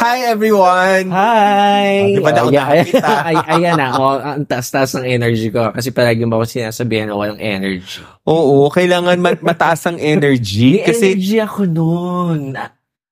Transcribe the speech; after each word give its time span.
Hi 0.00 0.32
everyone! 0.32 1.12
Hi! 1.12 2.16
Di 2.16 2.24
ba 2.24 2.32
na 2.32 2.40
ako 2.40 2.48
Oh, 2.48 2.56
yeah, 2.56 2.72
nakakita? 2.72 3.12
ay, 3.28 3.36
ayan 3.52 3.74
na. 3.76 3.88
Oh, 4.00 4.16
ang 4.16 4.48
taas-taas 4.48 4.96
ng 4.96 5.04
energy 5.04 5.52
ko. 5.52 5.76
Kasi 5.76 5.92
palagi 5.92 6.24
mo 6.24 6.40
ako 6.40 6.48
sinasabihan 6.48 7.12
na 7.12 7.20
walang 7.20 7.36
energy. 7.36 8.00
Oo, 8.24 8.72
kailangan 8.72 9.20
ma- 9.20 9.44
mataas 9.44 9.84
ang 9.84 10.00
energy 10.00 10.80
kasi 10.80 11.12
energy 11.12 11.36
ako 11.44 11.68
noon. 11.68 12.56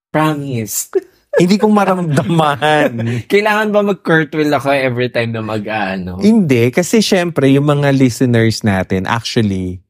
Promise. 0.08 0.88
hindi 1.44 1.60
ko 1.60 1.68
maramdaman. 1.68 2.90
Kailangan 3.36 3.68
ba 3.68 3.84
mag-curtwheel 3.84 4.48
ako 4.56 4.72
every 4.72 5.12
time 5.12 5.36
na 5.36 5.44
mag-ano? 5.44 6.16
hindi, 6.24 6.72
kasi 6.72 7.04
syempre 7.04 7.52
yung 7.52 7.68
mga 7.68 7.92
listeners 7.92 8.64
natin 8.64 9.04
actually 9.04 9.84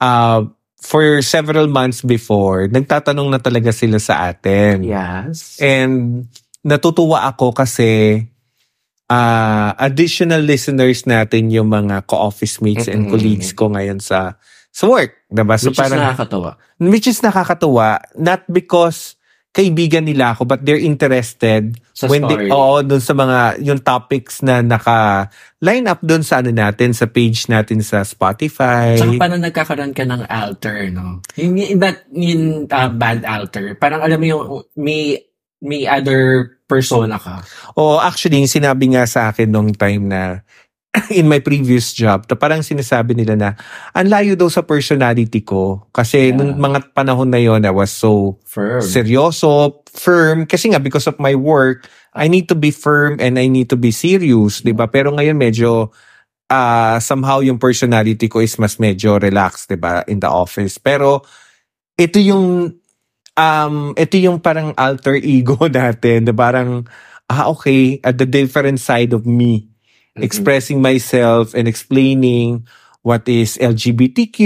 uh, 0.00 0.48
for 0.78 1.20
several 1.26 1.66
months 1.66 2.06
before, 2.06 2.70
nagtatanong 2.70 3.28
na 3.34 3.40
talaga 3.42 3.74
sila 3.74 3.98
sa 3.98 4.30
atin. 4.30 4.86
Yes. 4.86 5.58
And 5.58 6.26
natutuwa 6.62 7.26
ako 7.26 7.52
kasi 7.52 8.22
uh, 9.10 9.70
additional 9.76 10.44
listeners 10.44 11.02
natin 11.04 11.50
yung 11.50 11.68
mga 11.72 12.06
co-office 12.06 12.62
mates 12.62 12.86
and 12.86 13.06
Mm-mm. 13.08 13.12
colleagues 13.12 13.50
ko 13.56 13.74
ngayon 13.74 13.98
sa 13.98 14.38
sa 14.70 14.84
work. 14.86 15.26
Diba? 15.26 15.58
So 15.58 15.74
Which 15.74 15.80
is 15.80 15.82
parang, 15.82 16.00
nakakatawa. 16.06 16.50
which 16.78 17.06
is 17.10 17.18
nakakatuwa, 17.18 17.98
not 18.14 18.46
because 18.46 19.17
kaibigan 19.52 20.06
nila 20.06 20.36
ako, 20.36 20.46
but 20.46 20.62
they're 20.62 20.78
interested 20.78 21.74
Sa 21.90 22.06
when 22.06 22.22
story. 22.22 22.46
they, 22.46 22.54
oo, 22.54 22.78
dun 22.84 23.02
sa 23.02 23.14
mga, 23.16 23.58
yung 23.64 23.80
topics 23.82 24.38
na 24.44 24.62
naka-line 24.62 25.86
up 25.88 25.98
dun 26.04 26.22
sa 26.22 26.38
ano 26.38 26.54
natin, 26.54 26.94
sa 26.94 27.10
page 27.10 27.50
natin 27.50 27.82
sa 27.82 28.06
Spotify. 28.06 28.94
Tsaka 28.94 29.18
parang 29.18 29.42
nagkakaroon 29.42 29.94
ka 29.96 30.04
ng 30.06 30.22
alter, 30.30 30.94
no? 30.94 31.24
Yung, 31.34 31.58
that, 31.82 32.06
yung 32.14 32.70
uh, 32.70 32.90
bad 32.92 33.26
alter. 33.26 33.74
Parang 33.74 34.04
alam 34.04 34.20
mo 34.20 34.26
yung 34.28 34.42
may, 34.78 35.26
may 35.58 35.90
other 35.90 36.54
persona 36.68 37.18
ka. 37.18 37.42
O 37.74 37.98
actually, 37.98 38.38
yung 38.38 38.52
sinabi 38.52 38.94
nga 38.94 39.08
sa 39.08 39.32
akin 39.32 39.48
nung 39.48 39.72
time 39.74 40.06
na 40.06 40.44
in 41.18 41.28
my 41.28 41.38
previous 41.38 41.92
job, 41.92 42.26
to 42.26 42.34
parang 42.34 42.60
sinasabi 42.60 43.14
nila 43.14 43.34
na 43.34 43.50
ang 43.92 44.08
layo 44.08 44.34
daw 44.34 44.48
sa 44.48 44.62
personality 44.62 45.40
ko. 45.42 45.86
Kasi 45.90 46.30
Yeah. 46.30 46.36
nung 46.36 46.58
mga 46.58 46.92
panahon 46.92 47.30
na 47.30 47.38
yon 47.38 47.62
I 47.62 47.70
was 47.70 47.90
so 47.90 48.36
Firm. 48.44 48.82
seryoso, 48.82 49.82
firm. 49.90 50.44
Kasi 50.44 50.70
nga, 50.70 50.80
because 50.80 51.06
of 51.06 51.16
my 51.18 51.34
work, 51.34 51.86
I 52.12 52.26
need 52.26 52.48
to 52.48 52.56
be 52.58 52.70
firm 52.70 53.20
and 53.20 53.38
I 53.38 53.46
need 53.46 53.70
to 53.70 53.78
be 53.78 53.90
serious, 53.90 54.60
di 54.60 54.72
ba? 54.72 54.88
Pero 54.90 55.14
ngayon 55.14 55.38
medyo, 55.38 55.92
ah 56.48 56.96
somehow 56.98 57.44
yung 57.44 57.60
personality 57.60 58.26
ko 58.26 58.40
is 58.40 58.56
mas 58.56 58.80
medyo 58.80 59.20
relaxed, 59.20 59.68
di 59.68 59.76
ba? 59.76 60.02
In 60.08 60.18
the 60.18 60.28
office. 60.30 60.80
Pero, 60.80 61.22
ito 61.94 62.16
yung, 62.18 62.72
um, 63.34 63.74
ito 63.94 64.16
yung 64.16 64.40
parang 64.40 64.72
alter 64.74 65.20
ego 65.20 65.56
natin, 65.70 66.26
na 66.26 66.34
parang, 66.34 66.88
ah, 67.28 67.52
okay, 67.52 68.00
at 68.02 68.16
the 68.16 68.24
different 68.24 68.80
side 68.80 69.12
of 69.12 69.28
me. 69.28 69.68
Expressing 70.24 70.82
myself 70.82 71.54
and 71.54 71.68
explaining 71.68 72.66
what 73.02 73.24
is 73.24 73.56
LGBTQ, 73.56 74.38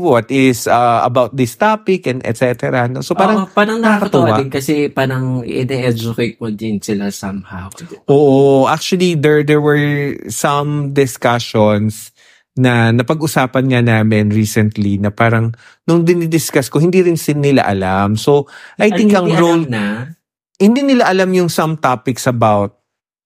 what 0.00 0.26
is 0.32 0.66
uh, 0.66 1.04
about 1.04 1.36
this 1.36 1.54
topic, 1.54 2.10
and 2.10 2.24
etc. 2.26 2.88
No? 2.88 3.04
So 3.04 3.14
parang, 3.14 3.46
Oo, 3.46 3.52
parang 3.54 3.78
nakakatawa 3.78 4.40
din 4.40 4.50
kasi 4.50 4.88
parang 4.90 5.46
ine-educate 5.46 6.40
mo 6.42 6.50
din 6.50 6.82
sila 6.82 7.12
somehow. 7.12 7.70
Oo, 8.10 8.66
actually 8.66 9.14
there 9.14 9.46
there 9.46 9.62
were 9.62 10.16
some 10.32 10.90
discussions 10.96 12.10
na 12.58 12.90
napag-usapan 12.90 13.64
nga 13.70 13.80
namin 13.80 14.34
recently 14.34 14.98
na 14.98 15.14
parang 15.14 15.54
nung 15.86 16.02
dinidiscuss 16.02 16.66
ko 16.66 16.82
hindi 16.82 17.00
rin 17.04 17.16
sin 17.16 17.38
nila 17.38 17.62
alam. 17.62 18.18
So 18.18 18.50
I 18.74 18.90
think 18.90 19.14
ang 19.14 19.30
role 19.30 19.70
na, 19.70 20.12
hindi 20.58 20.82
nila 20.82 21.06
alam 21.08 21.30
yung 21.30 21.48
some 21.48 21.78
topics 21.78 22.26
about 22.26 22.79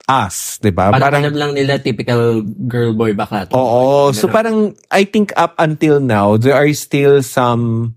us, 0.04 0.60
'di 0.60 0.72
ba? 0.72 0.92
parang, 0.92 1.24
alam 1.24 1.36
lang 1.36 1.52
nila 1.56 1.80
typical 1.80 2.44
girl 2.68 2.92
boy 2.92 3.16
bakla. 3.16 3.48
Oo, 3.56 4.12
so 4.12 4.28
Ganun. 4.28 4.34
parang 4.34 4.58
I 4.92 5.08
think 5.08 5.32
up 5.36 5.56
until 5.56 6.00
now 6.00 6.36
there 6.36 6.56
are 6.56 6.68
still 6.76 7.24
some 7.24 7.96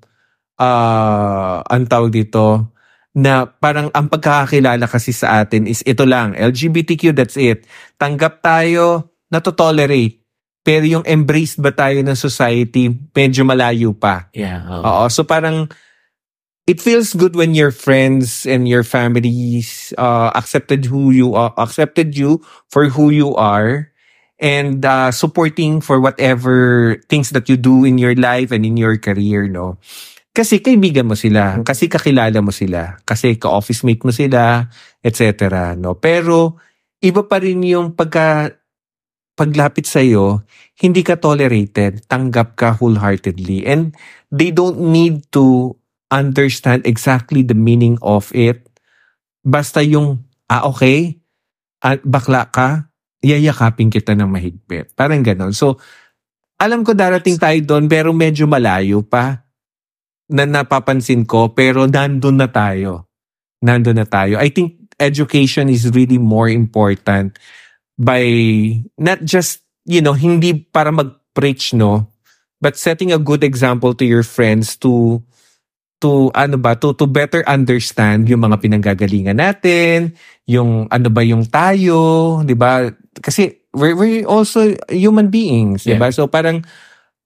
uh 0.58 1.60
ang 1.68 1.86
tawag 1.86 2.16
dito 2.16 2.72
na 3.18 3.50
parang 3.50 3.90
ang 3.98 4.08
pagkakakilala 4.14 4.86
kasi 4.86 5.10
sa 5.10 5.42
atin 5.42 5.66
is 5.66 5.82
ito 5.84 6.06
lang, 6.06 6.38
LGBTQ, 6.38 7.18
that's 7.18 7.34
it. 7.34 7.66
Tanggap 7.98 8.46
tayo, 8.46 9.10
nato-tolerate. 9.34 10.22
Pero 10.62 10.86
yung 10.86 11.02
embraced 11.08 11.58
ba 11.58 11.74
tayo 11.74 11.98
ng 11.98 12.14
society, 12.14 12.94
medyo 12.94 13.42
malayo 13.42 13.90
pa. 13.98 14.30
Yeah. 14.38 14.62
oo. 14.70 14.84
Oo, 14.86 15.04
so 15.10 15.26
parang 15.26 15.66
it 16.68 16.84
feels 16.84 17.16
good 17.16 17.34
when 17.34 17.56
your 17.56 17.72
friends 17.72 18.46
and 18.46 18.68
your 18.68 18.84
families 18.84 19.96
uh, 19.98 20.36
accepted 20.36 20.86
who 20.86 21.10
you 21.10 21.34
are, 21.34 21.56
accepted 21.58 22.20
you 22.20 22.44
for 22.68 22.92
who 22.92 23.10
you 23.10 23.34
are 23.40 23.90
and 24.38 24.84
uh, 24.86 25.10
supporting 25.10 25.80
for 25.80 26.04
whatever 26.04 27.00
things 27.08 27.32
that 27.32 27.48
you 27.50 27.56
do 27.56 27.88
in 27.88 27.98
your 27.98 28.14
life 28.14 28.52
and 28.52 28.68
in 28.68 28.76
your 28.76 29.00
career, 29.00 29.48
no? 29.48 29.80
Kasi 30.36 30.62
kaibigan 30.62 31.10
mo 31.10 31.18
sila, 31.18 31.58
kasi 31.66 31.90
kakilala 31.90 32.46
mo 32.46 32.54
sila, 32.54 33.02
kasi 33.02 33.42
ka-office 33.42 33.82
mate 33.82 34.06
mo 34.06 34.14
sila, 34.14 34.70
etc. 35.02 35.74
No? 35.74 35.98
Pero 35.98 36.62
iba 37.02 37.26
pa 37.26 37.42
rin 37.42 37.66
yung 37.66 37.98
pagka 37.98 38.54
paglapit 39.34 39.90
sa 39.90 40.02
hindi 40.78 41.02
ka 41.02 41.18
tolerated, 41.18 42.06
tanggap 42.06 42.54
ka 42.54 42.78
wholeheartedly. 42.78 43.66
And 43.66 43.98
they 44.30 44.54
don't 44.54 44.94
need 44.94 45.26
to 45.34 45.74
understand 46.12 46.88
exactly 46.88 47.44
the 47.44 47.56
meaning 47.58 48.00
of 48.00 48.32
it. 48.32 48.68
Basta 49.44 49.84
yung, 49.84 50.24
ah 50.48 50.68
okay, 50.68 51.20
at 51.84 52.04
bakla 52.04 52.48
ka, 52.52 52.88
yayakapin 53.24 53.92
kita 53.92 54.16
ng 54.16 54.30
mahigpit. 54.30 54.94
Parang 54.96 55.24
ganon. 55.24 55.52
So, 55.52 55.80
alam 56.58 56.82
ko 56.82 56.98
darating 56.98 57.38
tayo 57.38 57.60
doon, 57.62 57.86
pero 57.86 58.10
medyo 58.16 58.50
malayo 58.50 59.06
pa 59.06 59.46
na 60.28 60.44
napapansin 60.44 61.24
ko, 61.24 61.54
pero 61.54 61.86
nandun 61.88 62.42
na 62.42 62.50
tayo. 62.50 63.08
Nandun 63.64 64.02
na 64.02 64.08
tayo. 64.08 64.42
I 64.42 64.50
think 64.50 64.76
education 65.00 65.70
is 65.70 65.88
really 65.94 66.18
more 66.18 66.50
important 66.50 67.38
by 67.98 68.26
not 68.98 69.24
just, 69.24 69.62
you 69.86 70.02
know, 70.02 70.14
hindi 70.18 70.54
para 70.54 70.92
mag-preach, 70.92 71.74
no? 71.78 72.10
But 72.58 72.76
setting 72.76 73.14
a 73.14 73.22
good 73.22 73.46
example 73.46 73.94
to 73.94 74.06
your 74.06 74.26
friends 74.26 74.78
to 74.82 75.22
to 75.98 76.30
ano 76.38 76.62
ba 76.62 76.78
to 76.78 76.94
to 76.94 77.10
better 77.10 77.42
understand 77.50 78.30
yung 78.30 78.46
mga 78.46 78.62
pinanggagalingan 78.62 79.38
natin, 79.38 80.14
yung 80.46 80.86
ano 80.94 81.08
ba 81.10 81.22
yung 81.26 81.50
tayo, 81.50 82.42
'di 82.46 82.54
ba? 82.54 82.86
Kasi 83.18 83.66
we're, 83.74 83.98
we're 83.98 84.26
also 84.30 84.78
human 84.94 85.34
beings, 85.34 85.90
'di 85.90 85.98
ba? 85.98 86.14
So 86.14 86.30
parang 86.30 86.62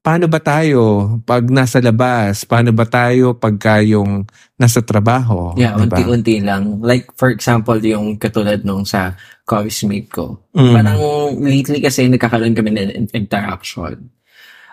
paano 0.01 0.25
ba 0.31 0.39
tayo 0.39 1.13
pag 1.27 1.45
nasa 1.51 1.83
labas? 1.83 2.47
Paano 2.47 2.71
ba 2.71 2.87
tayo 2.87 3.35
pagka 3.35 3.83
yung 3.83 4.23
nasa 4.55 4.79
trabaho? 4.79 5.51
Yeah, 5.59 5.75
'di 5.75 5.91
ba? 5.91 5.99
unti-unti 5.99 6.35
lang. 6.39 6.79
Like, 6.79 7.11
for 7.19 7.27
example, 7.27 7.77
yung 7.83 8.15
katulad 8.15 8.63
nung 8.63 8.87
sa 8.87 9.19
college 9.43 9.83
mate 9.83 10.07
ko. 10.07 10.47
Mm. 10.55 10.73
Parang 10.79 10.99
lately 11.43 11.83
kasi 11.83 12.07
nagkakaroon 12.07 12.55
kami 12.55 12.71
ng 12.71 12.91
in- 13.03 13.11
interaction. 13.11 14.20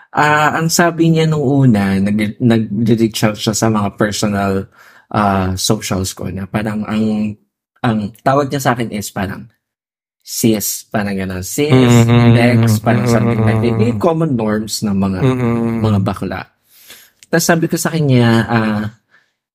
Ah, 0.09 0.57
ang 0.57 0.73
sabi 0.73 1.13
niya 1.13 1.29
nung 1.29 1.45
una, 1.45 2.01
nag, 2.01 2.41
nag-reach 2.41 3.29
out 3.29 3.37
siya 3.37 3.53
sa 3.53 3.69
mga 3.69 3.93
personal 3.93 4.65
ah, 5.13 5.53
socials 5.53 6.13
ko 6.17 6.29
na 6.29 6.45
parang 6.45 6.81
ang 6.85 7.33
ang 7.81 8.09
tawag 8.21 8.49
niya 8.49 8.61
sa 8.61 8.73
akin 8.73 8.89
is 8.89 9.09
parang 9.09 9.45
sis, 10.19 10.85
parang 10.89 11.13
gano'n. 11.17 11.41
Sis, 11.41 11.69
Mhm. 12.05 12.33
dex, 12.33 12.77
parang 12.81 13.05
something 13.05 13.41
like 13.41 13.61
that. 13.61 13.77
Yung 13.81 13.97
common 13.97 14.33
norms 14.33 14.81
ng 14.85 14.93
mga 14.93 15.19
Mm-mm. 15.25 15.81
mga 15.81 15.99
bakla. 16.05 16.41
Tapos 17.29 17.45
sabi 17.45 17.65
ko 17.65 17.77
sa 17.77 17.89
kanya, 17.89 18.27
ah, 18.45 18.83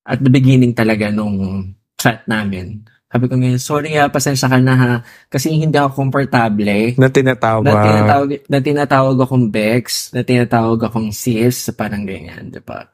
at 0.07 0.19
the 0.19 0.31
beginning 0.31 0.75
talaga 0.75 1.11
nung 1.11 1.71
chat 1.95 2.23
namin, 2.27 2.83
sabi 3.15 3.31
ko 3.31 3.39
ngayon, 3.39 3.63
sorry 3.63 3.95
ha, 3.95 4.11
pasensya 4.11 4.51
ka 4.51 4.59
na 4.59 4.75
ha, 4.75 4.93
kasi 5.31 5.55
hindi 5.55 5.79
ako 5.79 6.03
komportable. 6.03 6.99
na 6.99 7.07
tinatawag. 7.07 7.63
Na 7.63 7.87
tinatawag, 7.87 8.29
na 8.51 8.59
tinatawag 8.59 9.17
akong 9.23 9.47
Bex, 9.55 10.11
na 10.11 10.27
tinatawag 10.27 10.83
akong 10.83 11.15
sis, 11.15 11.71
parang 11.79 12.03
ganyan, 12.03 12.51
di 12.51 12.59
ba? 12.59 12.91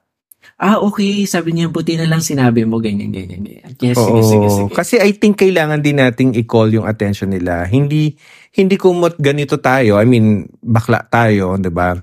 Ah, 0.61 0.77
okay. 0.77 1.25
Sabi 1.25 1.57
niya, 1.57 1.73
buti 1.73 1.97
na 1.97 2.05
lang 2.05 2.21
sinabi 2.21 2.69
mo, 2.69 2.85
ganyan, 2.85 3.09
ganyan, 3.09 3.41
ganyan. 3.41 3.73
Yes, 3.81 3.97
sige, 3.97 4.21
sige, 4.21 4.49
sige. 4.53 4.69
Kasi 4.77 5.01
I 5.01 5.17
think 5.17 5.41
kailangan 5.41 5.81
din 5.81 5.97
nating 5.97 6.37
i-call 6.37 6.69
yung 6.69 6.85
attention 6.85 7.33
nila. 7.33 7.65
Hindi 7.65 8.13
hindi 8.53 8.77
kumot 8.77 9.17
ganito 9.17 9.57
tayo. 9.57 9.97
I 9.97 10.05
mean, 10.05 10.53
bakla 10.61 11.01
tayo, 11.09 11.57
'di 11.57 11.73
ba? 11.73 11.97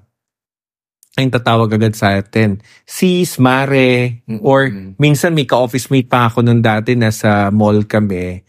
Ang 1.18 1.34
tatawag 1.34 1.74
agad 1.74 1.98
sa 1.98 2.14
atin. 2.14 2.62
Sis, 2.86 3.42
mare, 3.42 4.22
or 4.46 4.70
minsan 5.02 5.34
may 5.34 5.50
ka-office 5.50 5.90
mate 5.90 6.06
pa 6.06 6.30
ako 6.30 6.46
nung 6.46 6.62
dati 6.62 6.94
nasa 6.94 7.50
mall 7.50 7.90
kami. 7.90 8.46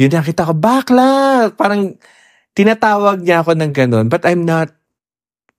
Yun 0.00 0.16
nakita 0.16 0.48
ko, 0.48 0.56
bakla! 0.56 1.52
Parang 1.52 1.92
tinatawag 2.56 3.20
niya 3.20 3.44
ako 3.44 3.52
ng 3.60 3.72
ganun. 3.76 4.06
But 4.08 4.24
I'm 4.24 4.48
not 4.48 4.72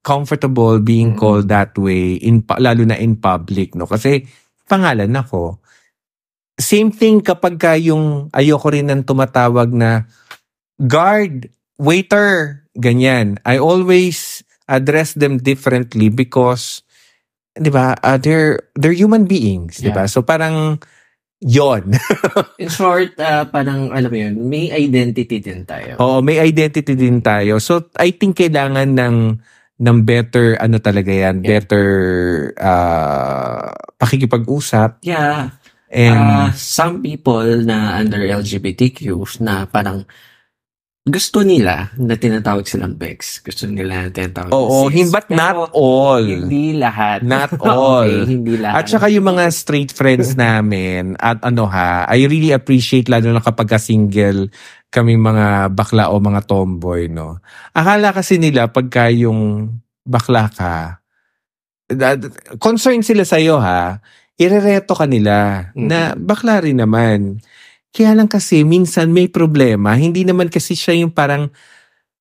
comfortable 0.01 0.81
being 0.81 1.13
Mm. 1.13 1.19
called 1.19 1.47
that 1.53 1.75
way 1.77 2.17
in 2.17 2.41
lalo 2.57 2.87
na 2.87 2.95
in 2.95 3.19
public 3.19 3.75
no 3.75 3.83
kasi 3.83 4.23
pangalan 4.63 5.11
ako 5.11 5.59
same 6.59 6.91
thing 6.91 7.23
kapag 7.23 7.55
ka 7.55 7.79
yung 7.79 8.27
ayoko 8.35 8.67
rin 8.71 8.91
ng 8.91 9.07
tumatawag 9.07 9.71
na 9.71 10.03
guard, 10.75 11.47
waiter, 11.79 12.63
ganyan. 12.75 13.39
I 13.47 13.63
always 13.63 14.38
address 14.69 15.17
them 15.17 15.41
differently 15.41 16.13
because 16.13 16.85
'di 17.57 17.73
ba? 17.73 17.97
Uh, 17.99 18.21
they're 18.21 18.69
they're 18.77 18.95
human 18.95 19.25
beings, 19.25 19.81
'di 19.81 19.89
ba? 19.89 20.05
So 20.05 20.21
parang 20.21 20.77
yon. 21.41 21.95
In 22.61 22.69
short, 22.69 23.15
uh, 23.17 23.47
parang 23.49 23.89
alam 23.91 24.09
mo 24.11 24.17
yun, 24.19 24.35
may 24.47 24.69
identity 24.69 25.41
din 25.41 25.63
tayo. 25.65 25.97
Oo, 25.99 26.19
may 26.21 26.37
identity 26.37 26.93
din 26.93 27.19
tayo. 27.23 27.57
So 27.57 27.89
I 27.97 28.11
think 28.13 28.37
kailangan 28.37 28.93
ng 28.95 29.17
ng 29.79 29.97
better 30.03 30.59
ano 30.59 30.77
talaga 30.83 31.07
yan, 31.07 31.39
Yeah. 31.39 31.63
better 31.63 31.87
uh, 32.59 33.71
pakikipag-usap 33.95 34.99
Yeah. 35.07 35.55
and 35.87 36.19
Uh, 36.19 36.51
some 36.51 36.99
people 36.99 37.63
na 37.63 37.95
under 37.97 38.19
LGBTQ 38.19 39.15
na 39.39 39.63
parang 39.71 40.03
gusto 41.07 41.41
nila 41.41 41.95
na 41.95 42.19
tinatawag 42.19 42.67
silang 42.67 42.93
Bex. 42.99 43.39
Gusto 43.41 43.65
nila 43.65 44.07
na 44.07 44.11
tinatawag 44.11 44.51
oo, 44.51 44.91
cis. 44.91 44.93
hin- 44.99 45.11
but 45.13 45.27
not 45.31 45.71
all. 45.71 46.21
Hindi 46.21 46.75
lahat. 46.75 47.23
Not 47.23 47.55
all. 47.63 48.03
okay, 48.05 48.27
hindi 48.27 48.59
lahat. 48.59 48.83
At 48.83 48.85
saka 48.91 49.07
yung 49.07 49.25
mga 49.25 49.49
straight 49.49 49.91
friends 49.95 50.35
namin, 50.39 51.15
at 51.17 51.39
ano 51.41 51.65
ha, 51.65 52.05
I 52.05 52.27
really 52.27 52.51
appreciate 52.51 53.07
lalo 53.07 53.31
na 53.31 53.41
kapag 53.41 53.71
ka 53.71 53.79
single 53.79 54.51
kami 54.89 55.15
mga 55.15 55.69
bakla 55.71 56.09
o 56.09 56.17
mga 56.17 56.49
tomboy, 56.49 57.07
no? 57.07 57.37
Akala 57.77 58.09
kasi 58.09 58.41
nila 58.41 58.67
pagka 58.73 59.07
yung 59.13 59.69
bakla 60.01 60.49
ka, 60.49 60.97
concerned 62.57 63.05
sila 63.05 63.21
sa'yo 63.25 63.57
ha, 63.61 64.01
irereto 64.37 64.93
ka 64.97 65.05
nila 65.05 65.69
na 65.73 66.13
bakla 66.17 66.61
rin 66.61 66.81
naman. 66.81 67.37
Kaya 67.89 68.13
lang 68.13 68.29
kasi 68.29 68.61
minsan 68.61 69.09
may 69.09 69.25
problema, 69.25 69.97
hindi 69.97 70.21
naman 70.21 70.47
kasi 70.53 70.77
siya 70.77 70.93
yung 71.01 71.09
parang 71.09 71.49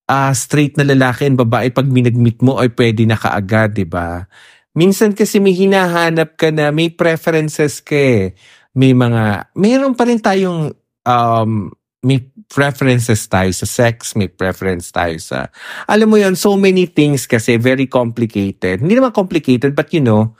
ah, 0.09 0.33
straight 0.33 0.73
na 0.73 0.85
lalaki 0.89 1.29
and 1.29 1.37
babae 1.37 1.69
pag 1.69 1.85
minagmeet 1.85 2.41
mo 2.41 2.57
ay 2.57 2.73
pwede 2.73 3.05
na 3.05 3.13
kaagad, 3.13 3.77
di 3.77 3.85
ba? 3.85 4.25
Minsan 4.73 5.13
kasi 5.13 5.37
may 5.37 5.53
hinahanap 5.53 6.33
ka 6.33 6.49
na 6.49 6.73
may 6.73 6.89
preferences 6.89 7.77
ka 7.85 7.93
eh. 7.93 8.33
May 8.73 8.97
mga, 8.97 9.53
mayroon 9.53 9.93
pa 9.93 10.09
rin 10.09 10.17
tayong, 10.17 10.73
um, 11.05 11.69
may 12.01 12.25
preferences 12.49 13.27
tayo 13.29 13.53
sa 13.53 13.67
sex, 13.69 14.17
may 14.17 14.31
preference 14.31 14.89
tayo 14.89 15.19
sa, 15.21 15.53
alam 15.85 16.09
mo 16.09 16.17
yon 16.17 16.33
so 16.33 16.57
many 16.57 16.89
things 16.89 17.29
kasi 17.29 17.61
very 17.61 17.85
complicated. 17.85 18.81
Hindi 18.81 18.97
naman 18.97 19.13
complicated, 19.13 19.77
but 19.77 19.93
you 19.93 20.01
know, 20.01 20.33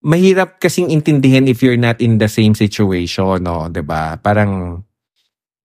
mahirap 0.00 0.58
kasing 0.58 0.88
intindihin 0.88 1.46
if 1.46 1.62
you're 1.62 1.80
not 1.80 1.98
in 1.98 2.18
the 2.18 2.30
same 2.30 2.54
situation, 2.54 3.42
no? 3.42 3.66
ba? 3.82 4.18
Parang, 4.18 4.82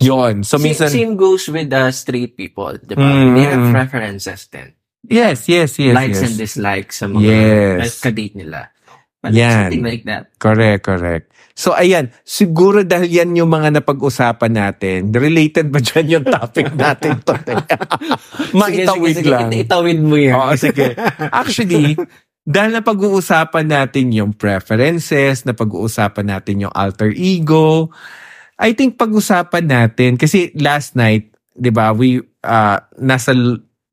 yon 0.02 0.42
So, 0.44 0.58
Same- 0.58 0.74
minsan, 0.74 0.90
Same, 0.90 1.14
goes 1.16 1.48
with 1.48 1.70
the 1.70 1.92
straight 1.92 2.34
people, 2.36 2.74
di 2.82 2.98
ba? 2.98 3.04
Mm. 3.04 3.34
They 3.38 3.46
have 3.46 3.66
preferences 3.72 4.50
din. 4.50 4.74
yes, 5.04 5.46
yes, 5.52 5.76
yes, 5.78 5.94
Likes 5.94 6.20
yes. 6.20 6.26
and 6.26 6.36
dislikes 6.40 6.96
sa 7.00 7.06
mga 7.12 7.28
Yes. 7.28 8.00
kadate 8.00 8.36
nila. 8.40 8.72
But 9.20 9.32
Yan. 9.32 9.72
something 9.72 9.84
like 9.84 10.04
that. 10.04 10.36
Correct, 10.36 10.84
correct. 10.84 11.32
So 11.54 11.72
ayan, 11.72 12.10
siguro 12.26 12.82
dahil 12.82 13.08
yan 13.08 13.38
yung 13.38 13.48
mga 13.48 13.80
napag-usapan 13.80 14.52
natin, 14.52 15.14
related 15.14 15.70
ba 15.70 15.80
dyan 15.80 16.08
yung 16.20 16.26
topic 16.26 16.74
natin 16.82 17.22
today? 17.22 17.62
Maitawid 18.52 19.16
sige, 19.16 19.30
lang. 19.30 19.48
Sige, 19.48 19.62
itawid 19.64 20.00
mo 20.02 20.18
yan. 20.18 20.34
Oo, 20.36 20.52
sige. 20.58 20.98
Actually, 21.30 21.94
dahil 22.44 22.76
na 22.76 22.84
pag-uusapan 22.84 23.66
natin 23.72 24.12
yung 24.12 24.32
preferences, 24.36 25.48
na 25.48 25.56
pag-uusapan 25.56 26.28
natin 26.28 26.68
yung 26.68 26.74
alter 26.76 27.16
ego, 27.16 27.88
I 28.60 28.76
think 28.76 29.00
pag-usapan 29.00 29.66
natin, 29.66 30.20
kasi 30.20 30.52
last 30.60 31.00
night, 31.00 31.32
di 31.56 31.72
ba, 31.72 31.96
we, 31.96 32.20
uh, 32.44 32.78
nasa 33.00 33.32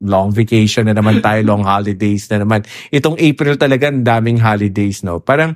long 0.01 0.29
vacation 0.35 0.85
na 0.85 0.95
naman 0.95 1.23
tayo, 1.23 1.39
long 1.47 1.63
holidays 1.63 2.27
na 2.27 2.43
naman. 2.43 2.67
Itong 2.91 3.15
April 3.17 3.55
talaga, 3.55 3.87
ang 3.87 4.03
daming 4.03 4.41
holidays, 4.41 5.01
no? 5.01 5.23
Parang, 5.23 5.55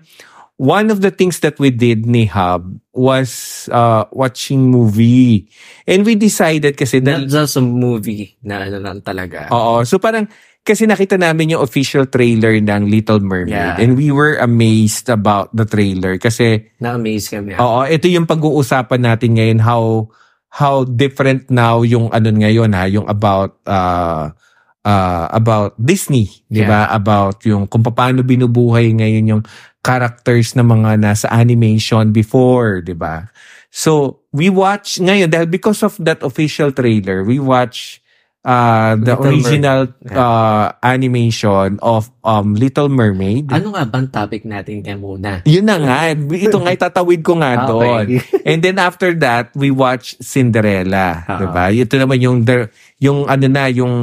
one 0.56 0.88
of 0.88 1.03
the 1.03 1.12
things 1.12 1.44
that 1.44 1.59
we 1.59 1.69
did 1.69 2.07
ni 2.07 2.25
Hub 2.31 2.80
was 2.95 3.65
uh, 3.71 4.07
watching 4.12 4.71
movie. 4.71 5.51
And 5.83 6.07
we 6.07 6.15
decided 6.15 6.80
kasi 6.80 7.03
Not 7.03 7.27
dahil 7.27 7.27
just 7.27 7.59
a 7.59 7.63
movie 7.63 8.39
na 8.39 8.63
ano 8.63 8.80
lang 8.80 9.03
talaga. 9.03 9.51
Oo. 9.51 9.83
So 9.83 10.00
parang, 10.00 10.31
kasi 10.66 10.90
nakita 10.90 11.22
namin 11.22 11.54
yung 11.54 11.62
official 11.62 12.10
trailer 12.10 12.58
ng 12.58 12.90
Little 12.90 13.22
Mermaid. 13.22 13.54
Yeah. 13.54 13.78
And 13.78 13.94
we 13.94 14.10
were 14.10 14.42
amazed 14.42 15.14
about 15.14 15.54
the 15.54 15.62
trailer. 15.62 16.18
Kasi, 16.18 16.74
Na-amaze 16.82 17.30
kami. 17.30 17.54
oo, 17.54 17.86
ito 17.86 18.10
yung 18.10 18.26
pag-uusapan 18.26 19.02
natin 19.06 19.38
ngayon, 19.38 19.62
how, 19.62 20.10
how 20.50 20.82
different 20.90 21.54
now 21.54 21.86
yung 21.86 22.10
ano 22.10 22.34
ngayon 22.34 22.74
ha, 22.74 22.90
yung 22.90 23.06
about, 23.06 23.62
uh, 23.70 24.34
uh, 24.82 25.26
about 25.30 25.78
Disney, 25.78 26.34
di 26.50 26.66
ba? 26.66 26.90
About 26.90 27.46
yung 27.46 27.70
kung 27.70 27.86
paano 27.86 28.26
binubuhay 28.26 28.90
ngayon 28.90 29.38
yung 29.38 29.44
characters 29.86 30.58
na 30.58 30.66
mga 30.66 30.98
nasa 30.98 31.30
animation 31.30 32.10
before, 32.10 32.82
di 32.82 32.98
ba? 32.98 33.30
So, 33.70 34.26
we 34.34 34.50
watch 34.50 34.98
ngayon, 34.98 35.30
dahil 35.30 35.46
because 35.46 35.86
of 35.86 35.94
that 36.02 36.26
official 36.26 36.74
trailer, 36.74 37.22
we 37.22 37.38
watch 37.38 38.02
uh, 38.45 38.94
the 39.01 39.18
Little 39.18 39.25
Mer- 39.25 39.33
original 39.33 39.81
uh, 40.13 40.68
animation 40.86 41.81
of 41.81 42.13
um, 42.21 42.53
Little 42.53 42.88
Mermaid. 42.88 43.50
Ano 43.50 43.74
nga 43.74 43.83
bang 43.89 44.07
topic 44.07 44.45
natin 44.45 44.86
kaya 44.86 44.95
muna? 44.95 45.42
Yun 45.50 45.65
na 45.65 45.75
nga. 45.81 45.97
Ito 46.13 46.57
nga, 46.62 46.71
itatawid 46.71 47.25
ko 47.25 47.42
nga 47.42 47.51
doon. 47.69 48.06
Okay. 48.06 48.45
And 48.45 48.62
then 48.62 48.77
after 48.77 49.12
that, 49.25 49.51
we 49.57 49.74
watch 49.74 50.15
Cinderella, 50.21 51.25
Oo. 51.25 51.38
'di 51.42 51.47
ba? 51.50 51.63
Ito 51.74 51.95
naman 51.97 52.21
yung 52.21 52.38
the, 52.45 52.69
yung 53.01 53.25
ano 53.25 53.45
na 53.50 53.65
yung 53.68 53.94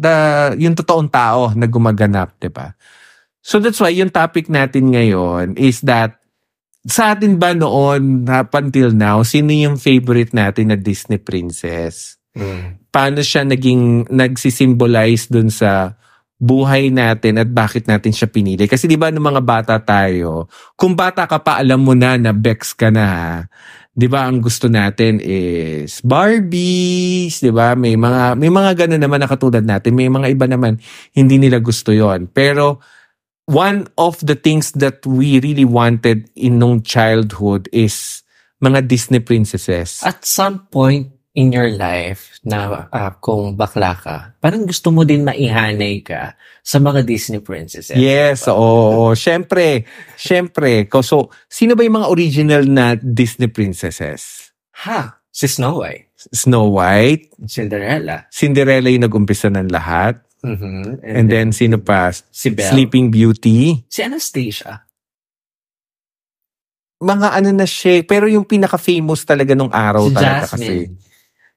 the 0.00 0.16
yung 0.56 0.72
totoong 0.72 1.12
tao 1.12 1.52
na 1.52 1.68
gumaganap, 1.68 2.40
'di 2.40 2.50
ba? 2.50 2.72
So 3.44 3.60
that's 3.60 3.80
why 3.80 3.92
yung 3.92 4.12
topic 4.12 4.48
natin 4.48 4.92
ngayon 4.92 5.56
is 5.60 5.84
that 5.84 6.20
sa 6.88 7.12
atin 7.12 7.36
ba 7.36 7.52
noon 7.52 8.24
up 8.24 8.56
until 8.56 8.88
now, 8.92 9.20
sino 9.20 9.52
yung 9.52 9.76
favorite 9.76 10.32
natin 10.32 10.72
na 10.72 10.76
Disney 10.80 11.20
princess? 11.20 12.19
Mm. 12.34 12.90
Paano 12.90 13.20
siya 13.22 13.46
naging 13.46 14.10
nagsisimbolize 14.10 15.30
dun 15.30 15.50
sa 15.50 15.94
buhay 16.40 16.88
natin 16.88 17.36
at 17.36 17.52
bakit 17.52 17.84
natin 17.84 18.16
siya 18.16 18.32
pinili. 18.32 18.64
Kasi 18.64 18.88
di 18.88 18.96
ba 18.96 19.12
nung 19.12 19.28
mga 19.28 19.44
bata 19.44 19.76
tayo, 19.76 20.48
kung 20.72 20.96
bata 20.96 21.28
ka 21.28 21.36
pa 21.44 21.60
alam 21.60 21.84
mo 21.84 21.92
na 21.92 22.16
na 22.16 22.32
Bex 22.32 22.72
ka 22.72 22.88
na, 22.88 23.44
di 23.92 24.08
ba 24.08 24.24
ang 24.24 24.40
gusto 24.40 24.72
natin 24.72 25.20
is 25.20 26.00
Barbies, 26.00 27.44
di 27.44 27.52
ba? 27.52 27.76
May 27.76 28.00
mga 28.00 28.40
may 28.40 28.48
mga 28.48 28.70
ganun 28.88 29.04
naman 29.04 29.20
na 29.20 29.28
katulad 29.28 29.60
natin. 29.60 29.92
May 29.92 30.08
mga 30.08 30.32
iba 30.32 30.48
naman 30.48 30.80
hindi 31.12 31.36
nila 31.36 31.60
gusto 31.60 31.92
'yon. 31.92 32.32
Pero 32.32 32.80
one 33.44 33.84
of 34.00 34.16
the 34.24 34.34
things 34.34 34.72
that 34.80 35.04
we 35.04 35.44
really 35.44 35.68
wanted 35.68 36.32
in 36.40 36.56
nung 36.56 36.80
childhood 36.80 37.68
is 37.68 38.24
mga 38.64 38.88
Disney 38.88 39.20
princesses. 39.20 40.00
At 40.00 40.24
some 40.24 40.72
point 40.72 41.19
in 41.32 41.54
your 41.54 41.70
life 41.70 42.42
na 42.42 42.90
ah, 42.90 43.14
kung 43.16 43.54
bakla 43.54 43.94
ka, 43.94 44.16
parang 44.42 44.66
gusto 44.66 44.90
mo 44.90 45.06
din 45.06 45.22
maihanay 45.22 46.02
ka 46.02 46.34
sa 46.60 46.82
mga 46.82 47.06
Disney 47.06 47.38
princesses. 47.38 47.94
Yes, 47.94 48.50
oo. 48.50 49.14
Siyempre, 49.14 49.86
siyempre. 50.14 50.90
Ko- 50.90 51.06
So, 51.06 51.30
sino 51.46 51.74
ba 51.74 51.82
yung 51.82 52.02
mga 52.02 52.10
original 52.10 52.62
na 52.66 52.94
Disney 52.94 53.46
princesses? 53.46 54.50
Ha? 54.84 55.22
Si 55.30 55.46
Snow 55.46 55.80
White. 55.80 56.10
Snow 56.34 56.68
White, 56.68 57.32
Cinderella. 57.48 58.26
Cinderella 58.28 58.90
yung 58.90 59.06
nag-umpisa 59.06 59.48
ng 59.48 59.70
lahat. 59.70 60.20
Mhm. 60.42 61.00
And 61.00 61.26
then, 61.28 61.48
sino 61.52 61.78
pa? 61.78 62.10
si 62.12 62.50
Belle. 62.50 62.68
Sleeping 62.68 63.08
Beauty. 63.08 63.86
Si 63.88 64.00
Anastasia. 64.02 64.84
Mga 67.00 67.28
ano 67.32 67.50
na 67.54 67.64
siya. 67.64 68.04
Pero 68.04 68.28
yung 68.28 68.44
pinaka-famous 68.44 69.24
talaga 69.24 69.56
nung 69.56 69.72
araw 69.72 70.08
Si 70.08 70.12
talaga 70.12 70.44
kasi. 70.50 70.92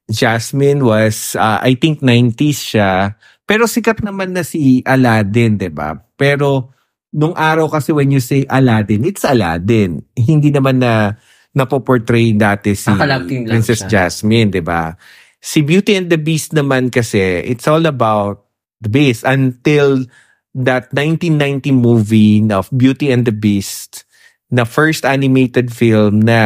Jasmine. 0.09 0.83
Was, 0.83 1.35
uh, 1.35 1.59
I 1.63 1.75
think 1.79 2.03
90s 2.03 2.59
siya. 2.75 3.15
Pero 3.43 3.67
sikat 3.67 3.99
naman 4.03 4.31
na 4.31 4.43
si 4.47 4.79
Aladdin, 4.87 5.59
'di 5.59 5.69
ba? 5.71 5.99
Pero 6.15 6.71
nung 7.11 7.35
araw 7.35 7.67
kasi 7.67 7.91
when 7.91 8.09
you 8.09 8.23
say 8.23 8.47
Aladdin, 8.47 9.03
it's 9.03 9.27
Aladdin. 9.27 10.01
Hindi 10.15 10.49
naman 10.49 10.79
na 10.79 11.13
napoportray 11.53 12.33
dati 12.33 12.73
si 12.73 12.89
lang 12.89 13.27
Princess 13.27 13.85
siya. 13.85 14.07
Jasmine, 14.07 14.49
'di 14.49 14.63
ba? 14.63 14.95
Si 15.43 15.59
Beauty 15.59 15.99
and 15.99 16.07
the 16.07 16.15
Beast 16.15 16.55
naman 16.55 16.87
kasi, 16.87 17.43
it's 17.43 17.67
all 17.67 17.83
about 17.83 18.47
the 18.79 18.87
Beast 18.87 19.27
until 19.27 20.07
that 20.55 20.87
1990 20.95 21.75
movie 21.75 22.39
of 22.47 22.71
Beauty 22.71 23.11
and 23.11 23.27
the 23.27 23.35
Beast 23.35 24.07
na 24.53 24.63
first 24.63 25.03
animated 25.03 25.73
film 25.73 26.23
na 26.23 26.39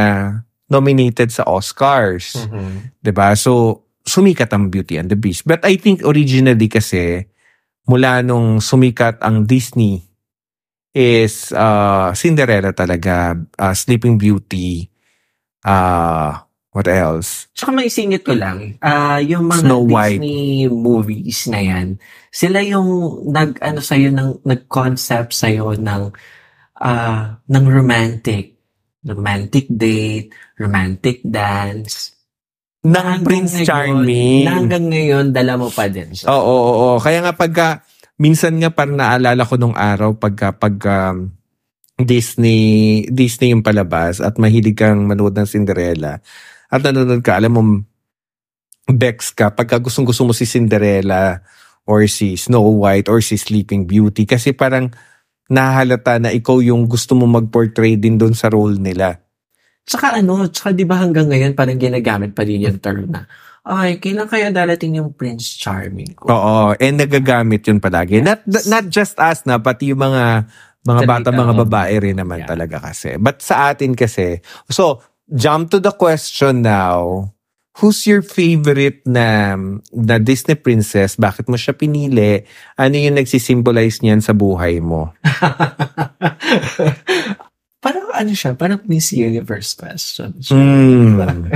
nominated 0.68 1.32
sa 1.32 1.44
Oscars. 1.48 2.36
Mhm. 2.48 3.00
'Di 3.00 3.12
ba? 3.12 3.36
So, 3.36 3.84
sumikat 4.04 4.52
ang 4.52 4.72
Beauty 4.72 4.96
and 4.96 5.12
the 5.12 5.20
Beast. 5.20 5.44
But 5.44 5.64
I 5.68 5.76
think 5.76 6.04
originally 6.04 6.68
kasi, 6.68 7.28
mula 7.88 8.24
nung 8.24 8.60
sumikat 8.60 9.20
ang 9.20 9.44
Disney, 9.44 10.04
is 10.92 11.52
uh, 11.54 12.12
Cinderella 12.16 12.72
talaga, 12.74 13.36
uh, 13.60 13.76
Sleeping 13.76 14.18
Beauty, 14.18 14.90
Ah, 15.68 16.48
what 16.72 16.88
else? 16.88 17.52
Tsaka 17.52 17.76
maisingit 17.76 18.24
ko 18.24 18.32
lang, 18.32 18.80
ah 18.80 19.20
yung 19.20 19.52
mga 19.52 19.68
Snow 19.68 19.84
White. 19.84 20.22
Disney 20.24 20.72
movies 20.72 21.40
na 21.52 21.60
yan, 21.60 21.88
sila 22.32 22.64
yung 22.64 23.20
nag, 23.28 23.60
ano 23.60 23.84
sa'yo, 23.84 24.08
ng, 24.16 24.48
nag-concept 24.48 25.36
sa'yo 25.36 25.76
ng, 25.76 26.04
ah 26.80 27.42
ng 27.44 27.66
romantic. 27.68 28.57
Romantic 29.08 29.66
date, 29.72 30.30
romantic 30.60 31.24
dance. 31.24 32.12
Hanggang 32.84 33.24
Prince 33.24 33.54
ngayon- 33.56 33.68
Charming. 33.68 34.44
Na 34.44 34.52
hanggang 34.60 34.86
ngayon, 34.92 35.26
dala 35.32 35.56
mo 35.56 35.68
pa 35.72 35.88
din 35.88 36.12
siya. 36.12 36.28
Oo, 36.30 36.44
oo, 36.44 36.72
oo. 36.76 36.98
Kaya 37.00 37.24
nga 37.24 37.34
pagka, 37.36 37.68
minsan 38.20 38.60
nga 38.60 38.72
parang 38.72 39.00
naalala 39.00 39.48
ko 39.48 39.56
nung 39.56 39.76
araw 39.76 40.16
pagka, 40.16 40.56
pag 40.56 40.76
um, 40.84 41.32
Disney, 41.98 43.04
Disney 43.10 43.52
yung 43.52 43.66
palabas 43.66 44.22
at 44.22 44.38
mahilig 44.38 44.78
kang 44.78 45.10
manood 45.10 45.34
ng 45.34 45.50
Cinderella 45.50 46.22
at 46.70 46.80
nanonood 46.84 47.24
ka, 47.24 47.40
alam 47.40 47.52
mo, 47.52 47.62
Bex 48.88 49.36
ka, 49.36 49.52
pagka 49.52 49.84
gustong 49.84 50.08
gusto 50.08 50.24
mo 50.24 50.32
si 50.32 50.48
Cinderella 50.48 51.44
or 51.84 52.08
si 52.08 52.40
Snow 52.40 52.72
White 52.80 53.12
or 53.12 53.20
si 53.20 53.36
Sleeping 53.36 53.84
Beauty 53.84 54.24
kasi 54.24 54.56
parang 54.56 54.96
nahalata 55.48 56.20
na 56.20 56.30
ikaw 56.32 56.60
yung 56.60 56.86
gusto 56.86 57.16
mo 57.16 57.26
mag-portray 57.28 57.96
din 57.96 58.16
doon 58.16 58.36
sa 58.36 58.48
role 58.52 58.78
nila. 58.78 59.20
Tsaka 59.88 60.20
ano, 60.20 60.48
tsaka 60.52 60.76
di 60.76 60.84
ba 60.84 61.00
hanggang 61.00 61.32
ngayon 61.32 61.56
parang 61.56 61.80
ginagamit 61.80 62.36
pa 62.36 62.44
din 62.44 62.68
yung 62.68 62.80
term 62.84 63.08
na, 63.08 63.24
ay, 63.68 64.00
kailan 64.00 64.28
kaya 64.32 64.48
darating 64.52 64.96
yung 65.00 65.12
Prince 65.12 65.60
Charming 65.60 66.16
ko? 66.16 66.28
Oo, 66.32 66.72
and 66.80 67.00
nagagamit 67.00 67.68
yun 67.68 67.84
palagi. 67.84 68.24
Not 68.24 68.44
not 68.68 68.88
just 68.88 69.20
us 69.20 69.44
na, 69.44 69.60
pati 69.60 69.92
yung 69.92 70.00
mga 70.00 70.48
mga 70.88 71.02
bata, 71.04 71.28
mga 71.36 71.54
babae 71.68 71.94
rin 72.00 72.16
naman 72.16 72.44
Yeah. 72.44 72.52
talaga 72.56 72.80
kasi. 72.80 73.20
But 73.20 73.44
sa 73.44 73.76
atin 73.76 73.92
kasi, 73.92 74.40
so, 74.72 75.04
jump 75.28 75.68
to 75.76 75.84
the 75.84 75.92
question 75.92 76.64
now. 76.64 77.28
Who's 77.78 78.10
your 78.10 78.26
favorite 78.26 79.06
na, 79.06 79.54
na 79.94 80.16
Disney 80.18 80.58
princess? 80.58 81.14
Bakit 81.14 81.46
mo 81.46 81.56
siya 81.56 81.78
pinili? 81.78 82.42
Ano 82.74 82.98
yung 82.98 83.22
nagsisimbolize 83.22 84.02
niyan 84.02 84.22
sa 84.22 84.34
buhay 84.34 84.82
mo? 84.82 85.14
parang 87.86 88.10
ano 88.18 88.34
siya, 88.34 88.58
parang 88.58 88.82
Miss 88.90 89.14
Universe 89.14 89.78
question. 89.78 90.34
Hmm. 90.50 91.22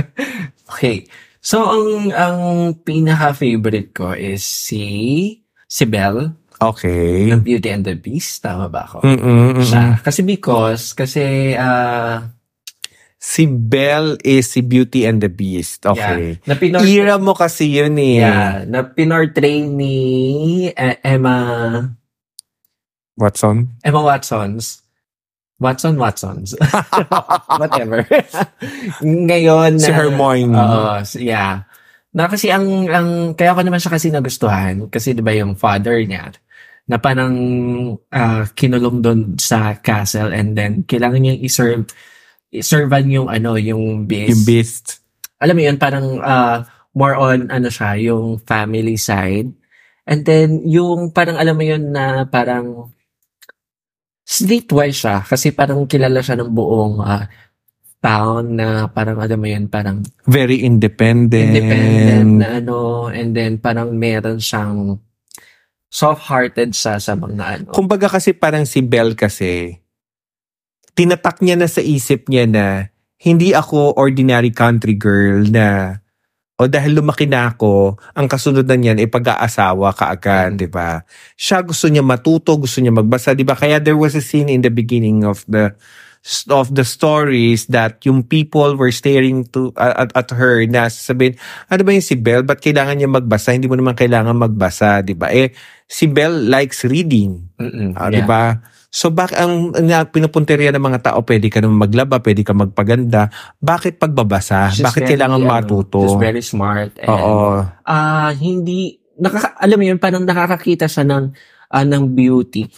Okay. 0.72 1.04
So, 1.44 1.68
ang 1.68 2.16
ang 2.16 2.38
pinaka-favorite 2.80 3.92
ko 3.92 4.16
is 4.16 4.40
si 4.40 5.36
si 5.68 5.84
Belle, 5.84 6.32
Okay. 6.62 7.34
ng 7.34 7.42
Beauty 7.42 7.68
and 7.74 7.82
the 7.82 7.98
Beast. 7.98 8.38
Tama 8.40 8.70
ba 8.70 8.86
ako? 8.86 9.02
Mm-mm, 9.02 9.58
mm-mm. 9.58 9.66
Siya. 9.66 9.98
Kasi 9.98 10.22
because, 10.22 10.94
kasi, 10.94 11.52
ah, 11.58 12.22
Si 13.22 13.46
Belle 13.46 14.18
is 14.26 14.50
si 14.50 14.66
Beauty 14.66 15.06
and 15.06 15.22
the 15.22 15.30
Beast. 15.30 15.86
Okay. 15.86 16.42
yeah, 16.42 16.42
na 16.42 16.58
pinor- 16.58 16.82
Era 16.82 17.22
mo 17.22 17.38
kasi 17.38 17.70
yun 17.70 17.94
eh. 17.94 18.18
yeah, 18.18 18.66
na 18.66 18.82
pinortray 18.82 19.62
ni 19.62 19.94
eh, 20.74 20.98
Emma, 21.06 21.86
Watson? 23.14 23.78
Emma 23.86 24.02
Watsons. 24.02 24.82
Watson, 25.62 25.94
Watsons. 25.94 26.58
Whatever. 27.62 28.02
Ngayon, 29.30 29.78
Si 29.78 29.94
Hermione. 29.94 30.58
Oo, 30.58 30.98
s- 31.06 31.22
yeah. 31.22 31.62
Na 32.10 32.26
kasi 32.26 32.50
ang, 32.50 32.90
ang, 32.90 33.38
kaya 33.38 33.54
ko 33.54 33.62
naman 33.62 33.78
siya 33.78 33.94
kasi 33.94 34.10
nagustuhan. 34.10 34.90
Kasi 34.90 35.14
di 35.14 35.22
ba 35.22 35.30
yung 35.30 35.54
father 35.54 36.02
niya, 36.02 36.34
na 36.90 36.98
parang 36.98 37.30
ah, 38.10 38.50
kinulong 38.58 38.98
doon 38.98 39.20
sa 39.38 39.78
castle 39.78 40.34
and 40.34 40.58
then 40.58 40.82
kailangan 40.82 41.22
niyang 41.22 41.38
i-serve 41.46 41.86
i-servan 42.52 43.08
yung 43.08 43.28
ano 43.32 43.56
yung 43.56 44.04
beast. 44.04 44.30
Yung 44.30 44.44
Beast. 44.44 44.86
Alam 45.40 45.56
mo 45.58 45.62
yun 45.64 45.78
parang 45.80 46.20
ah, 46.20 46.62
more 46.92 47.16
on 47.16 47.48
ano 47.48 47.72
siya 47.72 47.96
yung 47.98 48.38
family 48.44 49.00
side. 49.00 49.50
And 50.04 50.22
then 50.22 50.62
yung 50.68 51.10
parang 51.16 51.40
alam 51.40 51.56
mo 51.56 51.64
yun 51.64 51.90
na 51.90 52.28
parang 52.28 52.92
streetwise 54.22 55.02
siya 55.02 55.24
kasi 55.24 55.50
parang 55.50 55.88
kilala 55.88 56.20
siya 56.20 56.38
ng 56.38 56.52
buong 56.52 57.00
ah, 57.00 57.26
town 58.02 58.58
na 58.58 58.90
parang 58.90 59.18
alam 59.22 59.38
mo 59.38 59.46
yun 59.48 59.70
parang 59.70 60.02
Very 60.26 60.60
independent. 60.66 61.54
independent 61.54 62.30
na 62.42 62.58
ano 62.58 63.08
and 63.08 63.32
then 63.32 63.62
parang 63.62 63.94
meron 63.94 64.42
siyang 64.42 64.98
soft-hearted 65.92 66.72
siya 66.72 66.96
sa 66.96 67.12
mga 67.12 67.44
ano. 67.44 67.68
Kumbaga 67.70 68.08
kasi 68.08 68.32
parang 68.32 68.64
si 68.64 68.80
Belle 68.80 69.12
kasi, 69.12 69.76
tinatak 70.92 71.40
niya 71.40 71.56
na 71.56 71.68
sa 71.68 71.80
isip 71.80 72.28
niya 72.28 72.44
na 72.46 72.66
hindi 73.22 73.54
ako 73.54 73.96
ordinary 73.96 74.50
country 74.50 74.98
girl 74.98 75.46
na 75.46 75.98
o 76.60 76.68
dahil 76.70 76.94
lumaki 76.94 77.26
na 77.26 77.50
ako, 77.50 77.98
ang 78.14 78.30
kasunod 78.30 78.62
na 78.68 78.78
niyan 78.78 79.02
ay 79.02 79.10
pag-aasawa 79.10 79.98
kaagad, 79.98 80.54
Mm. 80.54 80.60
di 80.60 80.68
ba? 80.70 81.02
Siya 81.34 81.58
gusto 81.64 81.90
niya 81.90 82.06
matuto, 82.06 82.54
gusto 82.54 82.78
niya 82.78 82.94
magbasa, 82.94 83.34
di 83.34 83.42
ba? 83.42 83.58
Kaya 83.58 83.82
there 83.82 83.98
was 83.98 84.14
a 84.14 84.22
scene 84.22 84.46
in 84.46 84.62
the 84.62 84.70
beginning 84.70 85.26
of 85.26 85.42
the 85.50 85.74
of 86.54 86.70
the 86.78 86.86
stories 86.86 87.66
that 87.66 87.98
yung 88.06 88.22
people 88.22 88.78
were 88.78 88.94
staring 88.94 89.42
to 89.50 89.74
at, 89.74 90.14
at 90.14 90.30
her 90.30 90.62
na 90.70 90.86
sasabihin, 90.86 91.34
ano 91.66 91.82
ba 91.82 91.90
yung 91.90 92.04
si 92.06 92.14
Belle? 92.14 92.46
Ba't 92.46 92.62
kailangan 92.62 92.94
niya 92.94 93.10
magbasa? 93.10 93.58
Hindi 93.58 93.66
mo 93.66 93.74
naman 93.74 93.98
kailangan 93.98 94.30
magbasa, 94.38 95.02
di 95.02 95.18
ba? 95.18 95.34
Eh, 95.34 95.50
si 95.90 96.06
Belle 96.06 96.46
likes 96.46 96.86
reading. 96.86 97.42
Mm-mm, 97.58 97.98
Ah, 97.98 98.06
yeah. 98.06 98.14
Di 98.14 98.20
ba? 98.22 98.54
So, 98.92 99.08
bak 99.08 99.32
ang 99.32 99.72
na, 99.88 100.04
pinupunteriya 100.04 100.68
ng 100.76 100.84
mga 100.84 101.00
tao, 101.00 101.24
pwede 101.24 101.48
ka 101.48 101.64
naman 101.64 101.88
maglaba, 101.88 102.20
pwede 102.20 102.44
ka 102.44 102.52
magpaganda. 102.52 103.32
Bakit 103.56 103.96
pagbabasa? 103.96 104.68
She's 104.68 104.84
Bakit 104.84 105.08
very, 105.08 105.10
kailangan 105.16 105.40
ano, 105.40 105.48
matuto? 105.48 106.04
She's 106.04 106.20
very 106.20 106.44
smart. 106.44 106.92
And, 107.00 107.08
Oo. 107.08 107.64
ah 107.88 108.30
hindi, 108.36 109.00
nakaka, 109.16 109.56
alam 109.56 109.80
mo 109.80 109.84
yun, 109.88 109.96
parang 109.96 110.28
nakakakita 110.28 110.92
siya 110.92 111.08
ng, 111.08 111.24
ah, 111.72 111.86
ng 111.88 112.04
beauty 112.12 112.68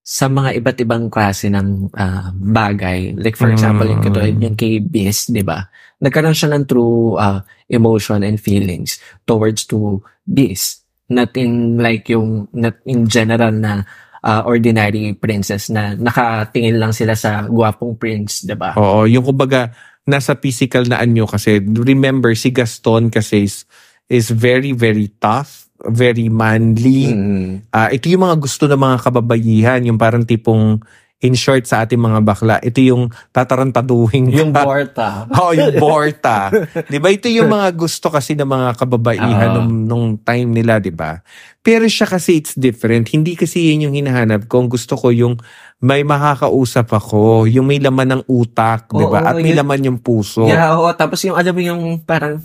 sa 0.00 0.30
mga 0.30 0.54
iba't 0.62 0.78
ibang 0.86 1.10
klase 1.10 1.50
ng 1.50 1.90
ah, 1.98 2.30
bagay. 2.30 3.18
Like 3.18 3.34
for 3.34 3.50
example, 3.50 3.90
yung 3.90 3.98
Mm. 4.02 4.06
katulad 4.06 4.34
yung 4.38 4.54
kay 4.54 4.78
Beast, 4.78 5.34
di 5.34 5.42
ba? 5.42 5.66
Nagkaroon 5.98 6.38
siya 6.38 6.54
ng 6.54 6.62
true 6.62 7.18
ah, 7.18 7.42
emotion 7.66 8.22
and 8.22 8.38
feelings 8.38 9.02
towards 9.26 9.66
to 9.66 9.98
Beast. 10.22 10.86
Not 11.10 11.34
in 11.34 11.74
like 11.74 12.06
yung, 12.06 12.46
not 12.54 12.78
in 12.86 13.10
general 13.10 13.50
na 13.50 13.82
ah, 14.24 14.44
ordinary 14.44 15.16
princess 15.16 15.72
na 15.72 15.96
nakatingin 15.96 16.76
lang 16.76 16.92
sila 16.92 17.16
sa 17.16 17.48
gwapong 17.48 17.96
prince, 17.96 18.44
di 18.44 18.56
ba? 18.56 18.76
Oo. 18.76 19.08
Yung 19.08 19.24
kumbaga, 19.24 19.72
nasa 20.08 20.36
physical 20.36 20.84
na 20.88 21.00
anyo 21.00 21.28
kasi, 21.28 21.60
remember, 21.60 22.32
si 22.36 22.52
Gaston 22.52 23.08
kasi 23.08 23.48
is, 23.48 23.64
is 24.10 24.28
very, 24.32 24.72
very 24.72 25.08
tough, 25.20 25.68
very 25.88 26.28
manly. 26.28 27.12
Mm. 27.12 27.68
Ah, 27.72 27.88
ito 27.88 28.08
yung 28.12 28.26
mga 28.26 28.36
gusto 28.36 28.68
ng 28.68 28.80
mga 28.80 28.96
kababayihan, 29.00 29.80
yung 29.88 29.96
parang 29.96 30.24
tipong, 30.26 30.80
in 31.20 31.36
short 31.36 31.64
sa 31.64 31.84
ating 31.84 32.00
mga 32.00 32.20
bakla, 32.20 32.56
ito 32.58 32.80
yung 32.80 33.12
tatarantaduhin 33.30 34.32
Yung 34.32 34.50
ka. 34.50 34.64
Borta. 34.64 35.08
Oo, 35.36 35.52
yung 35.52 35.76
Borta. 35.76 36.48
'Di 36.88 36.96
ba? 36.96 37.08
Ito 37.08 37.28
yung 37.28 37.48
mga 37.48 37.76
gusto 37.76 38.08
kasi 38.08 38.32
ng 38.32 38.48
mga 38.48 38.68
kababaihan 38.74 39.28
Oo. 39.52 39.56
nung, 39.60 39.70
nung 39.84 40.06
time 40.16 40.48
nila, 40.48 40.80
'di 40.80 40.90
ba? 40.90 41.20
Pero 41.60 41.84
siya 41.84 42.08
kasi 42.08 42.40
it's 42.40 42.56
different. 42.56 43.04
Hindi 43.06 43.36
kasi 43.36 43.68
yun 43.68 43.88
yung 43.88 43.94
hinahanap 43.94 44.48
ko. 44.48 44.64
Ang 44.64 44.72
gusto 44.72 44.96
ko 44.96 45.12
yung 45.12 45.36
may 45.76 46.00
makakausap 46.02 46.88
ako, 46.88 47.44
yung 47.44 47.68
may 47.68 47.76
laman 47.76 48.16
ng 48.16 48.22
utak, 48.24 48.88
'di 48.88 49.04
ba? 49.04 49.20
At 49.22 49.36
may 49.36 49.52
yun- 49.52 49.60
laman 49.60 49.80
yung 49.86 49.98
puso. 50.00 50.48
Yeah, 50.48 50.72
oo. 50.72 50.88
Tapos 50.92 51.20
yung, 51.20 51.36
alam 51.36 51.52
mo 51.52 51.60
yung 51.60 51.82
parang, 52.00 52.40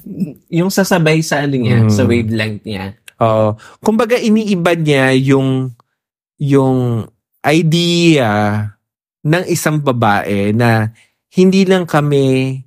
yung 0.47 0.67
sasabay 0.67 1.23
sa 1.23 1.39
ano 1.39 1.55
niya, 1.55 1.87
Mm. 1.87 1.89
sa 1.89 2.03
wavelength 2.03 2.63
niya. 2.63 2.99
Oo. 3.15 3.55
kumbaga 3.79 4.19
iniiba 4.19 4.75
niya 4.75 5.15
yung 5.15 5.71
yung 6.35 7.07
idea 7.45 8.31
ng 9.25 9.45
isang 9.49 9.81
babae 9.81 10.53
na 10.53 10.89
hindi 11.33 11.65
lang 11.65 11.85
kami 11.85 12.57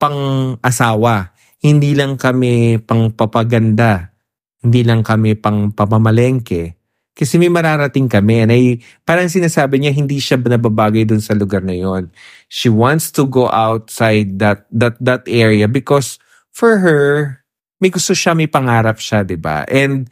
pang 0.00 0.56
asawa, 0.64 1.32
hindi 1.60 1.92
lang 1.92 2.16
kami 2.16 2.80
pang 2.80 3.12
papaganda, 3.12 4.16
hindi 4.64 4.80
lang 4.80 5.04
kami 5.04 5.36
pang 5.36 5.72
pamamalengke. 5.72 6.80
Kasi 7.12 7.36
may 7.36 7.52
mararating 7.52 8.08
kami 8.08 8.48
and 8.48 8.52
ay, 8.54 8.80
parang 9.04 9.28
sinasabi 9.28 9.76
niya 9.76 9.92
hindi 9.92 10.16
siya 10.16 10.40
nababagay 10.40 11.04
dun 11.04 11.20
sa 11.20 11.36
lugar 11.36 11.60
na 11.60 11.76
yon. 11.76 12.08
She 12.48 12.72
wants 12.72 13.12
to 13.12 13.28
go 13.28 13.52
outside 13.52 14.40
that 14.40 14.64
that 14.72 14.96
that 15.04 15.28
area 15.28 15.68
because 15.68 16.16
for 16.48 16.80
her 16.80 17.36
may 17.80 17.92
gusto 17.92 18.12
siya, 18.12 18.36
may 18.36 18.48
pangarap 18.48 19.00
siya, 19.00 19.24
'di 19.24 19.36
ba? 19.36 19.64
And 19.68 20.08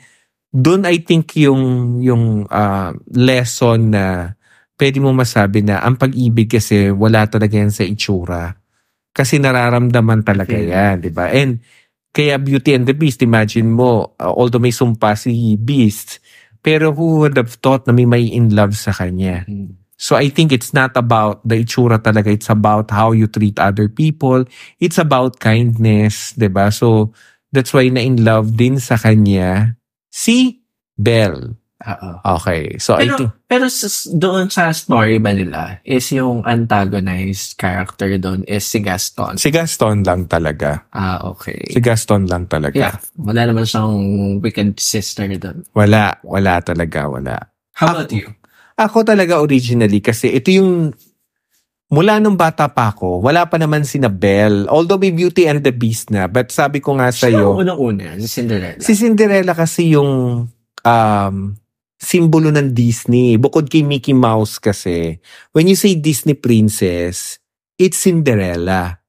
doon 0.52 0.88
I 0.88 1.04
think 1.04 1.36
yung 1.36 1.96
yung 2.00 2.48
ah, 2.48 2.96
lesson 3.12 3.92
na 3.92 4.32
pwede 4.78 5.02
mo 5.02 5.10
masabi 5.12 5.60
na 5.60 5.82
ang 5.82 5.98
pag-ibig 5.98 6.48
kasi 6.48 6.88
wala 6.94 7.26
talaga 7.26 7.58
yan 7.58 7.74
sa 7.74 7.84
itsura. 7.84 8.56
Kasi 9.12 9.42
nararamdaman 9.42 10.22
talaga 10.22 10.54
Okay. 10.54 10.70
yan, 10.70 11.02
'di 11.02 11.10
ba? 11.12 11.28
And 11.34 11.58
kaya 12.14 12.38
Beauty 12.40 12.72
and 12.74 12.86
the 12.88 12.96
Beast, 12.96 13.20
imagine 13.20 13.68
mo, 13.68 14.16
uh, 14.16 14.32
although 14.32 14.62
may 14.62 14.72
sumpa 14.72 15.18
si 15.18 15.58
Beast, 15.58 16.22
pero 16.64 16.94
who 16.94 17.22
would 17.22 17.36
have 17.36 17.58
thought 17.60 17.84
na 17.84 17.92
may 17.92 18.08
may 18.08 18.24
in 18.24 18.54
love 18.54 18.74
sa 18.78 18.94
kanya? 18.94 19.44
So 19.98 20.14
I 20.14 20.30
think 20.30 20.54
it's 20.54 20.70
not 20.70 20.94
about 20.94 21.42
the 21.42 21.66
itsura 21.66 21.98
talaga. 21.98 22.30
It's 22.30 22.48
about 22.48 22.94
how 22.94 23.10
you 23.10 23.26
treat 23.26 23.58
other 23.58 23.90
people. 23.90 24.46
It's 24.78 24.96
about 24.96 25.42
kindness, 25.42 26.38
'di 26.38 26.48
ba? 26.54 26.70
So 26.70 27.12
that's 27.50 27.74
why 27.74 27.90
na 27.90 28.00
in 28.00 28.22
love 28.22 28.54
din 28.54 28.78
sa 28.78 28.94
kanya 28.94 29.77
si 30.08 30.64
Belle. 30.92 31.54
Oo. 31.78 32.10
Okay. 32.42 32.74
So 32.82 32.98
I 32.98 33.06
Pero, 33.06 33.14
think 33.16 33.30
pero 33.46 33.64
sa- 33.70 34.10
doon 34.10 34.50
sa 34.50 34.74
story 34.74 35.22
ba 35.22 35.30
nila, 35.30 35.78
is 35.86 36.10
yung 36.10 36.42
antagonized 36.42 37.54
character 37.54 38.18
doon 38.18 38.42
is 38.44 38.66
si 38.66 38.82
Gaston. 38.82 39.38
si 39.38 39.54
Gaston 39.54 40.02
lang 40.02 40.26
talaga. 40.26 40.90
Ah, 40.90 41.22
okay. 41.22 41.70
Si 41.70 41.78
Gaston 41.78 42.26
lang 42.26 42.50
talaga. 42.50 42.74
Yeah. 42.74 42.98
Wala 43.14 43.46
naman 43.46 43.62
siyang 43.62 43.94
wicked 44.42 44.74
sister 44.76 45.30
doon. 45.30 45.62
Wala, 45.70 46.18
wala 46.26 46.58
talaga, 46.60 47.06
wala. 47.06 47.38
How 47.78 47.94
about 47.94 48.10
you? 48.10 48.26
Ako 48.74 49.06
talaga 49.06 49.38
originally 49.38 49.98
kasi 49.98 50.34
ito 50.34 50.50
yung 50.50 50.90
mula 51.88 52.20
nung 52.20 52.36
bata 52.36 52.68
pa 52.68 52.92
ako, 52.92 53.24
wala 53.24 53.48
pa 53.48 53.56
naman 53.56 53.84
si 53.84 53.96
Belle. 53.98 54.68
Although 54.68 55.00
may 55.00 55.12
Beauty 55.12 55.48
and 55.48 55.64
the 55.64 55.72
Beast 55.72 56.12
na, 56.12 56.28
but 56.28 56.52
sabi 56.52 56.84
ko 56.84 56.96
nga 57.00 57.08
sa 57.08 57.28
Siya 57.28 57.40
yung 57.40 57.64
unang-una, 57.64 58.16
si 58.20 58.28
Cinderella. 58.28 58.80
si 58.80 58.92
Cinderella 58.92 59.52
kasi 59.56 59.96
yung 59.96 60.44
um, 60.84 61.36
simbolo 61.98 62.52
ng 62.52 62.70
Disney. 62.76 63.40
Bukod 63.40 63.66
kay 63.72 63.82
Mickey 63.82 64.12
Mouse 64.12 64.60
kasi, 64.60 65.18
when 65.56 65.66
you 65.66 65.74
say 65.74 65.96
Disney 65.96 66.36
princess, 66.36 67.40
it's 67.80 67.98
Cinderella. 68.04 69.00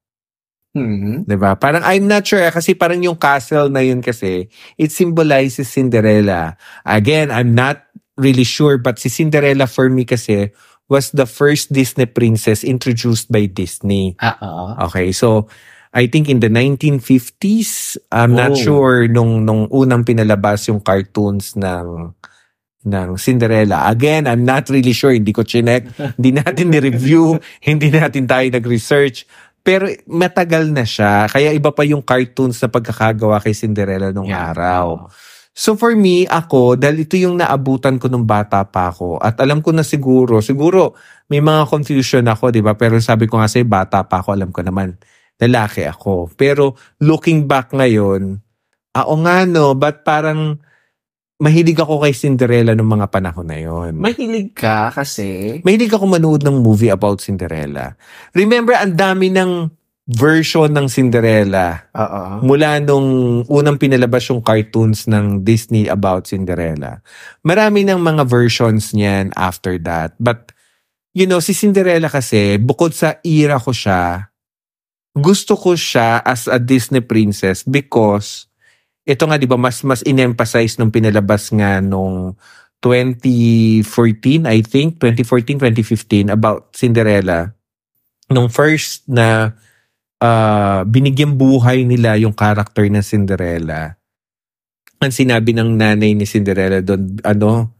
Mhm. 0.69 1.25
'Di 1.25 1.35
ba? 1.35 1.57
Parang 1.57 1.81
I'm 1.81 2.05
not 2.05 2.23
sure 2.29 2.45
eh, 2.45 2.53
kasi 2.53 2.77
parang 2.77 3.01
yung 3.01 3.17
castle 3.17 3.73
na 3.73 3.81
yun 3.81 4.05
kasi 4.05 4.45
it 4.77 4.93
symbolizes 4.93 5.65
Cinderella. 5.65 6.53
Again, 6.85 7.33
I'm 7.33 7.57
not 7.57 7.89
really 8.21 8.45
sure 8.45 8.77
but 8.77 9.01
si 9.01 9.09
Cinderella 9.09 9.65
for 9.65 9.89
me 9.89 10.05
kasi 10.05 10.53
was 10.89 11.13
the 11.13 11.25
first 11.25 11.71
Disney 11.71 12.05
princess 12.05 12.65
introduced 12.65 13.29
by 13.29 13.45
Disney. 13.45 14.17
Ah, 14.19 14.35
oo. 14.41 14.89
Okay, 14.89 15.13
so 15.13 15.45
I 15.89 16.05
think 16.05 16.27
in 16.27 16.41
the 16.41 16.49
1950s, 16.49 17.97
I'm 18.11 18.33
not 18.33 18.53
Oh. 18.53 18.61
sure 18.61 18.97
nung 19.07 19.45
nung 19.45 19.69
unang 19.69 20.05
pinalabas 20.05 20.67
yung 20.67 20.81
cartoons 20.81 21.53
ng 21.55 22.13
ng 22.79 23.09
Cinderella. 23.17 23.91
Again, 23.91 24.23
I'm 24.25 24.45
not 24.45 24.69
really 24.69 24.93
sure, 24.93 25.11
hindi 25.11 25.35
ko 25.35 25.43
chinek, 25.43 25.89
hindi 26.17 26.31
natin 26.31 26.71
ni-review, 26.71 27.37
hindi 27.59 27.91
natin 27.91 28.23
tayo 28.25 28.47
nag-research. 28.49 29.27
Pero 29.59 29.91
matagal 30.07 30.71
na 30.71 30.87
siya. 30.87 31.27
Kaya 31.27 31.51
iba 31.51 31.75
pa 31.75 31.83
yung 31.83 31.99
cartoons 31.99 32.55
na 32.63 32.71
pagkakagawa 32.71 33.43
kay 33.43 33.51
Cinderella 33.51 34.15
nung 34.15 34.31
Yeah. 34.31 34.55
araw. 34.55 35.11
So 35.59 35.75
for 35.75 35.91
me, 35.91 36.23
ako, 36.23 36.79
dahil 36.79 37.03
ito 37.03 37.19
yung 37.19 37.43
naabutan 37.43 37.99
ko 37.99 38.07
nung 38.07 38.23
bata 38.23 38.63
pa 38.63 38.95
ako, 38.95 39.19
at 39.19 39.35
alam 39.43 39.59
ko 39.59 39.75
na 39.75 39.83
siguro, 39.83 40.39
siguro 40.39 40.95
may 41.27 41.43
mga 41.43 41.67
confusion 41.67 42.23
ako, 42.31 42.55
di 42.55 42.63
ba? 42.63 42.79
Pero 42.79 42.95
sabi 43.03 43.27
ko 43.27 43.43
nga 43.43 43.51
sa'yo, 43.51 43.67
bata 43.67 44.07
pa 44.07 44.23
ako, 44.23 44.39
alam 44.39 44.55
ko 44.55 44.63
naman, 44.63 44.95
lalaki 45.35 45.83
ako. 45.83 46.31
Pero 46.39 46.79
looking 47.03 47.43
back 47.43 47.75
ngayon, 47.75 48.39
ah, 48.95 49.03
oo 49.03 49.19
nga 49.19 49.43
no, 49.43 49.75
but 49.75 50.07
parang 50.07 50.63
mahilig 51.43 51.75
ako 51.75 52.07
kay 52.07 52.15
Cinderella 52.15 52.71
nung 52.71 52.95
mga 52.95 53.11
panahon 53.11 53.47
na 53.47 53.59
yon. 53.59 53.99
Mahilig 53.99 54.55
ka 54.55 54.95
kasi 54.95 55.59
Mahilig 55.67 55.91
ako 55.91 56.07
manood 56.07 56.39
ng 56.39 56.55
movie 56.55 56.91
about 56.91 57.19
Cinderella. 57.19 57.99
Remember, 58.31 58.79
ang 58.79 58.95
dami 58.95 59.27
ng 59.27 59.78
version 60.09 60.73
ng 60.73 60.89
Cinderella 60.89 61.85
Oo. 61.93 62.41
mula 62.41 62.81
nung 62.81 63.41
unang 63.45 63.77
pinalabas 63.77 64.25
yung 64.33 64.41
cartoons 64.41 65.05
ng 65.05 65.45
Disney 65.45 65.85
about 65.85 66.25
Cinderella. 66.25 67.05
Marami 67.45 67.85
ng 67.85 68.01
mga 68.01 68.25
versions 68.25 68.89
niyan 68.97 69.29
after 69.37 69.77
that. 69.77 70.17
But, 70.17 70.49
you 71.13 71.29
know, 71.29 71.37
si 71.37 71.53
Cinderella 71.53 72.09
kasi, 72.09 72.57
bukod 72.57 72.97
sa 72.97 73.21
era 73.21 73.61
ko 73.61 73.69
siya, 73.69 74.33
gusto 75.13 75.53
ko 75.53 75.77
siya 75.77 76.25
as 76.25 76.49
a 76.49 76.57
Disney 76.57 77.05
princess 77.05 77.61
because 77.61 78.49
ito 79.05 79.25
nga 79.25 79.41
'di 79.41 79.49
ba 79.49 79.57
mas 79.57 79.81
mas 79.81 80.05
in-emphasize 80.05 80.77
nung 80.77 80.93
pinalabas 80.93 81.49
nga 81.49 81.81
nung 81.81 82.37
2014 82.77 84.45
I 84.45 84.61
think 84.61 85.01
2014 85.01 85.59
2015 86.29 86.29
about 86.29 86.71
Cinderella 86.77 87.57
nung 88.29 88.53
first 88.53 89.03
na 89.09 89.57
uh, 90.23 90.83
binigyan 90.87 91.35
buhay 91.35 91.83
nila 91.83 92.15
yung 92.19 92.35
character 92.35 92.85
ng 92.87 93.03
Cinderella. 93.03 93.95
Ang 94.99 95.15
sinabi 95.15 95.55
ng 95.55 95.79
nanay 95.79 96.11
ni 96.11 96.27
Cinderella 96.27 96.83
doon 96.83 97.23
ano 97.23 97.71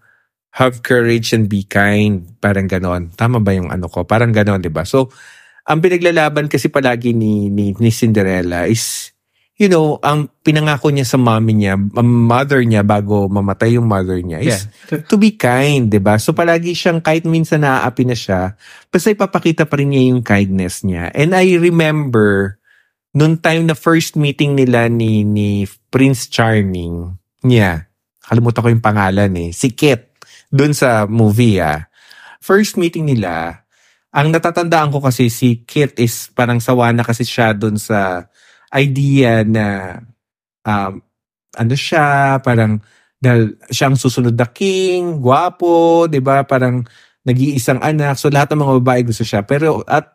have 0.56 0.82
courage 0.82 1.36
and 1.36 1.52
be 1.52 1.68
kind. 1.68 2.26
Parang 2.40 2.66
ganon. 2.66 3.12
Tama 3.14 3.44
ba 3.44 3.52
yung 3.54 3.70
ano 3.70 3.92
ko? 3.92 4.08
Parang 4.08 4.32
ganon 4.32 4.64
'di 4.64 4.72
ba? 4.72 4.88
So 4.88 5.12
ang 5.70 5.86
pinaglalaban 5.86 6.50
kasi 6.50 6.66
palagi 6.74 7.14
ni, 7.14 7.54
ni, 7.54 7.78
ni 7.78 7.94
Cinderella 7.94 8.66
is, 8.66 9.14
you 9.60 9.68
know, 9.68 10.00
ang 10.00 10.32
pinangako 10.40 10.88
niya 10.88 11.04
sa 11.04 11.20
mommy 11.20 11.52
niya, 11.52 11.76
ang 11.76 12.08
mother 12.08 12.64
niya 12.64 12.80
bago 12.80 13.28
mamatay 13.28 13.76
yung 13.76 13.92
mother 13.92 14.16
niya 14.24 14.40
is 14.40 14.72
to 15.12 15.20
be 15.20 15.36
kind, 15.36 15.92
'di 15.92 16.00
ba? 16.00 16.16
So 16.16 16.32
palagi 16.32 16.72
siyang 16.72 17.04
kahit 17.04 17.28
minsan 17.28 17.68
naaapi 17.68 18.08
na 18.08 18.16
siya, 18.16 18.56
basta 18.88 19.12
ipapakita 19.12 19.68
pa 19.68 19.76
rin 19.76 19.92
niya 19.92 20.16
yung 20.16 20.24
kindness 20.24 20.88
niya. 20.88 21.12
And 21.12 21.36
I 21.36 21.60
remember 21.60 22.56
nung 23.12 23.36
time 23.36 23.68
na 23.68 23.76
first 23.76 24.16
meeting 24.16 24.56
nila 24.56 24.88
ni 24.88 25.28
ni 25.28 25.68
Prince 25.92 26.32
Charming 26.32 27.20
niya. 27.44 27.92
Kalimutan 28.24 28.64
ko 28.64 28.70
yung 28.72 28.86
pangalan 28.86 29.32
eh. 29.36 29.52
Si 29.52 29.76
Kit 29.76 30.24
dun 30.48 30.72
sa 30.72 31.04
movie 31.04 31.60
ah. 31.60 31.92
First 32.40 32.80
meeting 32.80 33.12
nila, 33.12 33.68
ang 34.16 34.32
natatandaan 34.32 34.96
ko 34.96 35.04
kasi 35.04 35.28
si 35.28 35.68
Kit 35.68 36.00
is 36.00 36.32
parang 36.32 36.64
sawa 36.64 36.96
na 36.96 37.04
kasi 37.04 37.28
siya 37.28 37.52
dun 37.52 37.76
sa 37.76 38.30
idea 38.74 39.44
na 39.46 39.98
um, 40.66 41.02
ano 41.58 41.74
siya, 41.76 42.38
parang 42.44 42.80
dahil 43.20 43.60
siya 43.68 43.92
ang 43.92 44.00
susunod 44.00 44.36
na 44.38 44.48
king, 44.48 45.20
gwapo, 45.20 46.08
'di 46.08 46.24
ba? 46.24 46.48
Parang 46.48 46.88
nag-iisang 47.28 47.84
anak. 47.84 48.16
So 48.16 48.32
lahat 48.32 48.56
ng 48.56 48.64
mga 48.64 48.76
babae 48.80 49.02
gusto 49.04 49.28
siya. 49.28 49.44
Pero 49.44 49.84
at 49.84 50.08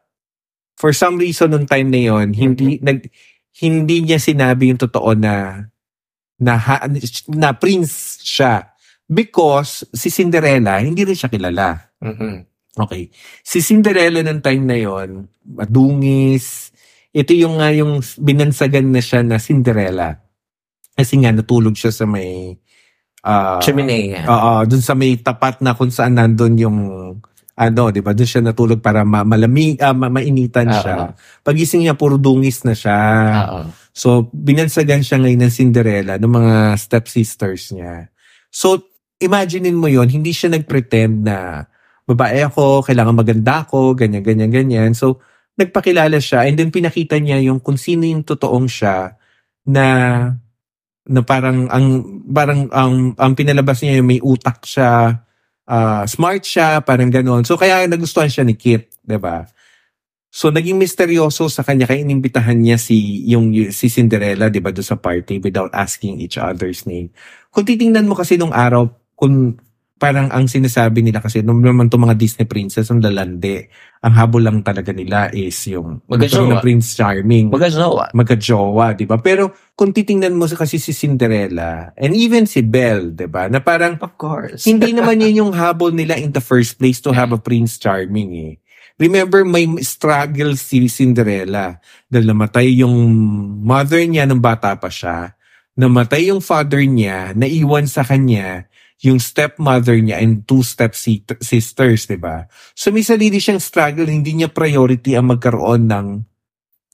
for 0.80 0.96
some 0.96 1.20
reason 1.20 1.52
nung 1.52 1.68
time 1.68 1.92
na 1.92 2.00
yon, 2.00 2.32
hindi 2.32 2.80
nag 2.80 3.04
hindi 3.60 4.02
niya 4.02 4.18
sinabi 4.18 4.72
yung 4.72 4.80
totoo 4.80 5.14
na 5.14 5.62
na, 6.40 6.58
ha- 6.58 6.90
na 7.30 7.54
prince 7.54 8.18
siya 8.24 8.74
because 9.06 9.86
si 9.94 10.10
Cinderella 10.10 10.80
hindi 10.82 11.04
rin 11.06 11.14
siya 11.14 11.30
kilala. 11.30 11.78
Mhm. 12.02 12.54
Okay. 12.74 13.06
Si 13.46 13.62
Cinderella 13.62 14.24
ng 14.26 14.42
time 14.42 14.64
na 14.66 14.78
yon, 14.80 15.30
madungis. 15.46 16.63
Ito 17.14 17.30
yung 17.30 17.62
nga 17.62 17.70
yung 17.70 18.02
binansagan 18.18 18.90
na 18.90 18.98
siya 18.98 19.22
na 19.22 19.38
Cinderella. 19.38 20.18
Kasi 20.98 21.22
nga 21.22 21.30
natulog 21.30 21.78
siya 21.78 21.94
sa 21.94 22.04
may 22.10 22.58
ah 23.22 23.62
Chimenea. 23.62 24.26
Oo, 24.26 24.66
dun 24.66 24.82
sa 24.82 24.98
may 24.98 25.14
tapat 25.22 25.62
na 25.62 25.78
kung 25.78 25.94
saan 25.94 26.18
nandun 26.18 26.58
yung 26.58 26.78
ano, 27.54 27.82
'di 27.94 28.02
ba? 28.02 28.10
Doon 28.12 28.26
siya 28.26 28.42
natulog 28.42 28.82
para 28.82 29.06
ma- 29.06 29.22
malamig, 29.22 29.78
ah, 29.78 29.94
ma- 29.94 30.10
mainitan 30.10 30.66
Oo. 30.66 30.74
siya. 30.82 30.94
Pagising 31.46 31.86
niya 31.86 31.94
puro 31.94 32.18
dungis 32.18 32.66
na 32.66 32.74
siya. 32.74 32.98
Oo. 33.46 33.60
So, 33.94 34.26
binansagan 34.34 35.06
siya 35.06 35.22
ngayon 35.22 35.46
ng 35.46 35.54
Cinderella 35.54 36.14
ng 36.18 36.34
mga 36.34 36.54
stepsisters 36.74 37.70
niya. 37.70 38.10
So, 38.50 38.90
imaginein 39.22 39.78
mo 39.78 39.86
yon 39.86 40.10
hindi 40.10 40.34
siya 40.34 40.50
nag-pretend 40.50 41.22
na 41.22 41.62
babae 42.02 42.42
ako, 42.42 42.82
kailangan 42.82 43.14
maganda 43.14 43.62
ako, 43.62 43.94
ganyan, 43.94 44.26
ganyan, 44.26 44.50
ganyan. 44.50 44.90
So, 44.98 45.22
nagpakilala 45.54 46.18
siya 46.18 46.46
and 46.50 46.58
then 46.58 46.74
pinakita 46.74 47.18
niya 47.18 47.38
yung 47.42 47.62
kung 47.62 47.78
sino 47.78 48.02
yung 48.02 48.26
totoong 48.26 48.66
siya 48.66 49.14
na 49.64 49.86
na 51.04 51.20
parang 51.20 51.68
ang 51.68 51.86
parang 52.24 52.66
ang 52.72 53.12
ang 53.20 53.32
pinalabas 53.36 53.84
niya 53.84 54.00
yung 54.00 54.08
may 54.08 54.20
utak 54.24 54.64
siya, 54.64 55.20
ah, 55.68 56.02
smart 56.08 56.42
siya, 56.44 56.80
parang 56.80 57.12
gano'n. 57.12 57.44
So 57.44 57.60
kaya 57.60 57.84
nagustuhan 57.84 58.32
siya 58.32 58.44
ni 58.48 58.56
Kit, 58.56 58.88
'di 59.04 59.20
ba? 59.20 59.44
So 60.34 60.50
naging 60.50 60.80
misteryoso 60.80 61.46
sa 61.46 61.62
kanya 61.62 61.86
kaya 61.86 62.02
inimbitahan 62.02 62.58
niya 62.58 62.80
si 62.80 63.22
yung 63.30 63.52
si 63.70 63.86
Cinderella 63.92 64.48
'di 64.50 64.58
ba 64.64 64.74
do 64.74 64.82
sa 64.82 64.98
party 64.98 65.38
without 65.44 65.70
asking 65.76 66.18
each 66.24 66.40
other's 66.40 66.88
name. 66.88 67.12
Kung 67.52 67.68
titingnan 67.68 68.08
mo 68.08 68.16
kasi 68.16 68.40
nung 68.40 68.50
araw 68.50 68.88
kung 69.14 69.60
parang 69.94 70.26
ang 70.34 70.50
sinasabi 70.50 71.00
nila 71.00 71.22
kasi 71.22 71.40
nung 71.40 71.62
naman 71.62 71.86
to 71.86 71.96
mga 71.96 72.18
Disney 72.18 72.44
princess 72.44 72.90
ang 72.90 72.98
lalande. 72.98 73.70
Ang 74.04 74.12
habol 74.18 74.42
lang 74.44 74.60
talaga 74.60 74.92
nila 74.92 75.30
is 75.32 75.56
yung 75.70 76.02
Magkajowa. 76.10 76.60
Prince 76.60 76.92
Charming 76.92 77.48
Magkajowa. 77.48 78.12
magka-jowa, 78.12 78.86
'di 78.92 79.06
ba? 79.08 79.16
Pero 79.22 79.54
kung 79.72 79.94
titingnan 79.94 80.36
mo 80.36 80.44
kasi 80.44 80.76
si 80.76 80.92
Cinderella 80.92 81.94
and 81.96 82.12
even 82.12 82.44
si 82.44 82.60
Belle, 82.60 83.14
'di 83.14 83.26
ba? 83.30 83.46
Na 83.48 83.62
parang 83.62 83.96
Of 83.96 84.18
course. 84.20 84.66
hindi 84.68 84.92
naman 84.92 85.22
yun 85.24 85.46
yung 85.46 85.52
habol 85.56 85.94
nila 85.94 86.18
in 86.18 86.34
the 86.34 86.42
first 86.42 86.76
place 86.76 87.00
to 87.00 87.14
have 87.14 87.32
a 87.32 87.40
Prince 87.40 87.78
Charming 87.80 88.30
eh. 88.34 88.54
Remember, 88.94 89.42
may 89.42 89.66
struggle 89.82 90.54
si 90.54 90.86
Cinderella 90.86 91.82
dahil 92.06 92.30
namatay 92.30 92.78
yung 92.78 92.94
mother 93.64 93.98
niya 94.06 94.22
nung 94.22 94.38
bata 94.38 94.78
pa 94.78 94.86
siya, 94.86 95.34
namatay 95.74 96.30
yung 96.30 96.38
father 96.38 96.78
niya, 96.86 97.34
naiwan 97.34 97.90
sa 97.90 98.06
kanya 98.06 98.70
yung 99.04 99.20
stepmother 99.20 100.00
niya 100.00 100.24
and 100.24 100.48
two 100.48 100.64
step 100.64 100.96
sisters, 100.96 102.08
di 102.08 102.16
ba? 102.16 102.48
So 102.72 102.88
may 102.88 103.04
sarili 103.04 103.36
siyang 103.36 103.60
struggle, 103.60 104.08
hindi 104.08 104.32
niya 104.32 104.48
priority 104.48 105.12
ang 105.12 105.28
magkaroon 105.28 105.92
ng, 105.92 106.08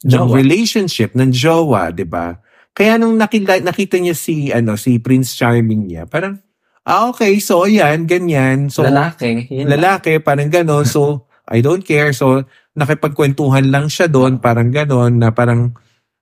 ng 0.05 0.25
Jowa. 0.27 0.35
relationship, 0.35 1.15
ng 1.15 1.31
jowa, 1.31 1.95
di 1.95 2.03
ba? 2.03 2.35
Kaya 2.75 2.99
nung 2.99 3.15
nakita, 3.15 3.63
nakita 3.63 4.03
niya 4.03 4.17
si, 4.19 4.51
ano, 4.51 4.75
si 4.75 4.99
Prince 4.99 5.39
Charming 5.39 5.87
niya, 5.87 6.07
parang, 6.11 6.43
ah, 6.87 7.11
okay, 7.11 7.39
so 7.39 7.67
yan, 7.67 8.11
ganyan. 8.11 8.71
So, 8.71 8.87
lalaki. 8.87 9.47
Yun 9.51 9.71
lang. 9.71 9.79
lalaki, 9.79 10.19
parang 10.19 10.51
gano'n. 10.51 10.87
So, 10.87 11.31
I 11.47 11.63
don't 11.63 11.83
care. 11.83 12.15
So, 12.15 12.47
nakipagkwentuhan 12.79 13.69
lang 13.71 13.91
siya 13.91 14.07
doon, 14.07 14.39
parang 14.39 14.71
gano'n, 14.71 15.19
na 15.19 15.31
parang, 15.31 15.75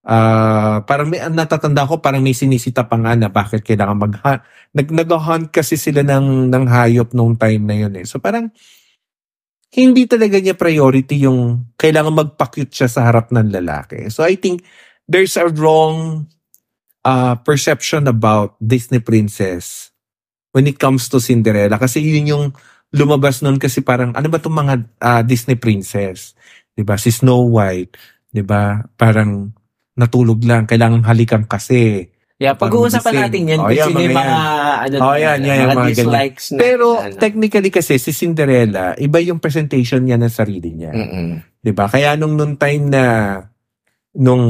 ah 0.06 0.84
parang 0.86 1.10
may, 1.10 1.18
natatanda 1.32 1.88
ko, 1.88 1.98
parang 1.98 2.22
may 2.22 2.36
sinisita 2.36 2.86
pa 2.86 2.98
nga 3.00 3.18
na 3.18 3.30
bakit 3.32 3.64
kailangan 3.66 3.98
mag 3.98 4.14
nag 4.76 4.88
nag-hunt 4.92 5.50
kasi 5.50 5.74
sila 5.80 6.04
ng, 6.04 6.52
ng 6.52 6.64
hayop 6.68 7.10
nung 7.16 7.34
time 7.34 7.62
na 7.64 7.76
yun 7.86 7.94
eh. 7.96 8.06
So, 8.06 8.20
parang, 8.20 8.52
hindi 9.74 10.08
talaga 10.08 10.40
niya 10.40 10.56
priority 10.56 11.28
yung 11.28 11.72
kailangan 11.76 12.14
magpa-cute 12.14 12.72
siya 12.72 12.88
sa 12.88 13.04
harap 13.08 13.32
ng 13.32 13.52
lalaki. 13.52 14.08
So, 14.08 14.24
I 14.24 14.36
think, 14.36 14.64
there's 15.08 15.36
a 15.40 15.48
wrong 15.48 16.28
uh, 17.04 17.34
perception 17.40 18.04
about 18.06 18.60
Disney 18.60 19.00
princess 19.00 19.90
when 20.52 20.68
it 20.68 20.76
comes 20.76 21.08
to 21.08 21.20
Cinderella. 21.20 21.80
Kasi 21.80 22.04
yun 22.04 22.28
yung 22.28 22.44
lumabas 22.92 23.40
nun 23.40 23.56
kasi 23.56 23.80
parang, 23.80 24.12
ano 24.16 24.28
ba 24.28 24.40
itong 24.40 24.56
mga 24.56 24.74
ah, 25.00 25.22
Disney 25.24 25.56
princess? 25.56 26.36
'Di 26.76 26.86
ba 26.86 26.94
Si 26.94 27.10
Snow 27.10 27.48
White. 27.50 27.98
'di 28.30 28.42
ba 28.46 28.86
Parang 28.94 29.50
natulog 29.98 30.38
lang. 30.46 30.64
Kailangan 30.64 31.02
halikan 31.02 31.42
kasi. 31.44 32.06
Yeah, 32.38 32.54
pag-uusapan 32.54 33.26
natin 33.26 33.50
yan. 33.50 33.58
Oh, 33.58 33.66
yung 33.66 33.98
mga 33.98 34.14
mga, 34.14 34.38
ano, 34.86 34.94
Oh, 35.02 35.16
yan, 35.18 35.42
yan, 35.42 35.58
mga 35.58 35.74
mga 35.74 35.90
dislikes 35.90 36.54
na. 36.54 36.58
Pero 36.62 37.02
ano. 37.02 37.18
technically 37.18 37.74
kasi 37.74 37.98
si 37.98 38.14
Cinderella, 38.14 38.94
iba 38.94 39.18
yung 39.18 39.42
presentation 39.42 40.06
niya 40.06 40.22
ng 40.22 40.30
sarili 40.30 40.70
niya. 40.70 40.94
Mm-mm. 40.94 41.42
'Di 41.58 41.72
ba 41.74 41.90
Kaya 41.90 42.14
nung 42.14 42.38
nung 42.38 42.54
time 42.54 42.84
na 42.86 43.04
nung 44.14 44.46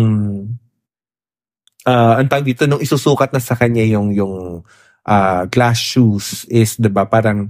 ah 1.89 2.21
ang 2.21 2.29
tawag 2.29 2.45
dito 2.45 2.69
nung 2.69 2.85
isusukat 2.85 3.33
na 3.33 3.41
sa 3.41 3.57
kanya 3.57 3.89
yung 3.89 4.13
yung 4.13 4.61
ah, 5.09 5.49
glass 5.49 5.81
shoes 5.81 6.45
is 6.53 6.77
'di 6.77 6.93
ba 6.93 7.09
parang 7.09 7.49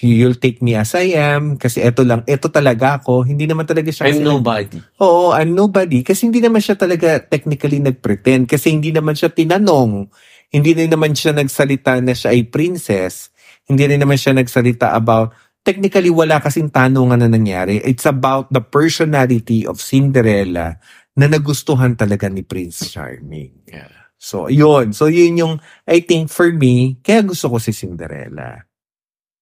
you'll 0.00 0.36
take 0.36 0.64
me 0.64 0.72
as 0.74 0.96
I 0.96 1.12
am 1.16 1.60
kasi 1.60 1.84
eto 1.84 2.04
lang 2.04 2.24
eto 2.24 2.48
talaga 2.48 3.00
ako 3.00 3.28
hindi 3.28 3.44
naman 3.44 3.68
talaga 3.68 3.92
siya 3.92 4.08
I'm 4.08 4.20
kasi- 4.20 4.26
nobody. 4.26 4.78
Oo, 5.00 5.36
I'm 5.36 5.52
nobody. 5.52 6.00
Kasi 6.00 6.28
hindi 6.28 6.40
naman 6.40 6.64
siya 6.64 6.76
talaga 6.76 7.20
technically 7.20 7.78
nag-pretend. 7.84 8.48
Kasi 8.48 8.72
hindi 8.72 8.90
naman 8.90 9.12
siya 9.14 9.28
tinanong. 9.28 10.08
Hindi 10.50 10.70
rin 10.74 10.90
naman 10.90 11.14
siya 11.14 11.30
nagsalita 11.36 12.02
na 12.02 12.16
siya 12.16 12.34
ay 12.34 12.48
princess. 12.50 13.30
Hindi 13.70 13.86
rin 13.86 14.02
naman 14.02 14.18
siya 14.18 14.34
nagsalita 14.34 14.90
about, 14.98 15.30
technically 15.62 16.10
wala 16.10 16.42
kasing 16.42 16.72
tanungan 16.72 17.22
na 17.22 17.30
nangyari. 17.30 17.78
It's 17.84 18.08
about 18.08 18.50
the 18.50 18.64
personality 18.64 19.62
of 19.68 19.78
Cinderella 19.78 20.80
na 21.14 21.26
nagustuhan 21.30 21.94
talaga 21.94 22.26
ni 22.26 22.42
Prince 22.42 22.88
Charming. 22.90 23.68
So, 24.20 24.50
yun. 24.52 24.92
So, 24.92 25.08
yun 25.08 25.38
yung, 25.38 25.54
I 25.88 26.02
think 26.04 26.28
for 26.28 26.50
me, 26.52 26.98
kaya 27.00 27.24
gusto 27.24 27.48
ko 27.48 27.56
si 27.56 27.72
Cinderella. 27.72 28.68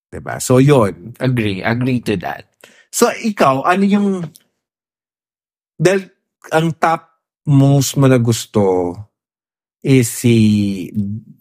'Di 0.09 0.19
ba 0.25 0.41
So, 0.41 0.59
yun. 0.59 1.15
Agree. 1.21 1.61
Agree 1.61 2.01
to 2.05 2.17
that. 2.21 2.49
So, 2.89 3.13
ikaw, 3.13 3.69
ano 3.69 3.85
yung... 3.85 4.09
Dahil 5.79 6.11
ang 6.51 6.75
top 6.81 7.07
most 7.49 7.95
mo 8.01 8.09
na 8.09 8.19
gusto 8.19 8.93
is 9.85 10.09
si, 10.11 10.37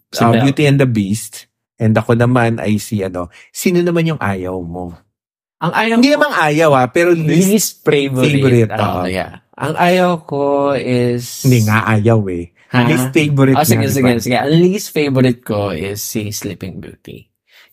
Si 0.08 0.24
uh. 0.24 0.32
Beauty 0.32 0.64
and 0.64 0.80
the 0.80 0.88
Beast. 0.88 1.48
And 1.78 1.94
ako 1.94 2.18
naman 2.18 2.58
ay 2.58 2.80
si 2.80 3.04
ano. 3.04 3.30
Sino 3.54 3.84
naman 3.84 4.08
yung 4.08 4.20
ayaw 4.20 4.58
mo? 4.64 4.96
Ang 5.58 5.72
ayaw 5.74 5.94
Hindi 5.98 6.10
ko, 6.10 6.14
naman 6.18 6.32
ayaw 6.34 6.70
ah, 6.74 6.86
pero 6.90 7.10
least... 7.14 7.50
least 7.50 7.72
favorite. 7.82 8.30
favorite, 8.30 8.72
ah. 8.74 9.06
yeah. 9.10 9.42
Ang 9.58 9.74
ayaw 9.74 10.22
ko 10.22 10.74
is... 10.74 11.42
Hindi 11.46 11.66
nga 11.66 11.82
ayaw 11.98 12.22
eh. 12.30 12.54
Ha? 12.68 12.84
Least 12.84 13.10
favorite 13.10 13.56
Oh, 13.58 13.66
sige, 13.66 13.86
sige, 13.90 14.06
ba? 14.06 14.22
sige. 14.22 14.36
Ang 14.38 14.54
least 14.54 14.88
favorite 14.94 15.40
ko 15.42 15.74
is 15.74 15.98
si 15.98 16.30
Sleeping 16.30 16.78
Beauty. 16.78 17.26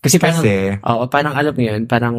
Kasi 0.06 0.22
parang, 0.22 0.42
Kasi, 0.46 0.54
oo, 0.78 1.04
parang 1.10 1.34
alam 1.34 1.54
mo 1.58 1.62
yun, 1.66 1.82
parang 1.90 2.16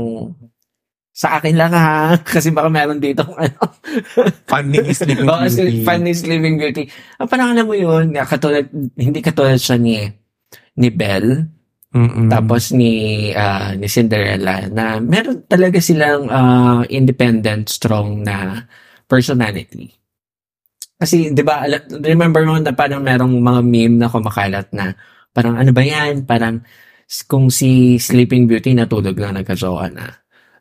sa 1.17 1.41
akin 1.41 1.55
lang 1.57 1.73
ha. 1.73 2.13
Kasi 2.35 2.51
baka 2.53 2.69
meron 2.69 2.99
dito 3.01 3.23
ano. 3.25 3.57
fun 4.51 4.69
ni 4.69 4.83
Sleeping 4.93 5.25
Oo, 5.25 5.41
kasi 5.47 5.63
Beauty. 5.65 5.85
fan 5.87 6.01
ni 6.03 6.13
Sleeping 6.13 6.57
Beauty. 6.61 6.85
Ah, 7.17 7.25
parang 7.25 7.57
alam 7.57 7.65
mo 7.65 7.73
yun, 7.73 8.13
katulad, 8.13 8.69
hindi 8.99 9.25
katulad 9.25 9.57
siya 9.57 9.81
ni, 9.81 10.03
ni 10.77 10.89
Belle, 10.93 11.47
Mm-mm. 11.97 12.29
tapos 12.29 12.77
ni, 12.77 13.31
ah, 13.33 13.73
ni 13.73 13.89
Cinderella, 13.89 14.69
na 14.69 15.01
meron 15.01 15.47
talaga 15.49 15.81
silang 15.81 16.29
ah, 16.29 16.85
independent, 16.93 17.73
strong 17.73 18.21
na 18.21 18.67
personality. 19.09 19.89
Kasi, 20.97 21.33
di 21.33 21.41
ba, 21.45 21.65
remember 22.05 22.45
mo 22.45 22.57
na 22.61 22.73
parang 22.77 23.01
merong 23.01 23.41
mga 23.41 23.61
meme 23.65 23.97
na 24.01 24.09
kumakalat 24.13 24.69
na 24.73 24.93
parang 25.33 25.57
ano 25.61 25.69
ba 25.73 25.85
yan? 25.85 26.25
Parang 26.25 26.65
kung 27.27 27.49
si 27.49 27.97
Sleeping 28.03 28.51
Beauty 28.51 28.75
natulog 28.75 29.15
lang 29.15 29.39
nagkajowa 29.39 29.87
na. 29.95 30.07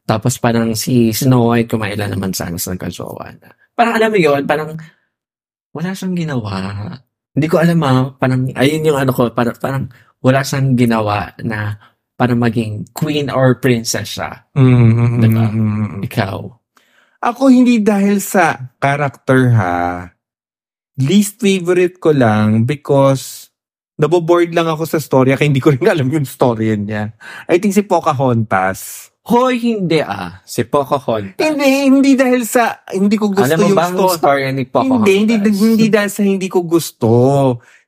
Tapos 0.06 0.38
parang 0.38 0.78
si 0.78 1.10
Snow 1.10 1.50
White 1.50 1.74
kumailan 1.74 2.14
naman 2.14 2.32
sana 2.32 2.62
sa 2.62 2.78
nagkajowa 2.78 3.26
na. 3.42 3.50
Parang 3.74 3.98
alam 3.98 4.10
mo 4.14 4.20
yun, 4.22 4.42
parang 4.46 4.78
wala 5.74 5.90
siyang 5.92 6.16
ginawa. 6.16 6.54
Hindi 7.36 7.48
ko 7.50 7.60
alam 7.60 7.82
ah, 7.84 8.14
parang 8.16 8.48
ayun 8.54 8.88
yung 8.88 9.00
ano 9.02 9.12
ko, 9.12 9.34
parang, 9.34 9.58
parang 9.58 9.84
wala 10.22 10.46
siyang 10.46 10.78
ginawa 10.78 11.34
na 11.42 11.76
para 12.16 12.32
maging 12.32 12.88
queen 12.96 13.28
or 13.28 13.60
princess 13.60 14.16
siya. 14.16 14.48
Mm-mm. 14.56 15.20
Diba? 15.20 15.46
Mm-mm. 15.52 16.00
Ikaw. 16.08 16.38
Ako 17.26 17.50
hindi 17.52 17.82
dahil 17.84 18.24
sa 18.24 18.72
character 18.80 19.52
ha. 19.58 20.08
Least 20.96 21.44
favorite 21.44 22.00
ko 22.00 22.16
lang 22.16 22.64
because 22.64 23.52
naboboard 23.96 24.52
lang 24.52 24.68
ako 24.68 24.84
sa 24.84 25.00
story 25.00 25.36
kaya 25.36 25.48
hindi 25.48 25.64
ko 25.64 25.72
rin 25.72 25.84
alam 25.94 26.08
yung 26.12 26.28
story 26.28 26.76
niya. 26.76 27.16
I 27.48 27.60
think 27.60 27.76
si 27.76 27.84
Pocahontas. 27.84 29.12
Hoy, 29.26 29.58
hindi 29.58 30.06
ah. 30.06 30.46
Si 30.46 30.62
Pocahontas. 30.62 31.42
Hindi, 31.42 31.90
hindi 31.90 32.12
dahil 32.14 32.46
sa 32.46 32.86
hindi 32.94 33.18
ko 33.18 33.34
gusto 33.34 33.50
Alam 33.50 33.58
mo 33.58 33.68
yung 33.74 33.78
ba 33.78 33.86
ang 33.90 33.98
story. 33.98 34.18
story 34.22 34.42
ni 34.54 34.66
Pocahontas? 34.70 35.02
Hindi, 35.02 35.34
hindi, 35.34 35.50
hindi 35.50 35.88
dahil 35.90 36.12
sa 36.14 36.22
hindi 36.22 36.48
ko 36.52 36.60
gusto. 36.62 37.10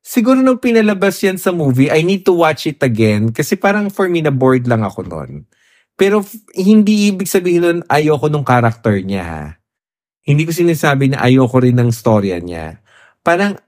Siguro 0.01 0.39
nung 0.39 0.57
pinalabas 0.57 1.19
yan 1.21 1.35
sa 1.37 1.51
movie, 1.51 1.91
I 1.91 2.01
need 2.01 2.23
to 2.25 2.33
watch 2.33 2.65
it 2.65 2.79
again 2.79 3.29
kasi 3.35 3.59
parang 3.59 3.91
for 3.91 4.07
me 4.07 4.23
na 4.23 4.31
bored 4.31 4.65
lang 4.65 4.81
ako 4.81 5.03
nun. 5.03 5.45
Pero 5.99 6.23
hindi 6.55 7.11
ibig 7.11 7.27
sabihin 7.27 7.61
nun 7.61 7.79
ayoko 7.91 8.31
nung 8.31 8.47
character 8.47 8.95
niya. 9.03 9.59
Hindi 10.23 10.47
ko 10.47 10.55
sinasabi 10.55 11.11
na 11.11 11.21
ayoko 11.21 11.59
rin 11.59 11.75
ng 11.75 11.91
storya 11.91 12.39
niya. 12.39 12.79
Parang 13.19 13.59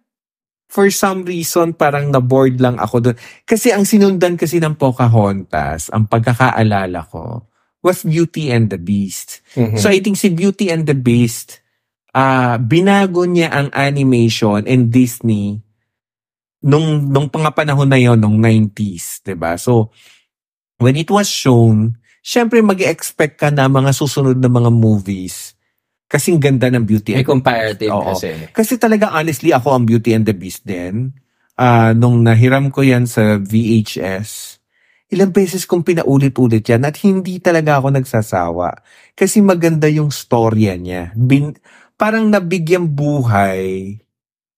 for 0.70 0.88
some 0.94 1.26
reason 1.26 1.74
parang 1.74 2.14
na-bored 2.14 2.62
lang 2.62 2.78
ako 2.78 3.02
doon. 3.02 3.18
Kasi 3.44 3.74
ang 3.74 3.84
sinundan 3.84 4.38
kasi 4.38 4.62
ng 4.62 4.78
Pocahontas, 4.78 5.90
ang 5.90 6.06
pagkakaalala 6.06 7.10
ko, 7.10 7.50
was 7.82 8.06
Beauty 8.06 8.54
and 8.54 8.70
the 8.70 8.78
Beast. 8.78 9.42
Mhm. 9.58 9.82
So 9.82 9.90
I 9.90 10.00
think 10.00 10.22
si 10.22 10.30
Beauty 10.30 10.70
and 10.70 10.86
the 10.86 10.96
Beast, 10.96 11.66
ah 12.14 12.62
binago 12.62 13.26
niya 13.26 13.50
ang 13.50 13.68
animation 13.74 14.66
and 14.70 14.94
Disney 14.94 15.62
nung 16.62 17.06
nung 17.10 17.30
mga 17.30 17.54
panahon 17.56 17.90
na 17.90 18.00
yon 18.02 18.20
nung 18.20 18.38
90s, 18.38 19.26
'di 19.26 19.34
ba? 19.34 19.58
So 19.58 19.90
when 20.78 21.00
it 21.00 21.10
was 21.10 21.32
shown, 21.32 21.98
syempre 22.22 22.62
mag-expect 22.62 23.42
ka 23.42 23.50
na 23.50 23.72
mga 23.72 23.96
susunod 23.96 24.38
na 24.38 24.52
mga 24.52 24.70
movies 24.70 25.58
kasing 26.10 26.42
ganda 26.42 26.68
ng 26.74 26.84
Beauty 26.84 27.14
May 27.14 27.22
and 27.22 27.30
comparative 27.30 27.94
Oo. 27.94 28.18
kasi. 28.18 28.50
kasi 28.50 28.82
talaga 28.82 29.14
honestly 29.14 29.54
ako 29.54 29.78
ang 29.78 29.86
Beauty 29.86 30.18
and 30.18 30.26
the 30.26 30.34
Beast 30.34 30.66
din. 30.66 31.14
Ah, 31.54 31.94
nung 31.94 32.26
nahiram 32.26 32.74
ko 32.74 32.82
yan 32.82 33.06
sa 33.06 33.38
VHS, 33.38 34.58
ilang 35.14 35.30
beses 35.30 35.70
kong 35.70 35.86
pinaulit-ulit 35.86 36.66
yan 36.66 36.82
at 36.88 36.98
hindi 37.06 37.38
talaga 37.38 37.78
ako 37.78 37.94
nagsasawa. 37.94 38.82
Kasi 39.14 39.44
maganda 39.44 39.86
yung 39.86 40.10
storya 40.10 40.80
niya. 40.80 41.14
Bin, 41.14 41.54
parang 42.00 42.32
nabigyan 42.32 42.90
buhay 42.90 44.00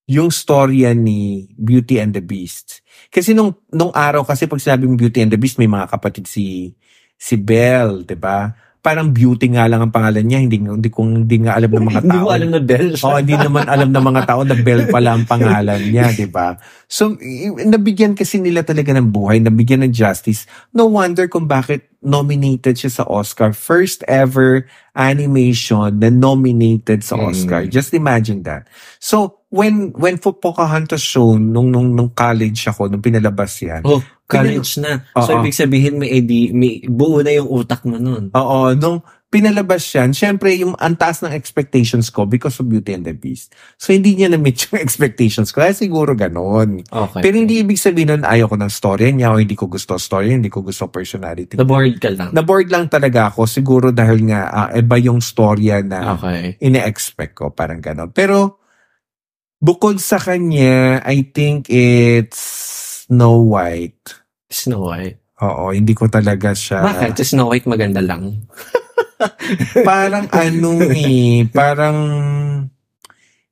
yung 0.07 0.29
storya 0.29 0.95
ni 0.95 1.51
Beauty 1.57 1.99
and 1.99 2.15
the 2.15 2.23
Beast. 2.23 2.85
Kasi 3.11 3.35
nung, 3.35 3.59
nung 3.71 3.91
araw 3.91 4.23
kasi 4.23 4.47
pag 4.47 4.61
sinabing 4.61 4.95
Beauty 4.95 5.25
and 5.25 5.31
the 5.33 5.39
Beast, 5.41 5.59
may 5.59 5.71
mga 5.71 5.87
kapatid 5.91 6.29
si 6.29 6.75
si 7.21 7.37
Belle, 7.37 8.01
'di 8.01 8.17
ba? 8.17 8.49
Parang 8.81 9.13
Beauty 9.13 9.53
nga 9.53 9.69
lang 9.69 9.85
ang 9.85 9.93
pangalan 9.93 10.25
niya, 10.25 10.41
hindi 10.41 10.57
hindi 10.57 10.89
kung 10.89 11.29
hindi 11.29 11.37
nga 11.45 11.53
alam 11.53 11.69
ng 11.69 11.85
mga 11.85 12.01
tao. 12.01 12.09
Hindi 12.09 12.17
mo 12.17 12.29
alam 12.33 12.49
na 12.49 12.61
Belle 12.65 12.93
siya. 12.97 13.05
Oo, 13.05 13.17
hindi 13.21 13.35
naman 13.37 13.65
alam 13.69 13.89
ng 13.93 14.05
mga 14.09 14.21
tao 14.25 14.41
na 14.41 14.55
Bell 14.57 14.89
pala 14.89 15.09
ang 15.13 15.29
pangalan 15.29 15.81
niya, 15.85 16.09
di 16.17 16.25
ba? 16.25 16.57
So, 16.89 17.13
nabigyan 17.61 18.17
kasi 18.17 18.41
nila 18.41 18.65
talaga 18.65 18.89
ng 18.97 19.13
buhay, 19.13 19.37
nabigyan 19.37 19.85
ng 19.85 19.93
justice. 19.93 20.49
No 20.73 20.89
wonder 20.89 21.29
kung 21.29 21.45
bakit 21.45 21.90
nominated 22.01 22.75
siya 22.75 22.91
sa 22.91 23.03
Oscar. 23.05 23.53
First 23.53 24.01
ever 24.09 24.65
animation 24.97 26.01
na 26.01 26.09
nominated 26.09 27.05
sa 27.05 27.15
Mm. 27.15 27.25
Oscar. 27.29 27.61
Just 27.69 27.93
imagine 27.93 28.41
that. 28.43 28.65
So, 28.97 29.41
when 29.53 29.93
when 29.95 30.17
po 30.17 30.33
Pocahontas 30.33 31.01
shown 31.01 31.53
nung 31.53 31.69
nung 31.69 31.93
nung 31.93 32.11
college 32.11 32.65
ako 32.67 32.89
nung 32.89 33.05
pinalabas 33.05 33.53
yan. 33.61 33.85
Oh, 33.85 34.01
college 34.25 34.81
na. 34.81 35.05
So, 35.13 35.37
Oo. 35.37 35.45
ibig 35.45 35.55
sabihin 35.55 36.01
may, 36.01 36.09
edi, 36.09 36.49
may 36.51 36.81
buo 36.87 37.21
na 37.21 37.35
yung 37.35 37.47
utak 37.51 37.85
mo 37.85 37.99
nun. 37.99 38.31
Oo, 38.33 38.73
nung 38.73 39.03
pinalabas 39.31 39.87
yan, 39.95 40.11
syempre 40.11 40.51
yung 40.59 40.75
ang 40.75 40.99
taas 40.99 41.23
ng 41.23 41.31
expectations 41.31 42.11
ko 42.11 42.27
because 42.27 42.59
of 42.59 42.67
Beauty 42.67 42.91
and 42.91 43.07
the 43.07 43.15
Beast. 43.15 43.55
So 43.79 43.95
hindi 43.95 44.19
niya 44.19 44.27
na-meet 44.27 44.59
yung 44.69 44.83
expectations 44.83 45.55
ko. 45.55 45.63
Kaya 45.63 45.71
siguro 45.71 46.11
ganon. 46.13 46.83
Okay. 46.83 47.21
Pero 47.23 47.35
hindi 47.39 47.63
ibig 47.63 47.79
sabihin 47.79 48.11
nun 48.11 48.23
ayaw 48.27 48.51
ko 48.51 48.59
ng 48.59 48.67
story 48.67 49.15
niya 49.15 49.31
o 49.31 49.39
hindi 49.39 49.55
ko 49.55 49.71
gusto 49.71 49.95
story, 49.95 50.35
hindi 50.35 50.51
ko 50.51 50.59
gusto 50.59 50.91
personality. 50.91 51.55
Na-bored 51.55 51.97
ka 52.03 52.11
lang. 52.11 52.35
Na-bored 52.35 52.67
lang 52.67 52.91
talaga 52.91 53.31
ako 53.31 53.47
siguro 53.47 53.95
dahil 53.95 54.27
nga 54.27 54.51
ah, 54.51 54.69
iba 54.75 54.99
yung 54.99 55.23
storya 55.23 55.79
na 55.79 56.19
Okay. 56.19 56.59
ine-expect 56.59 57.39
ko, 57.39 57.55
parang 57.55 57.79
ganon. 57.79 58.11
Pero 58.11 58.59
bukod 59.63 59.95
sa 60.03 60.19
kanya, 60.19 60.99
I 61.07 61.23
think 61.23 61.71
it's 61.71 63.07
Snow 63.07 63.47
White. 63.47 64.11
Snow 64.51 64.91
White. 64.91 65.23
Oo, 65.39 65.71
hindi 65.71 65.95
ko 65.95 66.11
talaga 66.11 66.51
siya. 66.51 66.83
Bakit? 66.83 67.15
Snow 67.23 67.47
White 67.47 67.65
maganda 67.65 68.03
lang. 68.03 68.43
parang 69.89 70.25
ano 70.29 70.71
eh, 70.91 71.45
parang 71.49 71.97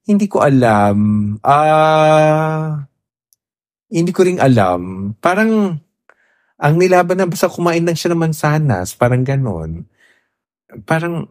hindi 0.10 0.26
ko 0.26 0.42
alam. 0.42 0.98
Ah, 1.46 2.82
hindi 3.94 4.10
ko 4.10 4.26
rin 4.26 4.42
alam. 4.42 5.14
Parang 5.22 5.78
ang 6.60 6.76
nilaban 6.76 7.18
na 7.22 7.30
basta 7.30 7.48
kumain 7.48 7.86
lang 7.86 7.96
siya 7.96 8.14
ng 8.14 8.24
mansanas, 8.26 8.98
parang 8.98 9.22
ganon. 9.22 9.86
Parang 10.84 11.30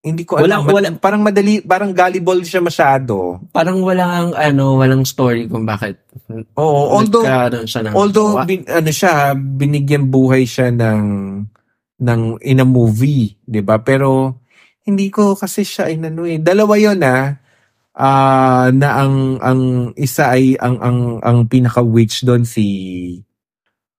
hindi 0.00 0.24
ko 0.24 0.40
alam. 0.40 0.64
Walang- 0.64 0.66
walang- 0.72 0.98
parang 1.02 1.20
madali, 1.20 1.60
parang 1.60 1.92
gullible 1.92 2.40
siya 2.46 2.64
masyado. 2.64 3.42
Parang 3.52 3.84
walang 3.84 4.32
ano, 4.32 4.80
walang 4.80 5.04
story 5.04 5.44
kung 5.44 5.68
bakit 5.68 6.00
Oo, 6.56 6.96
although 6.96 7.26
siya 7.66 7.82
ng 7.84 7.92
Although 7.92 8.40
bin, 8.46 8.64
ano 8.64 8.90
siya, 8.90 9.36
binigyan 9.36 10.08
buhay 10.08 10.48
siya 10.48 10.72
ng 10.72 11.00
ng 12.00 12.40
in 12.42 12.60
a 12.64 12.66
movie, 12.68 13.36
'di 13.46 13.60
ba? 13.64 13.80
Pero 13.84 14.40
hindi 14.88 15.08
ko 15.12 15.36
kasi 15.38 15.62
siya 15.64 15.88
inano 15.92 16.24
eh. 16.28 16.40
Dalawa 16.42 16.74
'yon 16.80 17.00
ah. 17.04 17.36
Ah, 17.96 18.70
na 18.74 19.02
ang 19.04 19.38
ang 19.44 19.62
isa 19.98 20.32
ay 20.34 20.56
ang 20.60 20.78
ang 20.82 21.00
ang 21.24 21.38
pinaka 21.50 21.82
witch 21.84 22.24
doon 22.26 22.44
si 22.48 22.66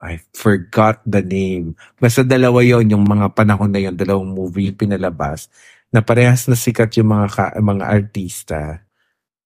I 0.04 0.20
forgot 0.36 1.02
the 1.08 1.22
name. 1.26 1.76
Basta 2.02 2.24
dalawa 2.28 2.62
'yon 2.66 2.90
yung 2.94 3.06
mga 3.08 3.34
panahon 3.38 3.72
na 3.74 3.82
'yon, 3.84 3.96
dalawang 3.98 4.32
movie 4.34 4.72
yung 4.74 4.80
pinalabas 4.80 5.50
na 5.94 6.02
parehas 6.06 6.48
na 6.52 6.58
sikat 6.60 6.94
yung 7.02 7.12
mga 7.14 7.28
ka, 7.34 7.46
mga 7.62 7.86
artista. 7.88 8.62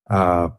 Ah, 0.09 0.53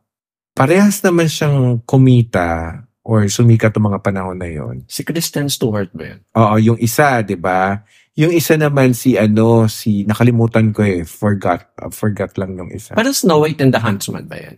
parehas 0.57 1.03
naman 1.05 1.29
siyang 1.31 1.83
kumita 1.89 2.83
or 3.07 3.31
sumikat 3.31 3.71
ng 3.79 3.87
mga 3.87 4.03
panahon 4.03 4.35
na 4.35 4.51
yon. 4.51 4.83
Si 4.90 5.07
Kristen 5.07 5.47
Stewart 5.47 5.95
ba 5.95 6.11
yun? 6.11 6.21
Oo, 6.35 6.55
yung 6.59 6.79
isa, 6.83 7.23
'di 7.23 7.38
ba? 7.38 7.87
Yung 8.19 8.35
isa 8.35 8.59
naman 8.59 8.99
si 8.99 9.14
ano, 9.14 9.71
si 9.71 10.03
nakalimutan 10.03 10.75
ko 10.75 10.83
eh, 10.83 11.07
forgot, 11.07 11.71
uh, 11.79 11.92
forgot 11.92 12.35
lang 12.35 12.59
nung 12.59 12.73
isa. 12.75 12.99
Parang 12.99 13.14
Snow 13.14 13.47
White 13.47 13.62
and 13.62 13.71
the 13.71 13.79
Huntsman 13.79 14.27
ba 14.27 14.42
yan? 14.42 14.57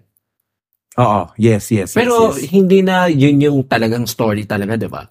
Oo, 0.96 1.30
yes, 1.36 1.68
yes, 1.68 1.92
yes, 1.92 1.98
Pero 1.98 2.32
yes. 2.32 2.48
hindi 2.48 2.80
na 2.80 3.06
yun 3.12 3.36
yung 3.38 3.58
talagang 3.68 4.08
story 4.08 4.48
talaga, 4.48 4.80
di 4.80 4.88
ba? 4.88 5.04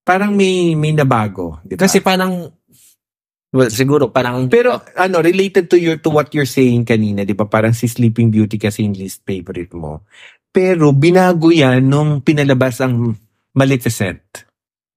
Parang 0.00 0.32
may 0.32 0.72
may 0.72 0.96
nabago, 0.96 1.60
'di 1.60 1.76
ba? 1.76 1.84
Kasi 1.84 2.00
parang, 2.00 2.48
well, 3.52 3.68
siguro 3.68 4.08
parang, 4.08 4.48
pero 4.48 4.80
ano, 4.96 5.20
related 5.20 5.68
to 5.68 5.76
your 5.76 6.00
to 6.00 6.08
what 6.08 6.32
you're 6.32 6.48
saying 6.48 6.88
kanina, 6.88 7.28
'di 7.28 7.36
ba? 7.36 7.44
Parang 7.44 7.76
si 7.76 7.84
Sleeping 7.84 8.32
Beauty 8.32 8.56
kasi 8.56 8.88
yung 8.88 8.96
least 8.96 9.20
favorite 9.28 9.76
mo. 9.76 10.08
Pero 10.50 10.90
binago 10.90 11.54
'yan 11.54 11.86
nung 11.86 12.20
pinalabas 12.22 12.82
ang 12.82 13.14
Maleficent. 13.54 14.46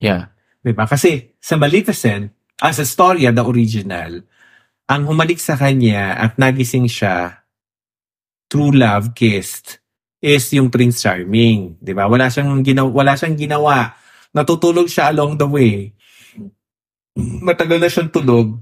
yeah. 0.02 0.34
'Di 0.62 0.74
ba? 0.74 0.90
Kasi 0.90 1.38
sa 1.38 1.58
Maleficent, 1.58 2.34
as 2.62 2.80
a 2.80 2.86
storya, 2.88 3.34
the 3.34 3.44
original, 3.44 4.24
ang 4.88 5.02
humalik 5.06 5.38
sa 5.38 5.58
kanya 5.58 6.18
at 6.18 6.38
nagising 6.40 6.88
siya, 6.88 7.46
true 8.48 8.74
love 8.74 9.14
kissed, 9.18 9.84
is 10.24 10.48
yung 10.56 10.72
Prince 10.72 11.04
Charming. 11.04 11.78
'Di 11.84 11.92
ba? 11.92 12.08
Wala 12.08 12.32
siyang 12.32 12.64
ginawa, 12.64 12.90
wala 12.90 13.14
siyang 13.14 13.38
ginawa. 13.38 13.94
Natutulog 14.34 14.90
siya 14.90 15.14
along 15.14 15.38
the 15.38 15.46
way. 15.46 15.94
Matagal 17.20 17.78
na 17.78 17.90
siyang 17.92 18.10
tulog. 18.10 18.58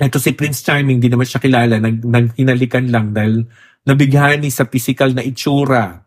Ito 0.00 0.16
si 0.18 0.32
Prince 0.32 0.64
Charming, 0.64 0.98
di 0.98 1.12
naman 1.12 1.28
siya 1.28 1.38
kilala. 1.38 1.76
Nag, 1.78 2.02
naghinalikan 2.02 2.88
lang 2.88 3.12
dahil 3.12 3.44
nabighani 3.84 4.48
sa 4.48 4.64
physical 4.68 5.12
na 5.12 5.24
itsura. 5.24 6.04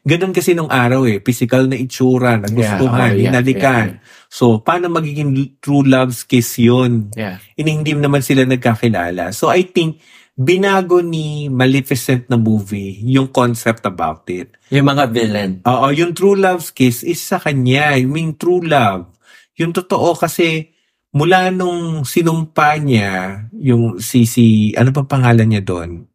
Ganon 0.00 0.32
kasi 0.32 0.56
nung 0.56 0.70
araw 0.72 1.04
eh, 1.04 1.20
physical 1.20 1.68
na 1.68 1.76
itsura, 1.76 2.40
nagustuhan, 2.40 3.12
Yeah, 3.12 3.12
oh, 3.12 3.20
yeah, 3.20 3.24
hinalikan. 3.28 3.86
So, 4.32 4.64
paano 4.64 4.88
magiging 4.88 5.60
true 5.60 5.84
love's 5.84 6.24
kiss 6.24 6.56
yun? 6.56 7.12
Yeah. 7.12 7.36
Hindi 7.52 7.92
naman 7.92 8.24
sila 8.24 8.48
nagkakilala. 8.48 9.36
So, 9.36 9.52
I 9.52 9.68
think, 9.68 10.00
binago 10.40 11.04
ni 11.04 11.52
Maleficent 11.52 12.32
na 12.32 12.40
movie 12.40 12.96
yung 13.04 13.28
concept 13.28 13.84
about 13.84 14.24
it. 14.32 14.56
Yung 14.72 14.88
mga 14.88 15.04
villain. 15.12 15.60
Oo, 15.68 15.92
yung 15.92 16.16
true 16.16 16.38
love's 16.38 16.72
kiss 16.72 17.04
is 17.04 17.20
sa 17.20 17.36
kanya. 17.36 17.92
I 17.92 18.08
mean, 18.08 18.40
true 18.40 18.64
love. 18.64 19.12
Yung 19.60 19.76
totoo 19.76 20.16
kasi 20.16 20.72
mula 21.12 21.52
nung 21.52 22.08
sinumpa 22.08 22.80
niya, 22.80 23.44
yung 23.52 24.00
si, 24.00 24.24
si 24.24 24.72
ano 24.80 24.96
pa 24.96 25.04
pangalan 25.04 25.44
niya 25.44 25.60
doon? 25.60 26.09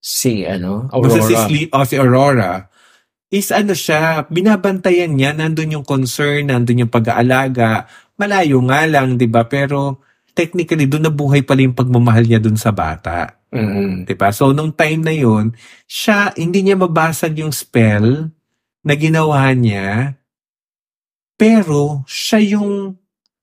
Si, 0.00 0.48
ano, 0.48 0.88
Basta 0.88 1.20
si, 1.20 1.36
Aurora. 1.36 1.46
Sleep, 1.46 1.68
oh, 1.76 1.84
si 1.86 1.96
Aurora, 2.00 2.52
is 3.30 3.48
ano 3.52 3.76
siya, 3.76 4.26
binabantayan 4.26 5.14
niya, 5.14 5.36
nandun 5.36 5.76
yung 5.80 5.86
concern, 5.86 6.50
nandun 6.50 6.88
yung 6.88 6.92
pag-aalaga, 6.92 7.86
malayo 8.16 8.58
nga 8.66 8.88
lang, 8.88 9.20
di 9.20 9.30
ba? 9.30 9.46
Pero 9.46 10.02
technically, 10.34 10.88
doon 10.88 11.12
nabuhay 11.12 11.44
pala 11.44 11.62
yung 11.62 11.76
pagmamahal 11.76 12.24
niya 12.26 12.40
doon 12.42 12.58
sa 12.58 12.72
bata. 12.72 13.40
Mm-mm. 13.50 14.06
'Di 14.06 14.14
ba? 14.14 14.30
So 14.30 14.54
nung 14.54 14.70
time 14.70 15.02
na 15.02 15.14
'yon, 15.14 15.50
siya 15.90 16.30
hindi 16.38 16.62
niya 16.62 16.78
mabasag 16.78 17.42
yung 17.42 17.50
spell 17.50 18.30
na 18.86 18.94
ginawa 18.94 19.50
niya. 19.52 20.14
Pero 21.34 22.06
siya 22.06 22.56
yung 22.58 22.94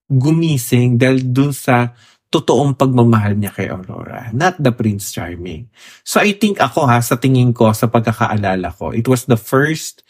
gumising 0.08 0.96
dahil 0.96 1.28
dun 1.28 1.52
sa 1.52 1.92
totoong 2.28 2.76
pagmamahal 2.76 3.40
niya 3.40 3.56
kay 3.56 3.72
Aurora, 3.72 4.28
not 4.36 4.60
the 4.60 4.72
Prince 4.76 5.16
Charming. 5.16 5.72
So 6.04 6.20
I 6.20 6.36
think 6.36 6.60
ako 6.60 6.84
ha, 6.84 7.00
sa 7.00 7.16
tingin 7.16 7.56
ko, 7.56 7.72
sa 7.72 7.88
pagkakaalala 7.88 8.76
ko, 8.76 8.92
it 8.92 9.08
was 9.08 9.26
the 9.26 9.40
first 9.40 10.04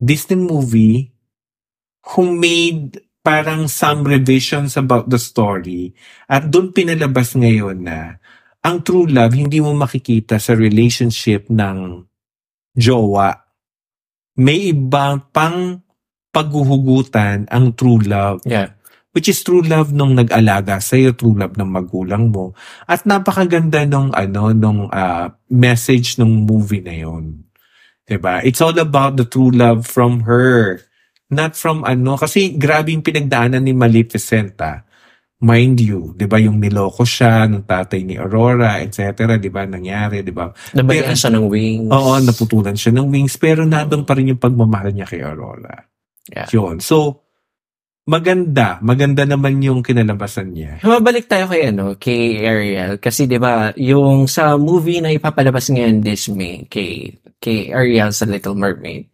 Disney 0.00 0.40
movie 0.40 1.12
who 2.14 2.32
made 2.32 3.04
parang 3.20 3.68
some 3.68 4.08
revisions 4.08 4.80
about 4.80 5.12
the 5.12 5.20
story 5.20 5.92
at 6.32 6.48
doon 6.48 6.72
pinalabas 6.72 7.36
ngayon 7.36 7.84
na 7.84 8.16
ang 8.64 8.80
true 8.80 9.04
love 9.04 9.36
hindi 9.36 9.60
mo 9.60 9.76
makikita 9.76 10.40
sa 10.40 10.56
relationship 10.56 11.52
ng 11.52 12.08
jowa. 12.72 13.36
May 14.40 14.72
ibang 14.72 15.28
pang 15.34 15.84
paghuhugutan 16.32 17.50
ang 17.50 17.74
true 17.74 18.00
love 18.06 18.40
Yeah. 18.48 18.77
Which 19.16 19.28
is 19.28 19.40
true 19.40 19.64
love 19.64 19.90
nung 19.90 20.14
nag-alaga 20.14 20.78
sa 20.78 20.96
iyo, 20.96 21.16
true 21.16 21.36
love 21.36 21.56
ng 21.56 21.68
magulang 21.68 22.28
mo. 22.28 22.52
At 22.84 23.08
napakaganda 23.08 23.88
nung 23.88 24.12
ano 24.12 24.52
nung 24.52 24.88
ah, 24.92 25.32
message 25.48 26.20
nung 26.20 26.44
movie 26.44 26.84
na 26.84 26.94
'yon. 26.94 27.48
'Di 28.08 28.16
ba? 28.20 28.40
It's 28.44 28.60
all 28.60 28.76
about 28.76 29.20
the 29.20 29.26
true 29.28 29.52
love 29.52 29.84
from 29.84 30.24
her. 30.24 30.80
Not 31.28 31.60
from 31.60 31.84
ano 31.84 32.16
kasi 32.16 32.56
grabe 32.56 32.92
yung 32.96 33.04
pinagdaanan 33.04 33.60
ni 33.60 33.76
Maleficent 33.76 34.56
ah. 34.64 34.84
Mind 35.38 35.78
you, 35.78 36.18
'di 36.18 36.26
ba 36.26 36.42
yung 36.42 36.58
niloko 36.58 37.06
siya 37.06 37.46
ng 37.46 37.62
tatay 37.62 38.02
ni 38.02 38.18
Aurora, 38.18 38.82
etc., 38.82 39.38
'di 39.38 39.50
ba 39.54 39.62
nangyari, 39.70 40.26
'di 40.26 40.34
ba? 40.34 40.50
Nabayan 40.74 41.14
siya 41.14 41.30
ng 41.30 41.46
wings. 41.46 41.92
Oo, 41.94 42.18
naputulan 42.18 42.74
siya 42.74 42.90
ng 42.98 43.06
wings 43.06 43.38
pero 43.38 43.62
nandun 43.62 44.02
pa 44.02 44.18
rin 44.18 44.34
yung 44.34 44.42
pagmamahal 44.42 44.90
niya 44.90 45.06
kay 45.06 45.22
Aurora. 45.22 45.86
Yeah. 46.26 46.50
Yun. 46.50 46.82
So, 46.82 47.27
maganda. 48.08 48.80
Maganda 48.80 49.28
naman 49.28 49.60
yung 49.60 49.84
kinalabasan 49.84 50.56
niya. 50.56 50.80
Mabalik 50.80 51.28
tayo 51.28 51.44
kay 51.44 51.68
ano, 51.68 52.00
kay 52.00 52.40
Ariel 52.40 52.96
kasi 52.96 53.28
'di 53.28 53.36
ba, 53.36 53.76
yung 53.76 54.24
sa 54.24 54.56
movie 54.56 55.04
na 55.04 55.12
ipapalabas 55.12 55.68
ngayon 55.68 56.00
this 56.00 56.32
May 56.32 56.64
kay 56.66 57.12
kay 57.36 57.68
Ariel 57.68 58.10
sa 58.10 58.24
Little 58.24 58.56
Mermaid. 58.56 59.06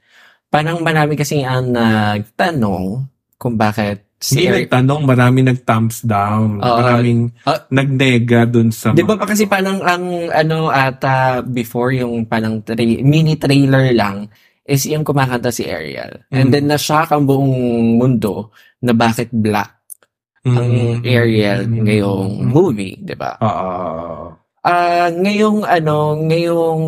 Parang 0.46 0.78
marami 0.80 1.18
kasi 1.18 1.42
ang 1.42 1.74
nagtanong 1.74 3.11
kung 3.35 3.59
bakit 3.59 4.07
si 4.22 4.38
Hindi 4.40 4.46
Ariel. 4.46 4.59
nagtanong, 4.64 5.00
marami 5.04 5.38
nag-thumbs 5.42 6.07
down. 6.07 6.62
Oo. 6.62 6.78
maraming 6.80 7.20
Ah. 7.44 7.61
nag-nega 7.68 8.46
dun 8.46 8.70
sa... 8.70 8.94
'Di 8.94 9.02
ba 9.02 9.18
pa 9.18 9.26
kasi 9.26 9.44
parang 9.44 9.83
ang 9.83 10.30
ano 10.30 10.70
ata 10.70 11.42
before 11.42 11.92
yung 11.92 12.24
parang 12.24 12.62
tra- 12.62 12.78
mini 12.78 13.35
trailer 13.37 13.90
lang 13.92 14.30
is 14.64 14.88
yung 14.88 15.05
kumakanta 15.05 15.53
si 15.53 15.68
Ariel. 15.68 16.24
And 16.33 16.48
Mm. 16.48 16.53
then 16.53 16.66
na-shock 16.68 17.12
ang 17.12 17.29
buong 17.29 17.53
mundo 18.00 18.48
na 18.81 18.92
bakit 18.92 19.29
black 19.31 19.77
ang 20.44 21.00
Mm. 21.00 21.05
Ariel 21.05 21.61
Mm. 21.64 21.74
ngayong 21.85 22.29
movie, 22.44 22.96
'di 23.00 23.16
ba? 23.16 23.37
Oo. 23.40 24.33
Ah, 24.61 25.09
ngayong 25.09 25.64
ano, 25.64 26.16
ngayong 26.24 26.83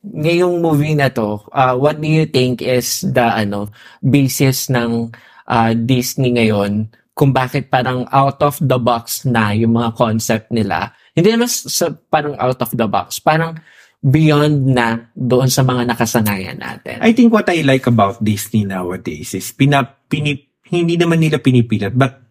ngayong 0.00 0.54
movie 0.58 0.96
na 0.96 1.12
to, 1.12 1.44
ah, 1.52 1.76
what 1.76 2.00
do 2.00 2.08
you 2.08 2.24
think 2.24 2.64
is 2.64 3.04
the 3.04 3.22
ano 3.24 3.68
basis 4.00 4.66
ng 4.66 5.12
ah, 5.46 5.74
Disney 5.74 6.30
ngayon 6.32 6.86
kung 7.12 7.34
bakit 7.34 7.68
parang 7.68 8.06
out 8.08 8.38
of 8.40 8.56
the 8.62 8.78
box 8.78 9.26
na 9.26 9.50
yung 9.52 9.74
mga 9.74 9.92
concept 9.94 10.48
nila? 10.50 10.90
Hindi 11.12 11.34
naman 11.34 11.50
sa 11.50 11.90
parang 12.08 12.38
out 12.38 12.58
of 12.58 12.70
the 12.72 12.86
box, 12.86 13.18
parang 13.18 13.58
beyond 14.00 14.72
na 14.72 15.12
doon 15.12 15.52
sa 15.52 15.60
mga 15.60 15.84
nakasanayan 15.92 16.56
natin. 16.56 17.04
I 17.04 17.12
think 17.12 17.32
what 17.32 17.48
I 17.52 17.60
like 17.60 17.84
about 17.84 18.20
Disney 18.24 18.64
nowadays 18.64 19.36
is 19.36 19.52
pina, 19.52 19.84
pini, 20.08 20.40
hindi 20.72 20.96
naman 20.96 21.20
nila 21.20 21.36
pinipilit 21.36 21.92
but 21.92 22.30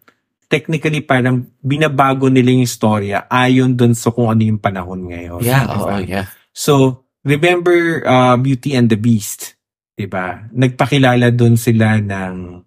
technically 0.50 1.06
parang 1.06 1.46
binabago 1.62 2.26
nila 2.26 2.50
yung 2.50 2.66
storya 2.66 3.30
ayon 3.30 3.78
dun 3.78 3.94
sa 3.94 4.10
kung 4.10 4.26
ano 4.26 4.42
yung 4.42 4.58
panahon 4.58 5.06
ngayon. 5.06 5.40
yeah, 5.46 5.62
Di 5.62 5.70
ba? 5.70 5.78
oo, 5.78 5.96
yeah. 6.02 6.26
So, 6.50 7.06
remember 7.22 8.02
uh, 8.02 8.34
Beauty 8.34 8.74
and 8.74 8.90
the 8.90 8.98
Beast, 8.98 9.54
'di 9.94 10.10
ba? 10.10 10.50
Nagpakilala 10.50 11.30
doon 11.30 11.54
sila 11.54 12.02
ng 12.02 12.66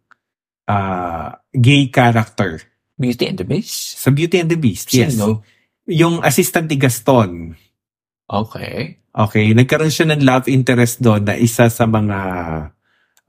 uh, 0.71 1.27
gay 1.51 1.91
character 1.91 2.63
Beauty 2.95 3.27
and 3.27 3.37
the 3.41 3.47
Beast? 3.47 3.99
sa 3.99 4.15
Beauty 4.15 4.39
and 4.39 4.47
the 4.47 4.55
Beast. 4.55 4.87
Yes. 4.95 5.19
Sino? 5.19 5.43
Yung 5.91 6.23
assistant 6.23 6.71
ni 6.71 6.79
Gaston. 6.79 7.59
Okay. 8.27 8.97
Okay, 9.13 9.53
nagkaroon 9.53 9.93
siya 9.93 10.09
ng 10.09 10.25
love 10.25 10.49
interest 10.49 10.97
doon 10.97 11.21
na 11.21 11.37
isa 11.37 11.69
sa 11.69 11.85
mga 11.85 12.19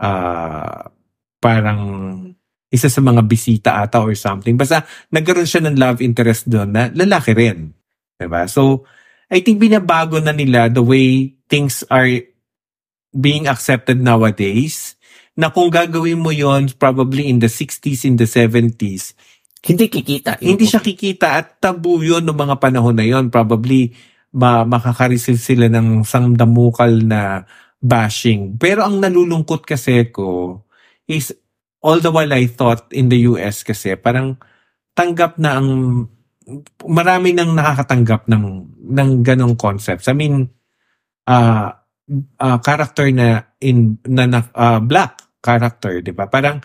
ah, 0.00 0.80
parang 1.38 1.80
isa 2.72 2.88
sa 2.88 3.04
mga 3.04 3.22
bisita 3.22 3.70
ata 3.85 4.00
or 4.00 4.16
something. 4.16 4.57
Basta 4.57 4.83
nagkaroon 5.12 5.46
siya 5.46 5.62
ng 5.68 5.76
love 5.76 6.00
interest 6.00 6.48
doon 6.48 6.72
na 6.72 6.88
lalaki 6.88 7.37
rin. 7.37 7.70
'Di 8.16 8.26
ba? 8.26 8.48
So, 8.48 8.88
I 9.28 9.44
think 9.44 9.61
binabago 9.61 10.18
na 10.24 10.33
nila 10.33 10.72
the 10.72 10.83
way 10.83 11.37
things 11.46 11.85
are 11.92 12.09
being 13.14 13.46
accepted 13.46 14.00
nowadays 14.00 14.96
na 15.37 15.50
kung 15.50 15.70
gagawin 15.70 16.18
mo 16.18 16.30
yon 16.30 16.70
probably 16.78 17.26
in 17.26 17.42
the 17.42 17.50
60s, 17.50 18.07
in 18.07 18.14
the 18.16 18.26
70s, 18.26 19.14
Hindi 19.64 19.90
kikita. 19.90 20.38
hindi 20.38 20.64
siya 20.66 20.78
kikita 20.78 21.26
at 21.40 21.46
tabu 21.59 22.02
yun 22.02 22.22
noong 22.22 22.37
mga 22.37 22.57
panahon 22.59 22.94
na 22.94 23.07
yon. 23.07 23.30
Probably 23.30 23.90
ma 24.34 24.66
makaka-receive 24.66 25.38
sila 25.38 25.66
ng 25.70 26.02
sangdamukal 26.02 27.06
na 27.06 27.46
bashing. 27.78 28.58
Pero 28.58 28.82
ang 28.82 28.98
nalulungkot 28.98 29.62
kasi 29.62 30.10
ko 30.10 30.60
is 31.06 31.30
all 31.84 32.00
the 32.00 32.08
while 32.08 32.32
I 32.32 32.48
thought 32.48 32.88
in 32.90 33.12
the 33.12 33.28
US 33.30 33.62
kasi 33.62 33.94
parang 34.00 34.40
tanggap 34.96 35.36
na 35.36 35.60
ang 35.60 35.68
marami 36.88 37.36
nang 37.36 37.52
nakakatanggap 37.52 38.24
ng 38.24 38.44
ng 38.88 39.10
ganong 39.20 39.56
concepts. 39.60 40.08
I 40.08 40.16
mean, 40.16 40.48
uh, 41.28 41.68
uh, 42.40 42.58
character 42.64 43.08
na 43.12 43.52
in 43.60 44.00
na, 44.08 44.24
na 44.24 44.40
uh, 44.56 44.80
black 44.80 45.20
character, 45.44 46.00
'di 46.00 46.16
ba? 46.16 46.24
Parang 46.32 46.64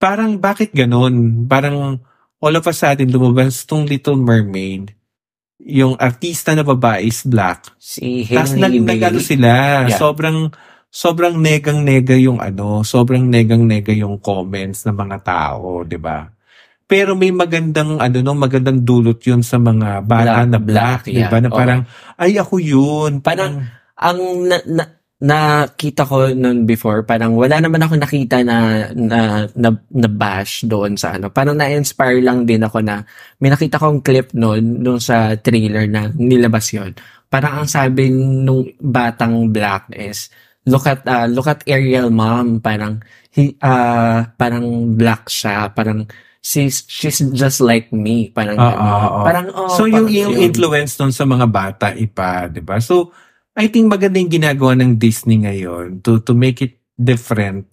parang 0.00 0.40
bakit 0.40 0.72
ganon? 0.72 1.44
Parang 1.44 2.00
all 2.40 2.54
of 2.56 2.64
a 2.64 2.72
sudden 2.72 3.12
lumabas 3.12 3.68
tong 3.68 3.84
Little 3.84 4.16
Mermaid, 4.16 4.95
yung 5.62 5.96
artista 5.96 6.52
na 6.52 6.60
babae 6.62 7.08
is 7.08 7.24
black. 7.24 7.72
Si 7.80 8.28
Tapos 8.28 8.52
nag, 8.56 8.72
sila, 9.24 9.52
Yeah. 9.88 9.96
sobrang 9.96 10.52
sobrang 10.92 11.36
negang-nega 11.36 12.16
yung 12.16 12.40
ano, 12.40 12.80
sobrang 12.80 13.24
negang-nega 13.28 13.92
yung 13.92 14.16
comments 14.20 14.84
ng 14.88 14.96
mga 14.96 15.16
tao, 15.24 15.84
'di 15.84 15.98
ba? 16.00 16.28
Pero 16.86 17.18
may 17.18 17.34
magandang 17.34 17.98
ano 17.98 18.16
no, 18.22 18.32
magandang 18.32 18.80
dulot 18.80 19.18
'yun 19.20 19.42
sa 19.42 19.58
mga 19.58 20.06
bata 20.06 20.44
Black, 20.44 20.48
na 20.48 20.58
black, 20.60 20.62
black, 20.62 21.00
'di 21.04 21.22
ba? 21.26 21.36
yeah. 21.36 21.42
Na 21.42 21.50
parang 21.50 21.80
ay 22.16 22.32
ako 22.40 22.54
'yun. 22.62 23.12
Parang 23.20 23.60
ang 23.96 24.18
na, 24.44 24.56
na, 24.64 24.84
nakita 25.16 26.04
ko 26.04 26.28
noon 26.36 26.68
before, 26.68 27.00
parang 27.08 27.32
wala 27.40 27.56
naman 27.56 27.80
ako 27.80 27.96
nakita 27.96 28.44
na 28.44 28.88
na, 28.92 29.48
na, 29.56 29.70
na 29.72 30.08
bash 30.12 30.68
doon 30.68 30.92
sa 31.00 31.16
ano. 31.16 31.32
Parang 31.32 31.56
na-inspire 31.56 32.20
lang 32.20 32.44
din 32.44 32.60
ako 32.60 32.84
na 32.84 33.00
may 33.40 33.48
nakita 33.48 33.80
kong 33.80 34.04
clip 34.04 34.36
noon 34.36 34.84
nung 34.84 35.00
sa 35.00 35.32
trailer 35.40 35.88
na 35.88 36.12
nilabas 36.12 36.68
yon. 36.76 36.92
Parang 37.32 37.64
ang 37.64 37.68
sabi 37.68 38.12
nung 38.12 38.68
batang 38.76 39.48
black 39.48 39.88
is 39.96 40.28
look 40.68 40.84
at 40.84 41.00
uh, 41.08 41.24
look 41.30 41.48
at 41.48 41.64
Ariel 41.64 42.10
mom 42.12 42.60
parang 42.60 43.00
he 43.30 43.54
uh, 43.62 44.26
parang 44.34 44.98
black 44.98 45.30
siya 45.30 45.70
parang 45.70 46.10
she's 46.42 46.82
she's 46.90 47.22
just 47.32 47.62
like 47.62 47.88
me 47.94 48.34
parang 48.34 48.58
Oo, 48.58 48.68
ganun. 48.68 48.84
oo. 48.84 49.18
parang 49.22 49.46
oh, 49.54 49.70
so 49.70 49.86
yung, 49.86 50.10
parang 50.10 50.12
yung 50.12 50.34
yun. 50.36 50.44
influence 50.50 50.98
nun 50.98 51.14
sa 51.14 51.24
mga 51.24 51.46
bata 51.48 51.86
ipa, 51.94 52.50
'di 52.50 52.60
ba? 52.66 52.82
So 52.82 53.14
I 53.56 53.72
think 53.72 53.88
maganda 53.88 54.20
yung 54.20 54.28
ginagawa 54.28 54.76
ng 54.76 55.00
Disney 55.00 55.40
ngayon 55.40 56.04
to 56.04 56.20
to 56.20 56.36
make 56.36 56.60
it 56.60 56.76
different. 56.92 57.64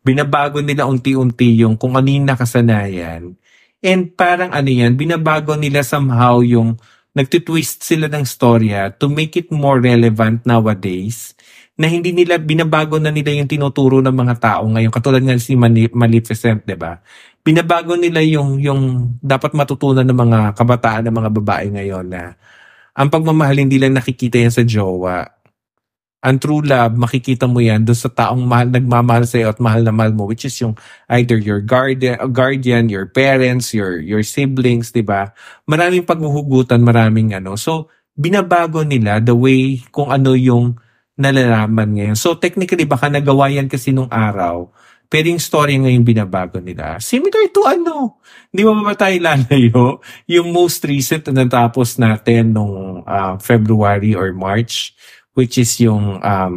Binabago 0.00 0.64
nila 0.64 0.88
unti-unti 0.88 1.60
yung 1.60 1.76
kung 1.76 1.92
ano 1.92 2.08
yung 2.08 2.24
nakasanayan. 2.24 3.36
And 3.84 4.02
parang 4.16 4.56
ano 4.56 4.70
yan, 4.72 4.96
binabago 4.96 5.52
nila 5.52 5.84
somehow 5.84 6.40
yung 6.40 6.80
nagtitwist 7.12 7.84
sila 7.84 8.08
ng 8.08 8.24
storya 8.24 8.88
to 8.96 9.12
make 9.12 9.36
it 9.36 9.52
more 9.52 9.76
relevant 9.76 10.40
nowadays 10.48 11.36
na 11.76 11.84
hindi 11.88 12.16
nila 12.16 12.40
binabago 12.40 12.96
na 12.96 13.12
nila 13.12 13.36
yung 13.36 13.48
tinuturo 13.48 14.00
ng 14.00 14.12
mga 14.12 14.34
tao 14.40 14.64
ngayon 14.68 14.92
katulad 14.92 15.20
nga 15.20 15.36
si 15.36 15.56
Maleficent 15.92 16.64
'di 16.64 16.76
ba 16.76 17.00
binabago 17.40 17.96
nila 17.96 18.20
yung 18.24 18.60
yung 18.60 18.80
dapat 19.20 19.52
matutunan 19.52 20.04
ng 20.04 20.16
mga 20.16 20.38
kabataan 20.56 21.08
ng 21.08 21.16
mga 21.16 21.30
babae 21.40 21.66
ngayon 21.72 22.04
na 22.08 22.36
ang 22.96 23.08
pagmamahal 23.12 23.60
hindi 23.60 23.76
lang 23.76 23.92
nakikita 23.92 24.40
yan 24.40 24.52
sa 24.52 24.64
jowa. 24.64 25.28
Ang 26.24 26.40
true 26.42 26.64
love, 26.64 26.96
makikita 26.96 27.44
mo 27.46 27.60
yan 27.60 27.84
doon 27.86 27.94
sa 27.94 28.10
taong 28.10 28.40
mahal, 28.42 28.72
nagmamahal 28.72 29.28
sa 29.28 29.36
iyo 29.38 29.52
at 29.52 29.60
mahal 29.62 29.84
na 29.84 29.94
mahal 29.94 30.16
mo, 30.16 30.26
which 30.26 30.48
is 30.48 30.56
yung 30.58 30.74
either 31.12 31.36
your 31.38 31.60
guardian, 31.62 32.18
guardian 32.32 32.88
your 32.90 33.06
parents, 33.06 33.70
your 33.76 34.00
your 34.00 34.24
siblings, 34.26 34.90
di 34.90 35.04
ba? 35.06 35.30
Maraming 35.68 36.02
paghuhugutan, 36.08 36.82
maraming 36.82 37.36
ano. 37.36 37.54
So, 37.54 37.92
binabago 38.16 38.82
nila 38.82 39.20
the 39.22 39.36
way 39.36 39.84
kung 39.92 40.10
ano 40.10 40.34
yung 40.34 40.80
nalalaman 41.20 41.94
ngayon. 41.94 42.16
So, 42.18 42.34
technically, 42.34 42.88
baka 42.88 43.12
nagawa 43.12 43.52
yan 43.52 43.68
kasi 43.70 43.92
nung 43.92 44.08
araw, 44.10 44.72
yung 45.30 45.42
story 45.42 45.78
ngayon 45.78 46.02
binabago 46.02 46.58
nila. 46.58 46.98
Similar 46.98 47.48
to 47.54 47.62
ano, 47.64 48.18
di 48.50 48.66
ba 48.66 48.94
tayo 48.98 49.16
lalayo? 49.22 50.02
Yung 50.34 50.50
most 50.50 50.82
recent 50.82 51.30
na 51.30 51.46
natapos 51.46 51.96
natin 52.02 52.52
nung 52.52 53.06
ah, 53.06 53.38
February 53.38 54.18
or 54.18 54.34
March, 54.34 54.92
which 55.38 55.62
is 55.62 55.70
yung 55.78 56.18
um, 56.18 56.56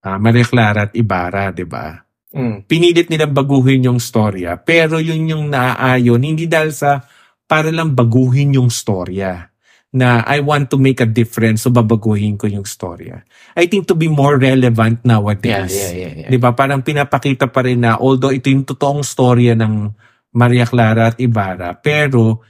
ah, 0.00 0.16
Maria 0.16 0.48
Clara 0.48 0.88
at 0.88 0.96
Ibarra, 0.96 1.52
di 1.52 1.68
ba? 1.68 2.00
Mm. 2.32 2.64
Pinilit 2.64 3.12
nilang 3.12 3.36
baguhin 3.36 3.92
yung 3.92 4.00
storya, 4.00 4.56
pero 4.56 4.96
yun 4.96 5.28
yung 5.28 5.44
naaayon, 5.52 6.24
hindi 6.24 6.48
dahil 6.48 6.72
sa 6.72 7.04
para 7.44 7.68
lang 7.68 7.92
baguhin 7.92 8.56
yung 8.56 8.72
storya 8.72 9.51
na 9.92 10.24
I 10.24 10.40
want 10.40 10.72
to 10.72 10.80
make 10.80 11.04
a 11.04 11.08
difference 11.08 11.68
so 11.68 11.70
babaguhin 11.70 12.40
ko 12.40 12.48
yung 12.48 12.64
storya. 12.64 13.20
I 13.52 13.68
think 13.68 13.84
to 13.92 13.94
be 13.94 14.08
more 14.08 14.40
relevant 14.40 15.04
Yeah, 15.04 15.08
nowadays. 15.16 15.76
yeah, 15.76 15.92
yeah, 15.92 16.12
yeah. 16.24 16.30
Di 16.32 16.40
ba? 16.40 16.56
Parang 16.56 16.80
pinapakita 16.80 17.52
pa 17.52 17.60
rin 17.60 17.84
na 17.84 18.00
although 18.00 18.32
ito 18.32 18.48
yung 18.48 18.64
totoong 18.64 19.04
storya 19.04 19.52
ng 19.52 19.92
Maria 20.32 20.64
Clara 20.64 21.12
at 21.12 21.20
Ibarra, 21.20 21.76
pero 21.76 22.40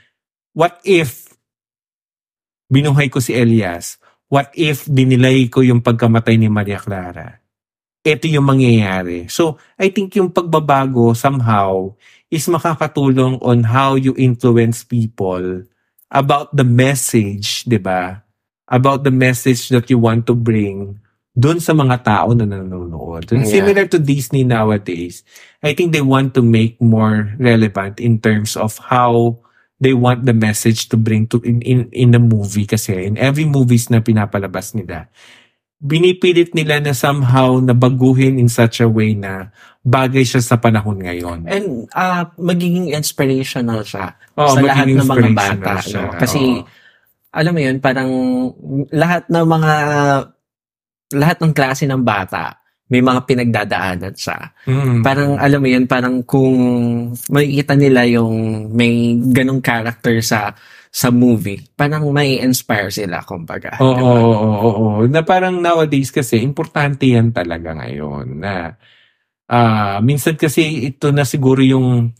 what 0.54 0.78
if 0.86 1.34
binuhay 2.70 3.10
ko 3.10 3.18
si 3.18 3.34
Elias? 3.34 3.98
What 4.30 4.54
if 4.54 4.86
dinilay 4.86 5.50
ko 5.50 5.66
yung 5.66 5.82
pagkamatay 5.82 6.38
ni 6.38 6.46
Maria 6.46 6.78
Clara? 6.78 7.42
Ito 8.06 8.26
yung 8.30 8.46
mangyayari. 8.46 9.26
So, 9.30 9.58
I 9.78 9.90
think 9.90 10.14
yung 10.18 10.30
pagbabago 10.30 11.14
somehow 11.14 11.94
is 12.32 12.46
makakatulong 12.46 13.38
on 13.42 13.66
how 13.66 13.94
you 13.98 14.14
influence 14.14 14.82
people 14.86 15.66
about 16.12 16.52
the 16.52 16.64
message, 16.68 17.64
'di 17.64 17.80
ba? 17.80 18.20
About 18.68 19.02
the 19.02 19.12
message 19.12 19.72
that 19.72 19.88
you 19.88 19.96
want 19.96 20.28
to 20.28 20.36
bring 20.36 21.00
doon 21.32 21.58
sa 21.64 21.72
mga 21.72 22.04
tao 22.04 22.36
na 22.36 22.44
nanonood. 22.44 23.32
And 23.32 23.48
Yeah. 23.48 23.64
Similar 23.64 23.88
to 23.88 23.98
Disney 23.98 24.44
nowadays, 24.44 25.24
I 25.64 25.72
think 25.72 25.96
they 25.96 26.04
want 26.04 26.36
to 26.36 26.44
make 26.44 26.76
more 26.76 27.32
relevant 27.40 27.96
in 27.96 28.20
terms 28.20 28.52
of 28.52 28.76
how 28.92 29.40
they 29.80 29.96
want 29.96 30.28
the 30.28 30.36
message 30.36 30.92
to 30.92 30.96
bring 31.00 31.26
to 31.32 31.40
in 31.42 31.58
in 31.64 31.78
in 31.90 32.08
the 32.14 32.22
movie 32.22 32.68
kasi 32.68 33.08
in 33.08 33.18
every 33.18 33.48
movies 33.48 33.90
na 33.90 33.98
pinapalabas 33.98 34.78
nila 34.78 35.10
binipilit 35.82 36.54
nila 36.54 36.78
na 36.78 36.94
somehow 36.94 37.58
na 37.58 37.74
baguhin 37.74 38.38
in 38.38 38.46
such 38.46 38.78
a 38.78 38.86
way 38.86 39.18
na 39.18 39.50
bagay 39.82 40.22
siya 40.22 40.38
sa 40.38 40.56
panahon 40.62 41.02
ngayon. 41.02 41.42
And 41.50 41.90
uh, 41.90 42.30
magiging 42.38 42.94
inspirational 42.94 43.82
siya 43.82 44.14
Oo, 44.38 44.54
sa 44.54 44.62
lahat 44.62 44.86
ng 44.94 45.02
mga 45.02 45.28
bata. 45.34 45.82
siya. 45.82 46.06
No? 46.06 46.14
Kasi, 46.14 46.62
Oo. 46.62 46.66
alam 47.34 47.52
mo 47.52 47.60
yun, 47.60 47.76
parang 47.82 48.10
lahat 48.94 49.26
ng 49.26 49.42
mga, 49.42 49.72
lahat 51.18 51.36
ng 51.42 51.52
klase 51.52 51.84
ng 51.90 51.98
bata, 51.98 52.62
may 52.86 53.02
mga 53.02 53.20
pinagdadaanan 53.26 54.14
siya. 54.14 54.38
Mm. 54.70 55.02
Parang 55.02 55.34
alam 55.40 55.58
mo 55.58 55.68
yun, 55.68 55.84
parang 55.90 56.22
kung 56.22 56.54
makikita 57.26 57.74
nila 57.74 58.06
yung 58.06 58.68
may 58.70 59.18
ganong 59.18 59.64
character 59.64 60.20
sa 60.22 60.54
sa 60.92 61.08
movie, 61.08 61.56
parang 61.72 62.04
may 62.12 62.36
inspire 62.44 62.92
sila, 62.92 63.24
kumbaga. 63.24 63.80
Oo, 63.80 63.96
diba? 63.96 64.12
oo, 64.12 64.32
oo, 64.36 64.70
oo. 65.00 65.02
Na 65.08 65.24
parang 65.24 65.56
nowadays 65.56 66.12
kasi, 66.12 66.44
importante 66.44 67.08
yan 67.08 67.32
talaga 67.32 67.72
ngayon. 67.72 68.26
Na, 68.44 68.76
ah 69.48 70.00
minsan 70.04 70.36
kasi 70.36 70.92
ito 70.92 71.12
na 71.12 71.24
siguro 71.28 71.60
yung 71.64 72.12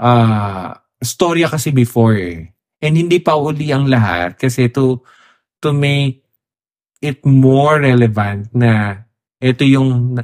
ah 0.00 0.76
storya 1.00 1.48
kasi 1.52 1.72
before 1.72 2.16
eh. 2.20 2.40
And 2.84 2.94
hindi 3.00 3.20
pa 3.24 3.36
uli 3.40 3.72
ang 3.72 3.88
lahat 3.88 4.36
kasi 4.40 4.68
to, 4.72 5.00
to 5.64 5.72
make 5.72 6.24
it 7.00 7.24
more 7.24 7.80
relevant 7.80 8.52
na 8.56 9.04
ito 9.40 9.64
yung, 9.64 10.16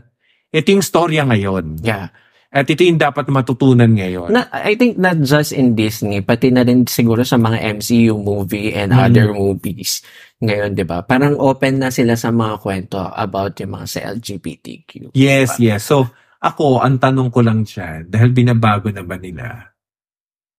ito 0.53 0.68
yung 0.72 0.85
storya 0.85 1.24
ngayon. 1.28 1.81
Yeah. 1.85 2.12
At 2.51 2.67
ito 2.67 2.83
yung 2.83 2.99
dapat 2.99 3.31
matutunan 3.31 3.87
ngayon. 3.87 4.35
Na, 4.35 4.51
I 4.51 4.75
think 4.75 4.99
not 4.99 5.23
just 5.23 5.55
in 5.55 5.79
Disney, 5.79 6.19
pati 6.19 6.51
na 6.51 6.67
rin 6.67 6.83
siguro 6.83 7.23
sa 7.23 7.39
mga 7.39 7.79
MCU 7.79 8.19
movie 8.19 8.75
and 8.75 8.91
Mm. 8.91 8.99
other 9.07 9.31
movies 9.31 10.03
ngayon, 10.43 10.75
di 10.75 10.83
ba? 10.83 11.07
Parang 11.07 11.39
open 11.39 11.79
na 11.79 11.95
sila 11.95 12.19
sa 12.19 12.35
mga 12.35 12.59
kwento 12.59 12.99
about 12.99 13.55
yung 13.63 13.79
mga 13.79 13.87
sa 13.87 14.01
LGBTQ. 14.11 15.15
Yes, 15.15 15.63
yes. 15.63 15.87
So, 15.87 16.11
ako, 16.43 16.83
ang 16.83 16.99
tanong 16.99 17.31
ko 17.31 17.39
lang 17.39 17.63
dyan, 17.63 18.11
dahil 18.11 18.35
binabago 18.35 18.91
na 18.91 19.07
ba 19.07 19.15
nila? 19.15 19.71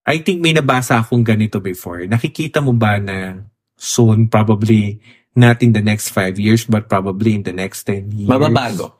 I 0.07 0.23
think 0.23 0.39
may 0.39 0.55
nabasa 0.55 1.03
akong 1.03 1.27
ganito 1.27 1.59
before. 1.59 2.07
Nakikita 2.07 2.63
mo 2.63 2.71
ba 2.71 3.03
na 3.03 3.35
soon, 3.75 4.31
probably 4.31 5.03
not 5.35 5.59
in 5.59 5.75
the 5.75 5.83
next 5.83 6.15
five 6.15 6.39
years, 6.39 6.63
but 6.63 6.87
probably 6.87 7.35
in 7.35 7.43
the 7.43 7.51
next 7.51 7.83
10 7.83 8.15
years, 8.15 8.31
Mababago. 8.31 8.95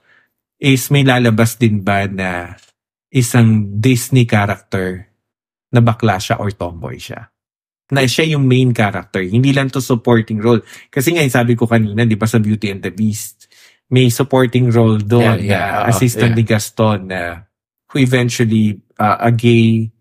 is 0.59 0.91
may 0.91 1.07
lalabas 1.07 1.55
din 1.55 1.81
ba 1.81 2.03
na 2.05 2.59
isang 3.11 3.77
Disney 3.77 4.23
character 4.23 5.11
na 5.69 5.79
bakla 5.79 6.17
siya 6.17 6.39
or 6.39 6.51
tomboy 6.51 6.95
siya? 6.95 7.27
Na 7.91 8.07
siya 8.07 8.23
yung 8.33 8.47
main 8.47 8.71
character, 8.71 9.19
hindi 9.19 9.51
lang 9.51 9.67
to 9.67 9.83
supporting 9.83 10.39
role. 10.39 10.63
Kasi 10.87 11.11
nga, 11.11 11.27
sabi 11.27 11.59
ko 11.59 11.67
kanina, 11.67 12.07
di 12.07 12.15
ba 12.15 12.23
sa 12.23 12.39
Beauty 12.39 12.71
and 12.71 12.79
the 12.79 12.89
Beast, 12.89 13.51
may 13.91 14.07
supporting 14.07 14.71
role 14.71 14.95
doon 14.95 15.43
Yeah, 15.43 15.59
yeah, 15.59 15.67
na 15.67 15.79
oo, 15.83 15.87
assistant 15.91 16.31
yeah. 16.31 16.39
ni 16.39 16.43
Gaston 16.47 16.99
na 17.11 17.21
who 17.91 17.99
eventually 17.99 18.79
uh, 18.95 19.19
a 19.19 19.31
gay 19.35 19.91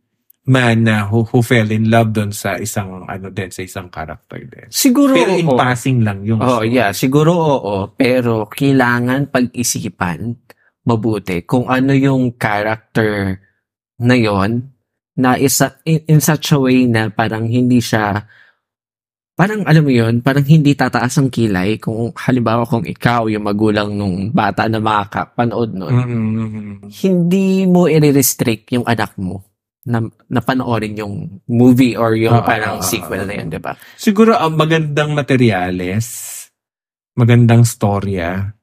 man 0.47 0.87
na 0.87 1.11
who, 1.11 1.27
who 1.27 1.43
fell 1.43 1.67
in 1.67 1.91
love 1.91 2.15
doon 2.15 2.31
sa 2.31 2.55
isang 2.55 3.11
ano 3.11 3.35
din 3.35 3.51
sa 3.51 3.67
isang 3.67 3.91
character 3.91 4.39
din. 4.39 4.71
Siguro, 4.71 5.11
Pero 5.11 5.35
in 5.35 5.51
oo. 5.51 5.59
passing 5.59 6.07
lang 6.07 6.23
yung 6.23 6.39
Oh, 6.39 6.63
story. 6.63 6.71
yeah, 6.71 6.95
siguro 6.95 7.35
oo, 7.35 7.75
pero 7.91 8.47
kailangan 8.47 9.27
pag-isipan 9.35 10.39
mabuti 10.91 11.47
kung 11.47 11.71
ano 11.71 11.95
yung 11.95 12.35
character 12.35 13.39
na 14.03 14.17
yon 14.19 14.75
na 15.15 15.39
isa 15.39 15.79
in, 15.87 16.03
in 16.11 16.21
such 16.21 16.51
a 16.51 16.59
way 16.59 16.89
na 16.91 17.13
parang 17.13 17.47
hindi 17.47 17.79
siya 17.79 18.25
parang 19.39 19.65
alam 19.65 19.87
mo 19.87 19.93
yon 19.93 20.21
parang 20.21 20.45
hindi 20.45 20.75
tataas 20.75 21.17
ang 21.17 21.31
kilay 21.31 21.79
kung 21.79 22.13
halimbawa 22.13 22.67
kung 22.67 22.85
ikaw 22.85 23.31
yung 23.31 23.47
magulang 23.47 23.95
nung 23.95 24.35
bata 24.35 24.67
na 24.67 24.83
makakapanood 24.83 25.71
nun 25.73 25.95
Mm-mm. 25.95 26.69
hindi 26.91 27.65
mo 27.65 27.87
i-restrict 27.87 28.75
yung 28.75 28.85
anak 28.85 29.15
mo 29.17 29.47
na, 29.87 30.05
na 30.29 30.41
panoorin 30.45 30.93
yung 31.01 31.41
movie 31.49 31.97
or 31.97 32.13
yung 32.13 32.37
Ah, 32.37 32.45
parang 32.45 32.79
ah, 32.79 32.85
sequel 32.85 33.25
na 33.25 33.33
yun, 33.33 33.49
di 33.49 33.57
ba? 33.57 33.73
Siguro 33.97 34.37
ang 34.37 34.53
magandang 34.53 35.17
materyales, 35.17 36.07
magandang 37.17 37.65
storya 37.65 38.60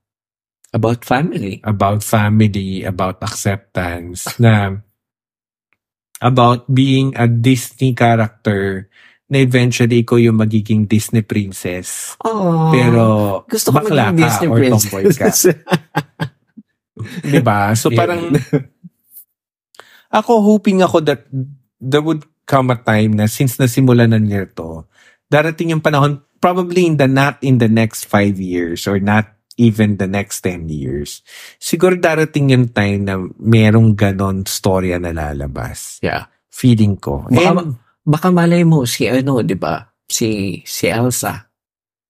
About 0.75 1.07
family. 1.07 1.63
about 1.63 2.03
family, 2.03 2.83
about 2.83 3.23
acceptance, 3.23 4.27
na 4.37 4.75
about 6.19 6.67
being 6.67 7.15
a 7.15 7.23
Disney 7.25 7.93
character 7.93 8.89
na 9.27 9.37
eventually 9.39 10.03
ikaw 10.03 10.17
yung 10.17 10.39
magiging 10.39 10.87
Disney 10.87 11.21
princess. 11.21 12.15
Oh, 12.23 12.71
Pero 12.71 13.03
gusto 13.47 13.71
ko 13.71 13.79
bakla 13.79 14.11
maging 14.11 14.17
ka 14.17 14.23
Disney 14.27 14.47
or 14.47 14.59
tomboy 14.59 15.03
ka. 15.07 15.07
princess. 15.13 15.39
Di 17.31 17.39
ba? 17.39 17.71
So 17.77 17.93
Yeah. 17.93 17.99
parang 17.99 18.21
ako 20.09 20.31
hoping 20.41 20.81
ako 20.81 21.03
that 21.05 21.27
there 21.77 22.01
would 22.01 22.25
come 22.47 22.71
a 22.71 22.79
time 22.79 23.13
na 23.13 23.27
since 23.27 23.59
nasimulan 23.59 24.09
na 24.15 24.19
nila 24.19 24.47
to, 24.55 24.87
darating 25.27 25.75
yung 25.75 25.83
panahon 25.83 26.23
probably 26.39 26.87
in 26.87 26.95
the 26.97 27.05
not 27.05 27.37
in 27.43 27.59
the 27.59 27.67
next 27.69 28.07
five 28.07 28.39
years 28.39 28.87
or 28.87 28.97
not 28.97 29.36
even 29.57 29.97
the 29.97 30.05
next 30.05 30.45
10 30.45 30.69
years. 30.69 31.25
Siguro 31.57 31.97
darating 31.97 32.53
yung 32.53 32.69
time 32.69 33.03
na 33.03 33.17
merong 33.35 33.93
ganon 33.93 34.45
storya 34.45 35.01
na 35.01 35.11
lalabas. 35.11 35.97
yeah. 35.99 36.29
Feeling 36.47 36.97
ko. 36.97 37.21
Baka, 37.29 37.49
And, 37.53 37.77
baka 38.01 38.27
malay 38.33 38.65
mo 38.65 38.85
si 38.89 39.05
ano, 39.05 39.45
'di 39.45 39.57
ba? 39.57 39.93
Si 40.09 40.61
si 40.65 40.89
Elsa. 40.89 41.53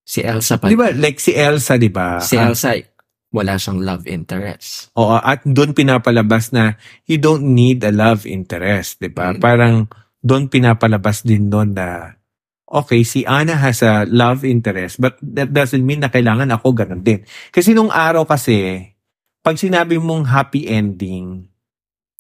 Si 0.08 0.24
Elsa 0.24 0.56
pa. 0.56 0.72
di 0.72 0.80
ba, 0.80 0.88
like 0.96 1.20
si 1.20 1.36
Elsa, 1.36 1.76
di 1.76 1.92
ba? 1.92 2.24
Si 2.24 2.40
Ah, 2.40 2.48
Elsa 2.48 2.80
wala 3.28 3.60
siyang 3.60 3.84
love 3.84 4.08
interest. 4.08 4.88
Oo, 4.96 5.20
at 5.20 5.44
doon 5.44 5.76
pinapalabas 5.76 6.56
na 6.56 6.80
you 7.04 7.20
don't 7.20 7.44
need 7.44 7.84
a 7.84 7.92
love 7.92 8.24
interest, 8.24 9.04
'di 9.04 9.12
ba? 9.12 9.36
Mm. 9.36 9.44
Parang 9.44 9.76
doon 10.24 10.48
pinapalabas 10.48 11.28
din 11.28 11.52
doon 11.52 11.76
na 11.76 12.16
okay, 12.68 13.02
si 13.02 13.24
Anna 13.24 13.56
has 13.56 13.80
a 13.82 14.04
love 14.06 14.44
interest 14.44 15.00
but 15.00 15.16
that 15.24 15.56
doesn't 15.56 15.82
mean 15.82 16.04
na 16.04 16.12
kailangan 16.12 16.52
ako 16.52 16.76
ganun 16.76 17.02
din. 17.02 17.24
Kasi 17.50 17.72
nung 17.72 17.90
araw 17.90 18.28
kasi 18.28 18.84
pag 19.40 19.56
sinabi 19.56 19.96
mong 19.96 20.28
happy 20.28 20.68
ending, 20.68 21.48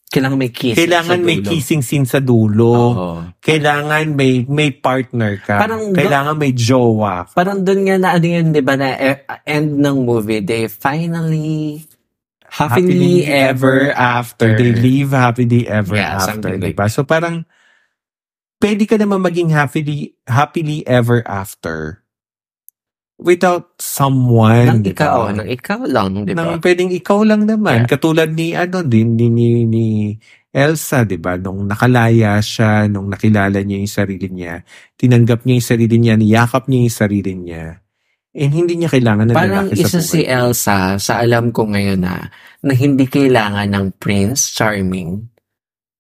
Kailangan 0.08 0.40
may 0.40 0.56
kiss. 0.56 0.80
kailangan 0.80 1.20
may 1.20 1.44
kissing 1.44 1.84
scene 1.84 2.08
sa 2.08 2.24
dulo. 2.24 2.72
Oo. 2.72 3.10
Kailangan 3.44 4.16
may 4.16 4.48
may 4.48 4.72
partner 4.72 5.36
ka. 5.44 5.60
Parang 5.60 5.92
do- 5.92 6.00
kailangan 6.00 6.36
may 6.40 6.56
jowa. 6.56 7.28
Parang 7.36 7.60
doon 7.60 7.84
nga 7.84 7.96
na 8.00 8.10
ano 8.16 8.24
yun, 8.24 8.56
'di 8.56 8.64
ba, 8.64 8.80
na 8.80 8.96
eh, 8.96 9.28
end 9.44 9.76
ng 9.84 10.08
movie, 10.08 10.40
they 10.40 10.72
finally 10.72 11.84
happily, 12.48 13.28
ever 13.28 13.92
after. 13.92 14.56
They 14.56 14.72
live 14.72 15.12
happily 15.12 15.68
ever 15.68 16.00
Yeah, 16.00 16.24
after, 16.24 16.56
like 16.56 16.74
diba? 16.80 16.88
So 16.88 17.04
parang, 17.04 17.44
pwede 18.62 18.84
ka 18.90 18.96
naman 18.98 19.22
maging 19.22 19.54
happily, 19.54 20.18
happily 20.26 20.82
ever 20.88 21.22
after 21.26 22.02
without 23.18 23.74
someone, 23.82 24.70
Nang 24.70 24.82
diba? 24.86 24.94
ikaw, 24.94 25.34
nang 25.34 25.50
ikaw 25.50 25.82
lang, 25.90 26.22
'di 26.22 26.38
ba? 26.38 26.46
Nang 26.46 26.62
pwedeng 26.62 26.94
ikaw 26.94 27.20
lang 27.26 27.50
naman. 27.50 27.86
Yeah. 27.86 27.90
Katulad 27.90 28.30
ni, 28.38 28.54
ano, 28.54 28.86
din, 28.86 29.18
ni, 29.18 29.28
ni, 29.34 29.66
ni 29.66 29.88
Elsa, 30.54 31.02
di 31.02 31.18
ba? 31.18 31.34
Nung 31.38 31.66
nakalaya 31.66 32.38
siya, 32.38 32.86
nung 32.86 33.10
nakilala 33.10 33.62
niya 33.66 33.82
yung 33.82 33.90
sarili 33.90 34.30
niya, 34.30 34.62
tinanggap 34.94 35.46
niya 35.46 35.54
yung 35.58 35.70
sarili 35.70 35.96
niya, 35.98 36.14
niyakap 36.14 36.70
niya 36.70 36.80
yung 36.86 36.98
sarili 36.98 37.34
niya, 37.34 37.66
and 38.38 38.54
hindi 38.54 38.78
niya 38.78 38.94
kailangan 38.94 39.34
ng 39.34 39.36
Parang 39.36 39.68
isa 39.74 39.98
sa 39.98 40.02
si. 40.02 40.22
Elsa 40.22 41.02
sa 41.02 41.14
alam 41.18 41.50
ko 41.50 41.66
ngayon 41.66 42.06
na 42.06 42.30
na 42.62 42.74
hindi 42.78 43.10
kailangan 43.10 43.66
ng 43.74 43.86
Prince 43.98 44.54
Charming 44.54 45.26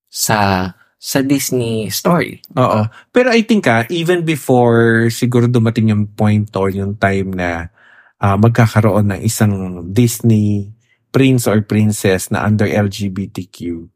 sa 0.05 0.69
sa 0.97 1.21
Disney 1.21 1.93
story. 1.93 2.41
Oo. 2.57 2.89
Pero 3.13 3.29
I 3.29 3.45
think 3.45 3.69
ah, 3.69 3.85
even 3.93 4.25
before 4.25 5.07
siguro 5.13 5.45
dumating 5.45 5.93
yung 5.93 6.09
point 6.17 6.49
or 6.57 6.73
yung 6.73 6.97
time 6.97 7.37
na 7.37 7.69
ah, 8.17 8.37
magkakaroon 8.37 9.13
ng 9.13 9.21
isang 9.21 9.53
Disney 9.93 10.73
prince 11.13 11.45
or 11.45 11.61
princess 11.63 12.33
na 12.33 12.43
under 12.43 12.65
LGBTQ 12.67 13.87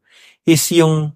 is 0.46 0.62
yung 0.74 1.14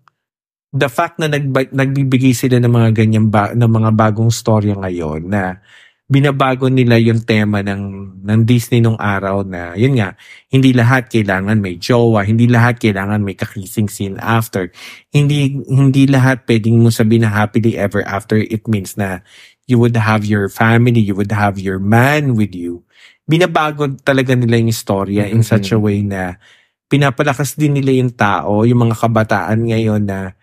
the 0.75 0.91
fact 0.91 1.17
na 1.23 1.31
nagba- 1.31 1.73
nagbibigay 1.73 2.37
sila 2.37 2.61
ng 2.61 2.71
mga 2.71 2.91
ganyan 2.93 3.27
ba, 3.33 3.55
ng 3.57 3.71
mga 3.71 3.91
bagong 3.97 4.29
storya 4.29 4.77
ngayon 4.77 5.25
na 5.25 5.63
binabago 6.07 6.71
nila 6.71 7.03
yung 7.03 7.19
tema 7.27 7.67
ng 7.67 7.83
ng 8.23 8.41
Disney 8.47 8.79
nung 8.79 8.95
araw 8.95 9.43
na 9.43 9.75
yun 9.75 9.99
nga 9.99 10.15
hindi 10.47 10.71
lahat 10.71 11.11
kailangan 11.11 11.59
may 11.59 11.83
jowa 11.83 12.23
hindi 12.23 12.47
lahat 12.47 12.79
kailangan 12.79 13.27
may 13.27 13.35
kakissing 13.35 13.91
scene 13.91 14.15
after. 14.23 14.71
Hindi 15.11 15.59
hindi 15.67 16.07
lahat 16.07 16.47
pwedeng 16.47 16.79
mo 16.79 16.95
sabihin 16.95 17.27
na 17.27 17.35
happily 17.35 17.75
ever 17.75 18.07
after. 18.07 18.39
It 18.39 18.71
means 18.71 18.95
na 18.95 19.27
you 19.67 19.83
would 19.83 19.99
have 19.99 20.23
your 20.23 20.47
family 20.47 21.03
you 21.03 21.19
would 21.19 21.35
have 21.35 21.59
your 21.59 21.83
man 21.83 22.39
with 22.39 22.55
you. 22.55 22.87
Binabago 23.27 23.91
talaga 24.07 24.39
nila 24.39 24.63
yung 24.63 24.71
istorya 24.71 25.27
in 25.27 25.43
Mhm. 25.43 25.51
such 25.51 25.75
a 25.75 25.79
way 25.83 26.07
na 26.07 26.39
pinapalakas 26.87 27.59
din 27.59 27.75
nila 27.75 27.91
yung 27.91 28.15
tao 28.15 28.63
yung 28.63 28.87
mga 28.87 28.95
kabataan 28.95 29.59
ngayon 29.75 30.07
na 30.07 30.39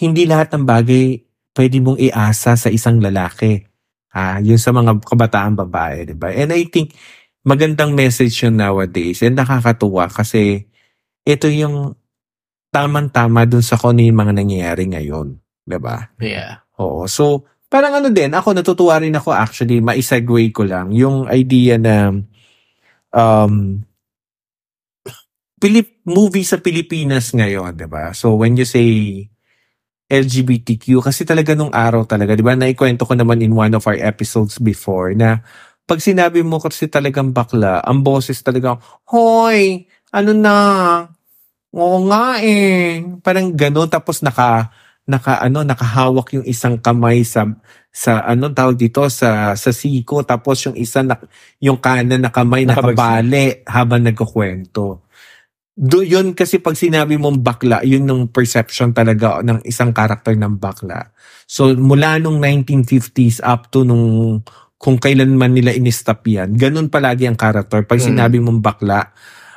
hindi 0.00 0.24
lahat 0.24 0.56
ng 0.56 0.64
bagay 0.64 1.20
pwede 1.52 1.76
mong 1.84 2.00
iasa 2.00 2.56
sa 2.56 2.68
isang 2.72 2.96
lalaki 3.04 3.73
Ah, 4.14 4.38
yun 4.38 4.62
sa 4.62 4.70
mga 4.70 5.02
kabataan 5.02 5.58
babae, 5.58 6.06
'di 6.06 6.14
ba? 6.14 6.30
And 6.30 6.54
I 6.54 6.70
think 6.70 6.94
magandang 7.42 7.98
message 7.98 8.46
yun 8.46 8.56
nowadays 8.56 9.20
and 9.26 9.34
nakakatuwa 9.36 10.06
kasi 10.08 10.70
ito 11.26 11.48
yung 11.50 11.98
tamang-tama 12.74 13.46
dun 13.48 13.62
sa 13.64 13.78
kung 13.78 13.96
ano 13.98 14.02
yung 14.06 14.20
mga 14.20 14.34
nangyayari 14.38 14.84
ngayon, 14.90 15.38
'di 15.66 15.78
ba? 15.82 16.10
Yeah. 16.22 16.62
Oo. 16.78 17.06
So, 17.10 17.46
parang 17.70 17.98
ano 17.98 18.10
din, 18.14 18.30
ako 18.34 18.54
natutuwa 18.54 19.02
rin 19.02 19.14
ako 19.18 19.34
actually, 19.34 19.82
ma-segue 19.82 20.50
ko 20.54 20.62
lang 20.66 20.94
yung 20.94 21.26
idea 21.30 21.76
na 21.80 22.14
um 23.14 23.84
Pilip 25.62 26.02
movie 26.04 26.42
sa 26.44 26.58
Pilipinas 26.58 27.30
ngayon, 27.30 27.78
'di 27.78 27.86
ba? 27.86 28.10
So 28.10 28.34
when 28.34 28.58
you 28.58 28.66
say 28.66 29.30
LGBTQ 30.12 31.00
kasi 31.00 31.24
talaga 31.24 31.56
nung 31.56 31.72
araw 31.72 32.04
talaga, 32.04 32.36
'di 32.36 32.44
ba? 32.44 32.52
Naikwento 32.58 33.08
ko 33.08 33.16
naman 33.16 33.40
in 33.40 33.56
one 33.56 33.72
of 33.72 33.84
our 33.88 33.96
episodes 33.96 34.60
before 34.60 35.16
na 35.16 35.40
pag 35.88 36.00
sinabi 36.00 36.40
mo 36.44 36.60
kasi 36.60 36.88
talagang 36.88 37.32
bakla, 37.32 37.80
ang 37.84 38.00
boses 38.04 38.40
talaga, 38.44 38.76
"Hoy, 39.08 39.84
ano 40.12 40.32
na? 40.36 40.56
Oo 41.74 41.98
nga 42.10 42.40
eh." 42.44 43.04
Parang 43.24 43.52
gano'n 43.54 43.90
tapos 43.92 44.24
naka 44.24 44.72
naka 45.08 45.40
ano, 45.44 45.62
nakahawak 45.66 46.32
yung 46.40 46.46
isang 46.48 46.80
kamay 46.80 47.22
sa 47.28 47.44
sa 47.92 48.24
ano 48.24 48.48
tawag 48.52 48.76
dito 48.80 49.04
sa 49.12 49.52
sa 49.58 49.70
siko 49.74 50.24
tapos 50.24 50.64
yung 50.68 50.76
isa 50.80 51.04
na, 51.04 51.20
yung 51.60 51.76
kanan 51.80 52.24
na 52.24 52.32
kamay 52.32 52.64
nakabali 52.68 53.64
habang 53.68 54.00
nagkukwento. 54.04 55.03
Do 55.74 56.06
yun 56.06 56.38
kasi 56.38 56.62
pag 56.62 56.78
sinabi 56.78 57.18
mong 57.18 57.42
bakla, 57.42 57.82
yun 57.82 58.06
yung 58.06 58.30
perception 58.30 58.94
talaga 58.94 59.42
ng 59.42 59.66
isang 59.66 59.90
karakter 59.90 60.38
ng 60.38 60.54
bakla. 60.62 61.10
So 61.50 61.74
mula 61.74 62.22
nung 62.22 62.38
1950s 62.38 63.42
up 63.42 63.74
to 63.74 63.82
nung 63.82 64.38
kung 64.78 65.02
kailan 65.02 65.34
man 65.34 65.50
nila 65.50 65.74
in-stop 65.74 66.22
yan, 66.30 66.54
ganun 66.54 66.92
palagi 66.92 67.26
ang 67.26 67.34
karakter. 67.34 67.88
Pag 67.90 67.98
Mm. 67.98 68.06
sinabi 68.06 68.38
mong 68.38 68.60
bakla, 68.62 69.10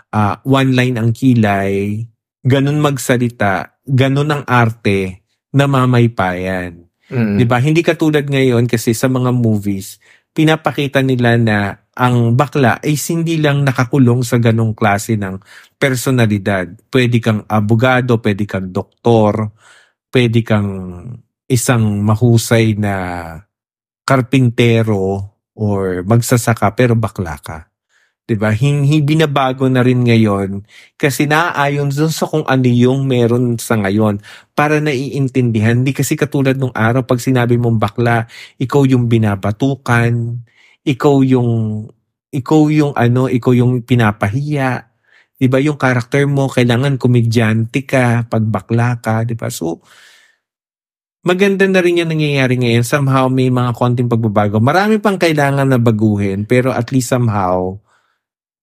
ah, 0.09 0.41
one 0.41 0.73
line 0.73 0.97
ang 0.97 1.13
kilay, 1.13 2.01
ganun 2.41 2.81
magsalita, 2.81 3.77
ganun 3.85 4.31
ang 4.33 4.43
arte, 4.47 5.21
namamaypayan. 5.53 6.87
Mm. 7.13 7.37
'Di 7.39 7.45
ba? 7.45 7.61
Hindi 7.61 7.85
katulad 7.85 8.25
ngayon 8.27 8.65
kasi 8.67 8.91
sa 8.97 9.07
mga 9.07 9.31
movies, 9.31 9.99
pinapakita 10.33 10.99
nila 11.05 11.37
na 11.37 11.86
ang 11.97 12.37
bakla 12.37 12.77
ay 12.77 12.93
hindi 13.09 13.41
lang 13.41 13.65
nakakulong 13.65 14.21
sa 14.21 14.37
ganong 14.37 14.77
klase 14.77 15.17
ng 15.17 15.41
personalidad. 15.81 16.69
Pwede 16.93 17.17
kang 17.17 17.41
abogado, 17.49 18.21
pwede 18.21 18.45
kang 18.45 18.69
doktor, 18.69 19.49
pwede 20.13 20.45
kang 20.45 20.69
isang 21.49 22.05
mahusay 22.05 22.77
na 22.77 22.93
karpintero 24.05 25.25
or 25.57 26.05
magsasaka 26.05 26.77
pero 26.77 26.93
bakla 26.93 27.35
ka. 27.41 27.73
'Di 28.27 28.35
ba? 28.35 28.51
Hindi 28.51 28.99
binabago 28.99 29.71
na 29.71 29.79
rin 29.79 30.03
ngayon 30.03 30.67
kasi 30.99 31.31
naaayon 31.31 31.89
dun 31.95 32.11
sa 32.11 32.27
kung 32.27 32.43
ano 32.43 32.67
yung 32.67 33.07
meron 33.07 33.55
sa 33.55 33.79
ngayon 33.79 34.19
para 34.51 34.83
naiintindihan. 34.83 35.79
Hindi 35.79 35.95
kasi 35.95 36.19
katulad 36.19 36.59
nung 36.59 36.75
araw 36.75 37.07
pag 37.07 37.23
sinabi 37.23 37.55
mong 37.55 37.79
bakla, 37.79 38.27
ikaw 38.59 38.83
yung 38.83 39.07
binabatukan, 39.07 40.43
ikaw 40.87 41.19
yung 41.27 41.51
ikaw 42.31 42.61
yung 42.71 42.93
ano, 42.95 43.27
ikaw 43.27 43.51
yung 43.51 43.83
pinapahiya. 43.83 44.87
'Di 45.37 45.47
ba? 45.51 45.59
Yung 45.61 45.77
karakter 45.77 46.25
mo 46.25 46.47
kailangan 46.49 46.97
komedyante 46.97 47.83
ka 47.83 48.25
pag 48.31 48.43
bakla 48.47 48.97
ka, 49.03 49.27
'di 49.27 49.35
ba? 49.35 49.51
So 49.51 49.83
maganda 51.27 51.67
na 51.67 51.83
rin 51.83 51.99
yung 51.99 52.11
nangyayari 52.11 52.55
ngayon. 52.55 52.87
Somehow 52.87 53.27
may 53.27 53.51
mga 53.51 53.75
konting 53.75 54.07
pagbabago. 54.07 54.63
Marami 54.63 54.95
pang 55.03 55.19
kailangan 55.19 55.67
na 55.67 55.79
baguhin 55.79 56.47
pero 56.47 56.71
at 56.71 56.87
least 56.95 57.11
somehow 57.11 57.75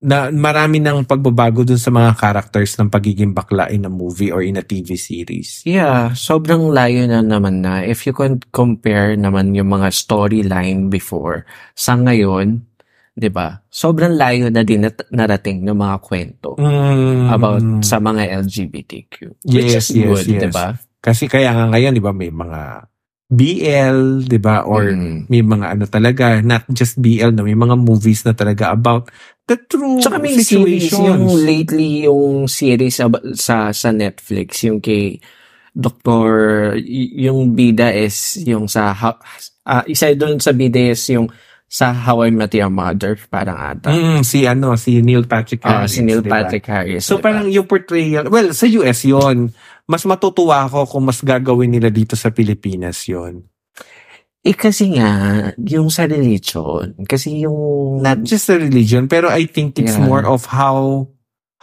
na 0.05 0.29
marami 0.29 0.85
ng 0.85 1.09
pagbabago 1.09 1.65
dun 1.65 1.81
sa 1.81 1.89
mga 1.89 2.13
characters 2.21 2.77
ng 2.77 2.93
pagiging 2.93 3.33
bakla 3.33 3.73
in 3.73 3.89
a 3.89 3.93
movie 3.93 4.29
or 4.29 4.45
in 4.45 4.61
a 4.61 4.65
TV 4.65 5.01
series. 5.01 5.65
Yeah, 5.65 6.13
sobrang 6.13 6.69
layo 6.69 7.09
na 7.09 7.25
naman 7.25 7.65
na. 7.65 7.81
If 7.81 8.05
you 8.05 8.13
can 8.13 8.45
compare 8.53 9.17
naman 9.17 9.57
yung 9.57 9.73
mga 9.73 9.89
storyline 9.89 10.93
before 10.93 11.49
sa 11.73 11.97
ngayon, 11.97 12.69
'di 13.17 13.33
ba? 13.33 13.65
Sobrang 13.73 14.13
layo 14.13 14.53
na 14.53 14.61
din 14.61 14.85
nat- 14.85 15.09
narating 15.09 15.65
ng 15.65 15.73
mga 15.73 15.97
kwento 16.05 16.61
Mm. 16.61 17.33
about 17.33 17.65
sa 17.81 17.97
mga 17.97 18.45
LGBTQ. 18.45 19.41
Which 19.49 19.73
Yes, 19.73 19.89
is 19.89 19.97
yes, 19.97 20.05
good, 20.05 20.25
yes. 20.29 20.41
'di 20.45 20.51
ba? 20.53 20.67
Kasi 21.01 21.33
kaya 21.33 21.57
nga 21.57 21.65
ngayon, 21.73 21.97
di 21.97 22.05
ba, 22.05 22.13
may 22.13 22.29
mga 22.29 22.93
BL, 23.25 24.29
di 24.29 24.37
ba, 24.37 24.63
or 24.63 24.93
Mm. 24.93 25.27
may 25.27 25.41
mga 25.41 25.67
ano 25.75 25.85
talaga, 25.89 26.39
not 26.45 26.69
just 26.71 27.01
BL, 27.01 27.33
na 27.33 27.41
may 27.41 27.57
mga 27.57 27.75
movies 27.75 28.21
na 28.23 28.37
talaga 28.37 28.69
about 28.71 29.09
the 29.45 29.57
true 29.61 30.01
Tsaka 30.01 30.17
may 30.19 30.37
series, 30.37 30.89
situations. 30.89 30.95
yung 30.97 31.23
lately 31.39 31.91
yung 32.05 32.47
series 32.47 32.97
ab- 32.99 33.21
sa 33.35 33.71
sa 33.71 33.89
Netflix, 33.91 34.63
yung 34.63 34.81
kay 34.81 35.21
Dr. 35.75 36.79
yung 37.19 37.53
bida 37.53 37.91
is 37.91 38.39
yung 38.41 38.65
sa 38.65 38.91
ha- 38.91 39.21
ah, 39.63 39.83
isa 39.85 40.15
doon 40.15 40.39
sa 40.39 40.53
bida 40.53 40.95
is 40.95 41.03
yung 41.11 41.27
sa 41.67 41.91
How 41.91 42.23
I 42.23 42.31
Met 42.31 42.55
Your 42.55 42.71
Mother, 42.71 43.19
parang 43.27 43.59
ata. 43.59 43.91
Mm, 43.91 44.23
si 44.23 44.47
ano, 44.47 44.79
si 44.79 45.03
Neil 45.03 45.27
Patrick 45.27 45.59
Ah, 45.61 45.83
Harris. 45.83 45.91
si 45.91 46.07
Neil 46.07 46.23
di 46.23 46.31
ba? 46.31 46.39
Patrick 46.39 46.63
Harris. 46.65 47.03
So 47.03 47.19
diba? 47.19 47.25
parang 47.27 47.51
yung 47.51 47.67
portrayal, 47.67 48.31
well, 48.31 48.55
sa 48.55 48.71
US 48.79 49.03
yon 49.03 49.51
mas 49.85 50.07
matutuwa 50.07 50.65
ako 50.65 50.87
kung 50.87 51.05
mas 51.05 51.19
gagawin 51.19 51.69
nila 51.69 51.91
dito 51.91 52.15
sa 52.15 52.31
Pilipinas 52.31 53.03
yon 53.05 53.43
Eh 54.45 54.53
kasi 54.53 55.01
nga, 55.01 55.11
yung 55.57 55.89
sa 55.89 56.05
religion, 56.05 56.93
kasi 57.09 57.49
yung... 57.49 58.05
Not 58.05 58.21
just 58.29 58.53
a 58.53 58.61
religion, 58.61 59.09
pero 59.09 59.33
I 59.33 59.49
think 59.49 59.81
it's 59.81 59.97
Yeah. 59.97 60.05
more 60.05 60.25
of 60.29 60.53
how 60.53 61.09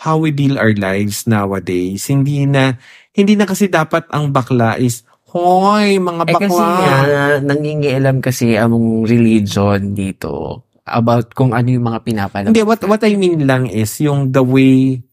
how 0.01 0.17
we 0.17 0.33
deal 0.33 0.57
our 0.57 0.73
lives 0.73 1.29
nowadays. 1.29 2.09
Hindi 2.09 2.49
na 2.49 2.81
hindi 3.13 3.37
na 3.37 3.45
kasi 3.45 3.69
dapat 3.69 4.09
ang 4.09 4.33
bakla 4.33 4.81
is 4.81 5.05
hoy 5.29 6.01
mga 6.01 6.25
eh 6.25 6.33
kasi 6.33 6.57
bakla. 6.57 6.81
nga, 6.81 6.97
nangingialam 7.45 8.17
kasi 8.17 8.57
ang 8.57 9.05
religion 9.05 9.93
dito 9.93 10.65
about 10.89 11.37
kung 11.37 11.53
ano 11.53 11.69
yung 11.69 11.85
mga 11.85 12.01
pinapalabas. 12.01 12.49
Hindi 12.49 12.65
what 12.65 12.81
what 12.89 13.05
I 13.05 13.13
mean 13.13 13.45
lang 13.45 13.69
is 13.69 13.93
yung 14.01 14.33
the 14.33 14.41
way 14.41 15.05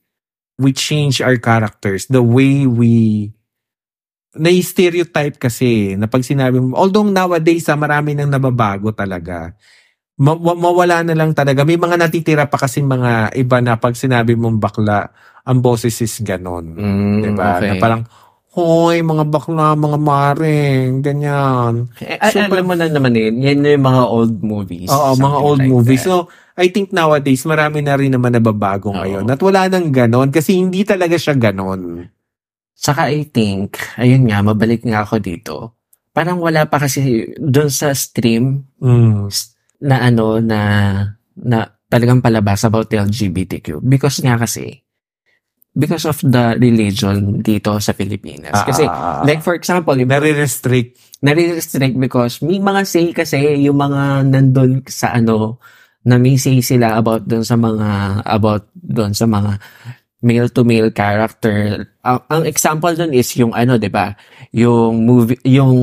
we 0.57 0.73
change 0.73 1.21
our 1.21 1.37
characters, 1.37 2.09
the 2.09 2.25
way 2.25 2.65
we 2.65 3.29
na-stereotype 4.39 5.37
kasi 5.37 5.99
na 5.99 6.07
pag 6.07 6.23
sinabi 6.23 6.59
mo, 6.59 6.79
although 6.79 7.05
nowadays 7.05 7.67
ah, 7.69 7.77
marami 7.77 8.15
nang 8.15 8.31
nababago 8.31 8.95
talaga. 8.95 9.53
Ma- 10.19 10.35
wa- 10.35 10.59
mawala 10.59 11.03
na 11.03 11.15
lang 11.15 11.31
talaga. 11.31 11.63
May 11.63 11.79
mga 11.79 11.95
natitira 11.95 12.47
pa 12.47 12.59
kasi 12.59 12.83
mga 12.83 13.35
iba 13.35 13.59
na 13.59 13.79
pag 13.79 13.95
sinabi 13.95 14.35
mong 14.35 14.59
bakla, 14.59 15.11
ang 15.43 15.59
boses 15.59 15.95
is 15.99 16.19
ganon. 16.23 16.75
Mm, 16.75 17.19
diba? 17.23 17.57
okay. 17.57 17.71
Na 17.71 17.75
parang, 17.79 18.03
hoy, 18.53 18.99
mga 19.01 19.25
bakla, 19.31 19.79
mga 19.79 19.99
maring, 19.99 20.91
ganyan. 20.99 21.87
Eh, 22.03 22.19
So, 22.35 22.43
alam 22.43 22.67
mo 22.67 22.75
na 22.75 22.91
naman 22.91 23.15
eh, 23.15 23.31
yan 23.31 23.63
yung 23.63 23.87
mga 23.87 24.03
old 24.05 24.35
movies. 24.43 24.91
Oo, 24.91 25.15
mga 25.15 25.39
old 25.39 25.63
like 25.63 25.71
movies. 25.71 26.03
that. 26.03 26.11
So, 26.11 26.27
I 26.59 26.75
think 26.75 26.91
nowadays, 26.91 27.47
marami 27.47 27.87
na 27.87 27.95
rin 27.95 28.11
naman 28.11 28.35
nababago 28.35 28.91
Oo. 28.91 28.99
ngayon. 28.99 29.31
At 29.31 29.39
wala 29.39 29.71
nang 29.71 29.95
ganon 29.95 30.35
kasi 30.35 30.59
hindi 30.59 30.83
talaga 30.83 31.15
siya 31.15 31.39
ganon. 31.39 32.11
Saka 32.79 33.11
I 33.11 33.27
think, 33.27 33.75
ayun 33.99 34.31
nga, 34.31 34.39
mabalik 34.39 34.87
nga 34.87 35.03
ako 35.03 35.19
dito. 35.19 35.55
Parang 36.15 36.39
wala 36.39 36.63
pa 36.65 36.79
kasi 36.79 37.27
doon 37.37 37.69
sa 37.69 37.91
stream 37.91 38.71
Mm. 38.79 39.27
na 39.83 39.97
ano, 40.01 40.39
na, 40.39 40.61
na 41.35 41.59
talagang 41.91 42.23
palabas 42.23 42.63
about 42.63 42.87
LGBTQ. 42.87 43.83
Because 43.83 44.23
nga 44.23 44.39
kasi, 44.39 44.87
because 45.75 46.07
of 46.07 46.19
the 46.23 46.55
religion 46.55 47.39
dito 47.39 47.79
sa 47.79 47.95
Pilipinas. 47.95 48.55
Kasi, 48.63 48.83
Ah, 48.83 49.23
like 49.23 49.43
for 49.43 49.55
example, 49.55 49.95
nare-restrict. 49.95 51.19
nare-restrict 51.19 51.99
because 51.99 52.39
may 52.41 52.63
mga 52.63 52.81
say 52.83 53.11
kasi 53.11 53.39
yung 53.59 53.75
mga 53.77 54.23
nandun 54.25 54.87
sa 54.87 55.19
ano 55.19 55.59
na 56.03 56.15
may 56.15 56.39
say 56.39 56.63
sila 56.63 56.95
about 56.95 57.27
doon 57.27 57.43
sa 57.43 57.55
mga 57.55 57.89
about 58.25 58.71
doon 58.73 59.11
sa 59.11 59.27
mga 59.27 59.59
male 60.21 60.49
to 60.49 60.63
male 60.63 60.91
character. 60.91 61.87
Ang, 62.03 62.19
ang 62.27 62.43
example 62.45 62.91
doon 62.93 63.13
is 63.13 63.31
yung 63.35 63.53
ano, 63.53 63.77
'di 63.77 63.89
ba? 63.89 64.15
Yung 64.51 65.03
movie 65.03 65.39
yung 65.45 65.75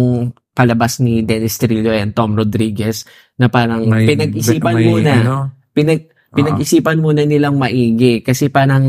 palabas 0.52 1.00
ni 1.00 1.20
Dennis 1.22 1.56
Trillo 1.56 1.92
and 1.92 2.12
Tom 2.12 2.34
Rodriguez 2.34 3.04
na 3.36 3.48
parang 3.48 3.84
May- 3.84 4.08
pinag-isipan 4.08 4.74
may, 4.74 4.86
muna. 4.86 5.12
ano, 5.14 5.36
Pinag 5.72 6.08
pinag-isipan 6.32 7.00
muna 7.00 7.24
nilang 7.24 7.56
maigi 7.56 8.20
kasi 8.20 8.48
parang 8.48 8.84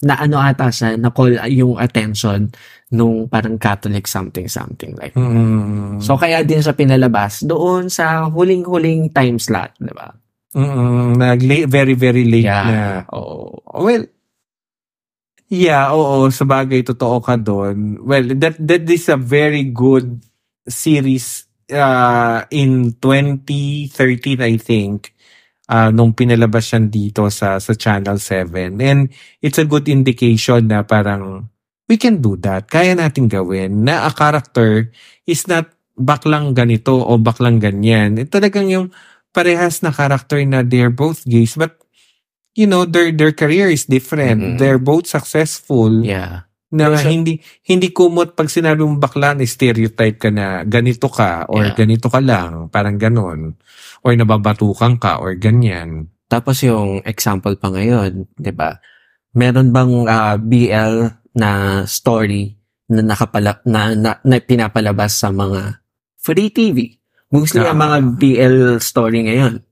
na 0.00 0.16
ano 0.16 0.38
ata 0.38 0.70
siya, 0.70 0.96
na 0.96 1.10
call 1.10 1.36
yung 1.46 1.76
attention 1.76 2.48
nung 2.88 3.28
parang 3.28 3.54
Catholic 3.54 4.06
something 4.06 4.48
something 4.48 4.96
like 4.96 5.12
mm, 5.12 6.00
So 6.00 6.16
kaya 6.16 6.40
din 6.40 6.58
sa 6.58 6.72
pinalabas 6.72 7.44
doon 7.44 7.86
sa 7.86 8.26
huling-huling 8.26 9.10
time 9.10 9.36
slot, 9.36 9.74
'di 9.76 9.92
ba? 9.92 10.08
mm, 10.50 11.10
nag 11.14 11.38
very, 11.68 11.94
very 11.94 12.24
late 12.24 12.48
Yeah. 12.48 12.64
na. 12.64 12.82
Oo. 13.12 13.54
Well, 13.76 14.08
yeah, 15.50 15.90
oo, 15.90 16.30
sa 16.30 16.46
bagay, 16.46 16.86
totoo 16.86 17.18
ka 17.18 17.34
doon. 17.34 17.98
Well, 18.06 18.38
that, 18.38 18.56
that 18.62 18.86
is 18.86 19.10
a 19.10 19.18
very 19.18 19.66
good 19.66 20.22
series 20.64 21.50
uh, 21.74 22.46
in 22.54 22.94
2013, 23.02 24.38
I 24.40 24.54
think, 24.62 25.10
uh, 25.66 25.90
nung 25.90 26.14
pinalabas 26.14 26.70
yan 26.70 26.86
dito 26.86 27.26
sa, 27.34 27.58
sa 27.58 27.72
Channel 27.74 28.22
7. 28.22 28.78
And 28.78 29.10
it's 29.42 29.58
a 29.58 29.66
good 29.66 29.90
indication 29.90 30.70
na 30.70 30.86
parang 30.86 31.50
we 31.90 31.98
can 31.98 32.22
do 32.22 32.38
that. 32.38 32.70
Kaya 32.70 32.94
natin 32.94 33.26
gawin 33.26 33.82
na 33.82 34.06
a 34.06 34.14
character 34.14 34.94
is 35.26 35.50
not 35.50 35.66
baklang 35.98 36.54
ganito 36.54 36.94
o 36.94 37.18
baklang 37.18 37.58
ganyan. 37.58 38.14
Ito 38.14 38.38
talagang 38.38 38.70
yung 38.70 38.94
parehas 39.34 39.82
na 39.82 39.90
character 39.90 40.38
na 40.46 40.62
they're 40.62 40.94
both 40.94 41.26
gays 41.26 41.58
but 41.58 41.79
you 42.54 42.66
know, 42.66 42.84
their 42.84 43.10
their 43.10 43.30
career 43.30 43.68
is 43.68 43.84
different. 43.84 44.40
Mm. 44.40 44.56
They're 44.56 44.80
both 44.80 45.06
successful. 45.06 46.02
Yeah. 46.02 46.46
Na 46.70 46.94
siya- 46.94 47.10
hindi 47.10 47.42
hindi 47.66 47.90
kumot 47.90 48.38
pag 48.38 48.46
sinabi 48.46 48.80
mong 48.80 49.02
bakla 49.02 49.34
na 49.34 49.42
stereotype 49.42 50.18
ka 50.18 50.30
na 50.30 50.62
ganito 50.62 51.10
ka 51.10 51.50
or 51.50 51.66
Yeah. 51.66 51.74
ganito 51.76 52.06
ka 52.06 52.22
lang, 52.22 52.70
parang 52.70 52.94
ganon. 52.94 53.58
Or 54.00 54.14
nababatukan 54.14 54.96
ka 54.96 55.18
or 55.18 55.34
ganyan. 55.34 56.08
Tapos 56.26 56.62
yung 56.62 57.02
example 57.02 57.58
pa 57.58 57.68
ngayon, 57.68 58.30
'di 58.38 58.52
ba? 58.54 58.78
Meron 59.34 59.74
bang 59.74 59.92
ah, 60.06 60.38
BL 60.38 60.94
na 61.34 61.50
story 61.86 62.54
na 62.90 63.02
nakapala 63.02 63.62
na, 63.66 63.94
na, 63.94 64.18
na 64.22 64.36
pinapalabas 64.38 65.18
sa 65.18 65.30
mga 65.30 65.82
free 66.18 66.50
TV? 66.50 66.98
Mostly 67.30 67.62
Ah. 67.62 67.70
ang 67.70 67.78
mga 67.78 67.98
BL 68.14 68.56
story 68.78 69.26
ngayon 69.26 69.62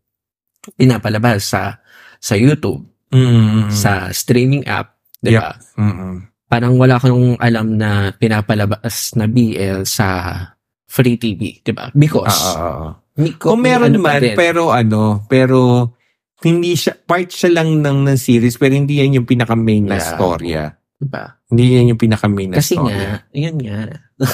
pinapalabas 0.74 1.48
sa 1.48 1.78
sa 2.18 2.34
YouTube, 2.34 2.82
Mm. 3.08 3.70
sa 3.70 4.10
streaming 4.10 4.64
app, 4.64 4.94
'di 5.18 5.32
Yep. 5.32 5.40
ba? 5.40 5.52
Mm-mm. 5.76 6.14
Parang 6.44 6.76
wala 6.76 6.96
akong 6.96 7.36
alam 7.36 7.74
na 7.74 8.12
pinapalabas 8.12 9.12
na 9.14 9.24
BL 9.24 9.84
sa 9.84 10.08
free 10.84 11.16
TV, 11.16 11.60
'di 11.60 11.72
ba? 11.72 11.88
Because 11.92 12.54
ah. 12.54 12.96
mi- 13.14 13.34
Kung 13.34 13.60
meron 13.60 13.90
ano 13.90 13.98
man, 13.98 14.20
pero 14.32 14.68
ano, 14.68 15.24
pero 15.24 15.92
hindi 16.38 16.72
siya, 16.72 16.94
part 16.94 17.28
siya 17.28 17.50
lang 17.52 17.82
ng, 17.82 18.06
ng 18.06 18.16
series, 18.16 18.54
pero 18.56 18.70
hindi 18.72 19.02
yan 19.02 19.18
yung 19.18 19.26
pinaka-main 19.26 19.84
na 19.84 19.98
Yeah. 19.98 20.08
storya. 20.08 20.62
Diba? 20.94 21.24
Hindi 21.46 21.62
yan 21.74 21.90
yung 21.90 22.00
pinaka-main 22.00 22.50
na 22.50 22.58
Kasi 22.58 22.74
storya. 22.74 22.94
nga, 22.94 23.10
yun 23.32 23.56
nga. 23.58 23.78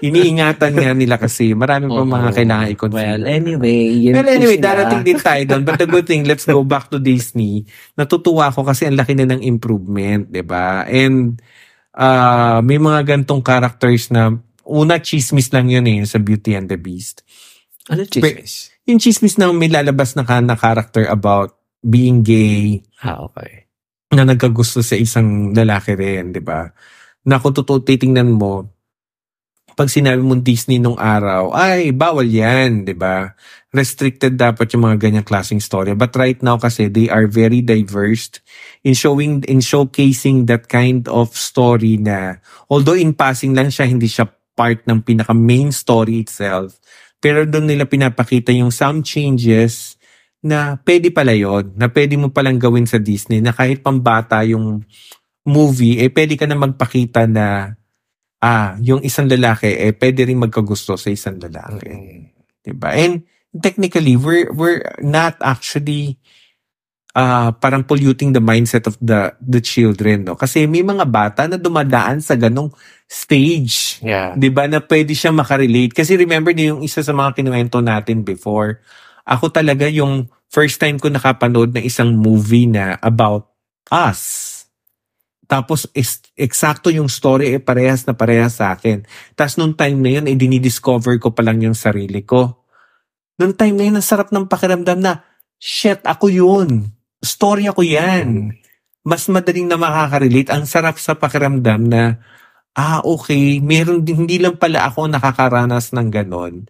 Iniingatan 0.00 0.72
nga 0.74 0.90
nila 0.90 1.16
kasi 1.16 1.54
marami 1.54 1.86
pa 1.86 2.02
mga 2.02 2.30
kailangan 2.32 2.66
i-configure. 2.72 2.98
Well, 2.98 3.22
anyway, 3.24 3.80
yun 3.92 4.12
Well, 4.16 4.30
anyway, 4.30 4.58
darating 4.58 5.02
din 5.02 5.18
tayo 5.18 5.42
doon. 5.46 5.62
But 5.62 5.78
the 5.78 5.86
good 5.86 6.04
thing, 6.04 6.24
let's 6.24 6.44
go 6.44 6.64
back 6.64 6.90
to 6.90 6.98
Disney. 6.98 7.62
Natutuwa 7.94 8.50
ako 8.50 8.66
kasi 8.66 8.88
ang 8.88 8.98
laki 8.98 9.14
na 9.14 9.30
ng 9.30 9.40
improvement, 9.40 10.26
'di 10.26 10.42
ba? 10.42 10.84
And 10.84 11.38
uh, 11.94 12.58
may 12.60 12.76
mga 12.76 13.06
gantong 13.06 13.40
characters 13.40 14.10
na 14.10 14.34
una 14.64 14.98
chismis 14.98 15.52
lang 15.52 15.68
yun 15.68 15.84
eh 15.84 16.02
sa 16.04 16.18
Beauty 16.18 16.56
and 16.56 16.66
the 16.66 16.80
Beast. 16.80 17.22
Ano 17.86 18.02
chismis? 18.08 18.72
Yung 18.84 18.96
chismis 18.98 19.36
na 19.36 19.52
may 19.52 19.68
lalabas 19.68 20.16
na, 20.16 20.24
ka- 20.24 20.40
na 20.40 20.56
character 20.56 21.04
about 21.08 21.52
being 21.80 22.24
gay, 22.24 22.80
Ah, 23.04 23.20
okay. 23.20 23.68
na 24.08 24.24
nagkagusto 24.24 24.80
sa 24.80 24.96
isang 24.96 25.52
lalaki 25.52 25.92
rin, 25.92 26.32
'di 26.32 26.40
ba? 26.40 26.72
Na 27.24 27.36
kung 27.36 27.52
totoo 27.52 27.80
titingnan 27.80 28.32
mo, 28.32 28.68
pag 29.74 29.90
sinabi 29.90 30.22
mong 30.22 30.46
Disney 30.46 30.78
nung 30.78 30.96
araw, 30.96 31.50
ay 31.54 31.90
bawal 31.90 32.26
'yan, 32.26 32.86
'di 32.86 32.94
ba? 32.94 33.34
Restricted 33.74 34.38
dapat 34.38 34.70
yung 34.74 34.86
mga 34.86 35.02
ganyang 35.02 35.26
klaseng 35.26 35.58
story. 35.58 35.98
But 35.98 36.14
right 36.14 36.38
now 36.40 36.62
kasi 36.62 36.86
they 36.86 37.10
are 37.10 37.26
very 37.26 37.58
diverse 37.58 38.38
in 38.86 38.94
showing 38.94 39.42
in 39.50 39.58
showcasing 39.58 40.46
that 40.46 40.70
kind 40.70 41.10
of 41.10 41.34
story 41.34 41.98
na 41.98 42.38
although 42.70 42.94
in 42.94 43.12
passing 43.12 43.52
lang 43.52 43.74
siya, 43.74 43.90
hindi 43.90 44.06
siya 44.06 44.30
part 44.54 44.86
ng 44.86 45.02
pinaka 45.02 45.34
main 45.34 45.74
story 45.74 46.22
itself. 46.22 46.78
Pero 47.18 47.42
doon 47.42 47.66
nila 47.66 47.84
pinapakita 47.90 48.54
yung 48.54 48.70
some 48.70 49.02
changes 49.02 49.98
na 50.44 50.76
pwede 50.84 51.08
pala 51.10 51.32
yun, 51.32 51.72
na 51.74 51.88
pwede 51.88 52.14
mo 52.20 52.28
palang 52.30 52.60
gawin 52.60 52.84
sa 52.84 53.00
Disney, 53.00 53.40
na 53.40 53.50
kahit 53.56 53.80
pambata 53.80 54.44
yung 54.44 54.84
movie, 55.48 56.00
eh 56.00 56.12
pwede 56.12 56.36
ka 56.36 56.44
na 56.44 56.56
magpakita 56.56 57.24
na 57.24 57.76
ah, 58.44 58.76
yung 58.84 59.00
isang 59.00 59.24
lalaki, 59.24 59.72
eh 59.72 59.96
pwede 59.96 60.28
rin 60.28 60.36
magkagusto 60.36 61.00
sa 61.00 61.08
isang 61.08 61.40
lalaki. 61.40 62.28
Diba? 62.60 62.92
And 62.92 63.24
technically, 63.64 64.20
we're, 64.20 64.52
we're 64.52 64.84
not 65.00 65.40
actually 65.40 66.20
uh, 67.16 67.54
parang 67.56 67.86
polluting 67.86 68.34
the 68.34 68.42
mindset 68.42 68.84
of 68.90 68.98
the 69.00 69.32
the 69.40 69.62
children. 69.62 70.28
No? 70.28 70.36
Kasi 70.36 70.66
may 70.68 70.84
mga 70.84 71.06
bata 71.08 71.46
na 71.48 71.56
dumadaan 71.56 72.20
sa 72.20 72.34
ganong 72.34 72.74
stage. 73.06 74.02
Yeah. 74.04 74.34
'di 74.34 74.50
ba 74.50 74.66
na 74.68 74.82
pwede 74.82 75.14
siya 75.14 75.30
makarelate 75.30 75.94
kasi 75.94 76.18
remember 76.18 76.52
niyo 76.52 76.76
yung 76.76 76.82
isa 76.82 77.00
sa 77.00 77.14
mga 77.14 77.40
kinuwento 77.40 77.78
natin 77.80 78.26
before 78.26 78.82
ako 79.24 79.48
talaga 79.48 79.88
yung 79.88 80.28
first 80.52 80.76
time 80.76 81.00
ko 81.00 81.08
nakapanood 81.08 81.72
ng 81.72 81.84
isang 81.86 82.12
movie 82.12 82.68
na 82.68 83.00
about 83.00 83.48
us 83.88 84.52
tapos 85.44 85.88
eksakto 86.34 86.88
yung 86.88 87.08
story 87.08 87.56
eh 87.56 87.60
parehas 87.60 88.08
na 88.08 88.16
parehas 88.16 88.58
sa 88.58 88.72
akin 88.72 89.04
tapos 89.36 89.60
nung 89.60 89.76
time 89.76 89.98
na 90.00 90.10
yun 90.20 90.26
eh 90.28 90.36
dinidiscover 90.36 91.20
ko 91.20 91.32
pa 91.36 91.44
lang 91.44 91.60
yung 91.60 91.76
sarili 91.76 92.24
ko 92.24 92.64
nung 93.36 93.52
time 93.52 93.76
na 93.76 93.84
yun 93.88 93.96
ang 94.00 94.06
sarap 94.06 94.32
ng 94.32 94.48
pakiramdam 94.48 94.98
na 95.00 95.24
shit 95.60 96.00
ako 96.04 96.32
yun 96.32 96.88
story 97.20 97.68
ako 97.68 97.84
yan 97.84 98.56
mas 99.04 99.28
madaling 99.28 99.68
na 99.68 99.76
makaka-relate 99.76 100.48
ang 100.48 100.64
sarap 100.64 100.96
sa 100.96 101.12
pakiramdam 101.12 101.84
na 101.84 102.18
ah, 102.74 103.00
okay, 103.06 103.62
meron 103.62 104.02
din, 104.02 104.26
hindi 104.26 104.42
lang 104.42 104.58
pala 104.58 104.90
ako 104.90 105.06
nakakaranas 105.06 105.94
ng 105.94 106.08
ganon. 106.10 106.66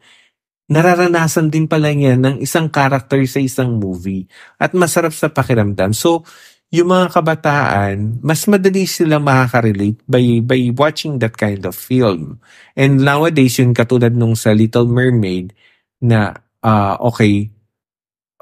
Nararanasan 0.68 1.52
din 1.52 1.68
pala 1.68 1.92
niya 1.92 2.16
ng 2.16 2.40
isang 2.40 2.72
character 2.72 3.20
sa 3.28 3.40
isang 3.40 3.76
movie. 3.76 4.28
At 4.56 4.72
masarap 4.72 5.12
sa 5.12 5.28
pakiramdam. 5.32 5.92
So, 5.92 6.24
yung 6.72 6.90
mga 6.90 7.06
kabataan, 7.12 8.18
mas 8.24 8.48
madali 8.48 8.88
sila 8.88 9.20
makaka-relate 9.22 10.00
by, 10.08 10.40
by 10.42 10.60
watching 10.74 11.20
that 11.20 11.36
kind 11.36 11.62
of 11.68 11.76
film. 11.76 12.40
And 12.74 13.04
nowadays, 13.04 13.60
yung 13.60 13.76
katulad 13.76 14.16
nung 14.16 14.34
sa 14.34 14.50
Little 14.56 14.88
Mermaid, 14.88 15.54
na, 16.02 16.34
ah, 16.64 16.98
okay, 17.00 17.52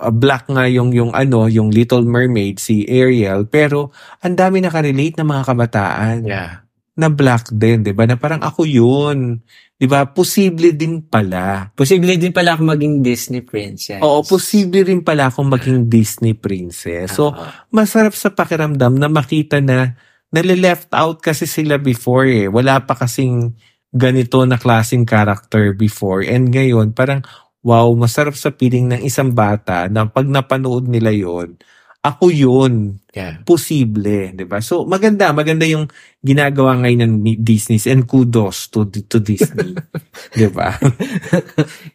ah, 0.01 0.11
black 0.14 0.49
nga 0.49 0.64
yung, 0.70 0.95
yung 0.95 1.12
ano, 1.12 1.45
yung 1.51 1.68
Little 1.75 2.09
Mermaid, 2.09 2.57
si 2.62 2.89
Ariel, 2.89 3.45
pero 3.47 3.93
ang 4.25 4.35
dami 4.39 4.64
nakarelate 4.64 5.18
ng 5.20 5.29
mga 5.29 5.43
kabataan 5.47 6.18
Yeah. 6.25 6.62
Na 6.93 7.09
black 7.09 7.49
din, 7.53 7.80
'di 7.80 7.97
ba? 7.97 8.05
Na 8.05 8.20
parang 8.20 8.45
ako 8.45 8.68
'yun. 8.68 9.40
'Di 9.80 9.86
ba? 9.88 10.05
Posible 10.09 10.76
din 10.76 11.01
pala. 11.03 11.72
Posible 11.72 12.14
din 12.20 12.30
pala 12.30 12.55
ako 12.55 12.62
maging 12.68 13.01
Disney 13.01 13.43
princess. 13.43 13.99
Oo, 14.05 14.20
posible 14.22 14.84
rin 14.84 15.01
pala 15.01 15.32
akong 15.32 15.49
maging 15.49 15.88
Disney 15.88 16.36
princess. 16.36 17.16
So, 17.16 17.32
Ah, 17.32 17.66
masarap 17.72 18.12
sa 18.12 18.30
pakiramdam 18.30 18.95
na 18.95 19.09
makita 19.09 19.59
na 19.59 19.97
nale-left 20.32 20.93
out 20.93 21.20
kasi 21.20 21.45
sila 21.49 21.76
before 21.80 22.28
eh. 22.28 22.47
Wala 22.49 22.84
pa 22.84 22.97
kasing 22.97 23.53
ganito 23.93 24.40
na 24.49 24.57
klaseng 24.57 25.05
character 25.05 25.76
before. 25.76 26.24
And 26.24 26.49
ngayon, 26.49 26.97
parang 26.97 27.24
wow, 27.62 27.88
masarap 27.95 28.34
sa 28.34 28.51
feeling 28.51 28.90
ng 28.90 29.01
isang 29.07 29.32
bata 29.32 29.86
na 29.86 30.09
pag 30.09 30.26
napanood 30.26 30.88
nila 30.90 31.14
yon 31.14 31.57
ako 32.03 32.34
yun. 32.34 32.98
yeah. 33.14 33.38
Posible, 33.46 34.34
'di 34.34 34.42
ba? 34.42 34.59
So 34.59 34.82
maganda, 34.82 35.30
maganda 35.30 35.62
yung 35.62 35.86
ginagawa 36.18 36.74
ngayon 36.82 37.00
ng 37.07 37.14
Disney 37.38 37.78
and 37.86 38.11
kudos 38.11 38.66
to 38.74 38.90
to 38.90 39.22
Disney, 39.22 39.78
'di 40.34 40.48
ba? 40.50 40.74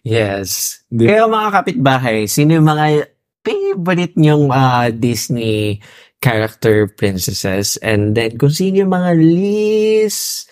Yes. 0.08 0.80
Di- 0.88 1.08
Kaya 1.08 1.28
mga 1.28 1.50
kapitbahay, 1.52 2.18
sino 2.28 2.56
yung 2.56 2.68
mga 2.68 3.08
favorite 3.44 4.16
nyong 4.16 4.48
ah, 4.50 4.88
Disney 4.90 5.80
character 6.20 6.88
princesses? 6.88 7.76
And 7.84 8.16
then, 8.16 8.40
kung 8.40 8.52
sino 8.52 8.88
yung 8.88 8.94
mga 8.96 9.12
least 9.20 10.48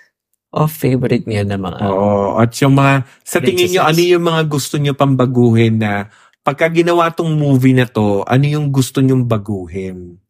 of 0.55 0.71
favorite 0.71 1.27
niyo 1.27 1.43
na 1.43 1.59
mga... 1.59 1.83
Oo, 1.83 2.39
at 2.39 2.55
yung 2.63 2.79
mga 2.79 3.03
sa 3.27 3.43
tingin 3.43 3.67
niyo 3.67 3.83
ano 3.83 3.91
Princesses. 3.91 4.11
yung 4.15 4.23
mga 4.23 4.41
gusto 4.47 4.75
niyo 4.79 4.93
pang 4.95 5.11
baguhin 5.19 5.83
na 5.83 6.07
pagka 6.45 6.69
ginawa 6.69 7.09
tong 7.09 7.33
movie 7.33 7.73
na 7.73 7.89
to, 7.89 8.21
ano 8.29 8.45
yung 8.45 8.69
gusto 8.69 9.01
niyong 9.01 9.25
baguhin? 9.25 10.21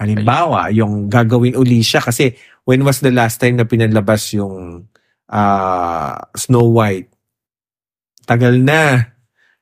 Halimbawa, 0.00 0.72
yung 0.72 1.12
gagawin 1.12 1.52
uli 1.52 1.84
siya 1.84 2.00
kasi 2.00 2.32
when 2.64 2.80
was 2.80 3.04
the 3.04 3.12
last 3.12 3.36
time 3.36 3.60
na 3.60 3.68
pinalabas 3.68 4.32
yung 4.32 4.88
ah, 5.28 6.16
Snow 6.32 6.72
White? 6.72 7.12
Tagal 8.24 8.56
na. 8.56 9.12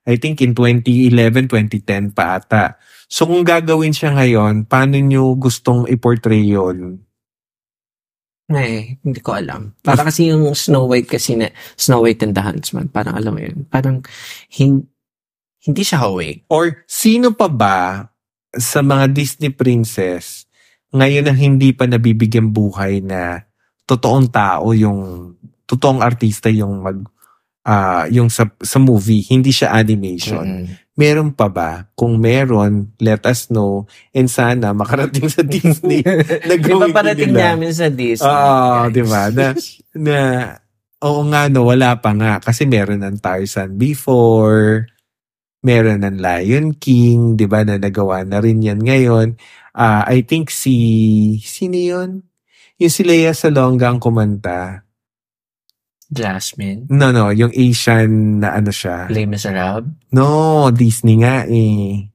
I 0.06 0.16
think 0.22 0.38
in 0.38 0.54
2011, 0.54 1.50
2010 1.50 2.14
pa 2.14 2.38
ata. 2.38 2.78
So 3.10 3.26
kung 3.26 3.42
gagawin 3.42 3.90
siya 3.90 4.14
ngayon, 4.14 4.70
paano 4.70 5.02
niyo 5.02 5.34
gustong 5.34 5.90
i-portray 5.90 6.46
yun? 6.46 7.02
Eh, 8.50 8.98
hindi 9.02 9.20
ko 9.22 9.34
alam. 9.34 9.74
Para 9.82 10.06
kasi 10.06 10.30
yung 10.30 10.54
Snow 10.54 10.86
White 10.86 11.18
kasi 11.18 11.38
na, 11.38 11.50
Snow 11.74 12.06
White 12.06 12.22
and 12.26 12.34
the 12.34 12.42
Huntsman, 12.42 12.86
parang 12.90 13.14
alam 13.18 13.34
mo 13.34 13.42
yun, 13.42 13.66
parang 13.66 14.02
hin, 14.50 14.90
hindi 15.64 15.82
siya 15.84 16.08
awake. 16.08 16.48
Or 16.48 16.84
sino 16.88 17.36
pa 17.36 17.48
ba 17.48 18.08
sa 18.56 18.82
mga 18.82 19.12
Disney 19.14 19.52
princess 19.54 20.48
ngayon 20.90 21.30
na 21.30 21.34
hindi 21.34 21.70
pa 21.70 21.86
nabibigyan 21.86 22.50
buhay 22.50 22.98
na 22.98 23.46
totoong 23.86 24.26
tao 24.26 24.74
yung 24.74 25.32
totoong 25.70 26.02
artista 26.02 26.50
yung 26.50 26.82
mag 26.82 26.98
ah 27.62 28.10
yung 28.10 28.26
sa 28.26 28.50
sa 28.58 28.82
movie 28.82 29.22
hindi 29.30 29.54
siya 29.54 29.70
animation 29.70 30.66
meron 31.00 31.32
pa 31.32 31.48
ba 31.48 31.88
kung 31.96 32.20
meron 32.20 32.92
let 33.00 33.24
us 33.24 33.48
know 33.48 33.88
and 34.12 34.28
sana 34.28 34.76
makarating 34.76 35.32
sa 35.32 35.40
Disney 35.40 36.04
na 36.48 36.54
gawin 36.60 36.92
din 36.92 36.96
parating 36.96 37.32
nila. 37.32 37.56
namin 37.56 37.72
sa 37.72 37.88
Disney? 37.88 38.28
Oo, 38.28 38.84
guys? 38.84 38.92
di 38.92 39.02
ba? 39.08 39.22
Na, 39.32 39.46
na, 39.96 40.18
oo 41.00 41.20
nga 41.32 41.48
no, 41.48 41.64
wala 41.64 41.96
pa 41.96 42.12
nga. 42.12 42.36
Kasi 42.44 42.68
meron 42.68 43.00
ng 43.00 43.16
Tarzan 43.16 43.80
before. 43.80 44.92
Meron 45.60 46.04
ng 46.04 46.18
Lion 46.20 46.76
King, 46.76 47.36
'di 47.36 47.46
ba, 47.48 47.64
na 47.64 47.76
nagawa 47.76 48.24
na 48.24 48.40
rin 48.40 48.64
'yan 48.64 48.80
ngayon. 48.80 49.36
Ah, 49.76 50.04
I 50.08 50.24
think 50.24 50.50
si 50.50 51.38
sino 51.44 51.76
'yun? 51.76 52.24
Yung 52.80 52.92
si 52.92 53.04
Lea 53.04 53.32
Salonga 53.36 53.92
ang 53.92 54.00
kumanta. 54.00 54.88
Jasmine. 56.10 56.90
No, 56.90 57.14
no, 57.14 57.30
yung 57.30 57.54
Asian 57.54 58.42
na 58.42 58.58
ano 58.58 58.74
siya. 58.74 59.06
Les 59.12 59.30
Miserables. 59.30 59.94
No, 60.10 60.66
Disney 60.74 61.22
nga 61.22 61.46
eh. 61.46 62.10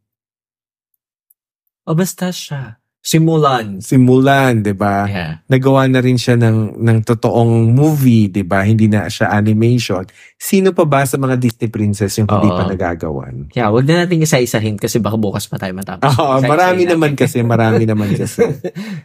O 1.87 1.95
basta 1.95 2.33
siya. 2.33 2.81
Si 3.05 3.21
Mulan. 3.21 3.85
Si 3.85 4.01
Mulan, 4.01 4.65
'di 4.65 4.73
ba? 4.73 5.05
Yeah. 5.05 5.45
Nagawa 5.45 5.85
na 5.85 6.01
rin 6.01 6.17
siya 6.17 6.41
ng 6.41 6.81
ng 6.81 6.97
totoong 7.05 7.69
movie, 7.69 8.33
'di 8.33 8.41
ba? 8.41 8.65
Hindi 8.65 8.89
na 8.89 9.05
siya 9.05 9.29
animation. 9.29 10.01
Sino 10.41 10.73
pa 10.73 10.89
ba 10.89 11.05
sa 11.05 11.21
mga 11.21 11.37
Disney 11.37 11.69
princess 11.69 12.17
yung 12.17 12.25
hindi 12.25 12.49
Oo. 12.49 12.57
pa 12.57 12.65
nagagawan? 12.65 13.53
Yeah, 13.53 13.69
wag 13.69 13.85
na 13.85 14.01
natin 14.03 14.25
isa-isahin 14.25 14.81
kasi 14.81 14.97
baka 14.97 15.21
bukas 15.21 15.45
pa 15.45 15.61
tayo 15.61 15.77
matapos. 15.77 16.01
Oo, 16.17 16.41
Isa-isahin 16.41 16.49
marami 16.49 16.81
natin. 16.81 16.91
naman 16.97 17.11
kasi, 17.13 17.37
marami 17.45 17.83
naman 17.93 18.09
kasi. 18.17 18.41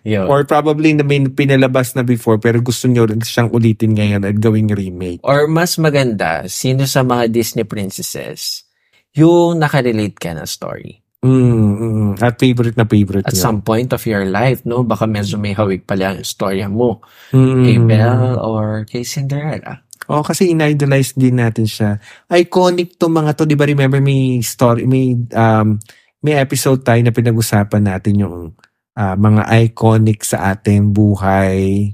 Yun. 0.09 0.33
Or 0.33 0.49
probably 0.49 0.97
na 0.97 1.05
may 1.05 1.21
pinalabas 1.29 1.93
na 1.93 2.01
before 2.01 2.41
pero 2.41 2.57
gusto 2.65 2.89
nyo 2.89 3.05
rin 3.05 3.21
siyang 3.21 3.53
ulitin 3.53 3.93
ngayon 4.01 4.25
at 4.25 4.41
gawing 4.41 4.73
remake. 4.73 5.21
Or 5.29 5.45
mas 5.45 5.77
maganda, 5.77 6.49
sino 6.49 6.89
sa 6.89 7.05
mga 7.05 7.29
Disney 7.29 7.69
princesses 7.69 8.65
yung 9.13 9.61
nakarelate 9.61 10.17
ka 10.17 10.33
na 10.33 10.49
story. 10.49 11.00
Mm, 11.21 11.77
mm, 11.77 12.11
at 12.25 12.41
favorite 12.41 12.81
na 12.81 12.89
favorite 12.89 13.29
At 13.29 13.37
nyo. 13.37 13.45
some 13.45 13.61
point 13.61 13.93
of 13.93 14.01
your 14.09 14.25
life, 14.25 14.65
no? 14.65 14.81
Baka 14.81 15.05
medyo 15.05 15.37
may 15.37 15.53
hawig 15.53 15.85
pala 15.85 16.17
ang 16.17 16.25
storya 16.25 16.65
mo. 16.65 17.05
Mm. 17.37 17.61
Kay 17.61 17.77
Belle 17.85 18.41
or 18.41 18.89
kay 18.89 19.05
Cinderella. 19.05 19.85
Oh, 20.09 20.25
kasi 20.25 20.51
in-idolize 20.51 21.13
din 21.15 21.37
natin 21.37 21.69
siya. 21.69 22.01
Iconic 22.33 22.97
to 22.97 23.13
mga 23.13 23.37
to, 23.37 23.45
'di 23.45 23.55
ba? 23.55 23.69
Remember 23.69 24.01
may 24.01 24.41
story, 24.41 24.89
may 24.89 25.13
um 25.37 25.77
may 26.25 26.41
episode 26.41 26.81
tayo 26.83 27.05
na 27.05 27.13
pinag-usapan 27.13 27.85
natin 27.85 28.15
yung 28.25 28.37
ah, 28.97 29.15
mga 29.15 29.45
iconic 29.69 30.25
sa 30.25 30.57
ating 30.57 30.97
buhay. 30.97 31.93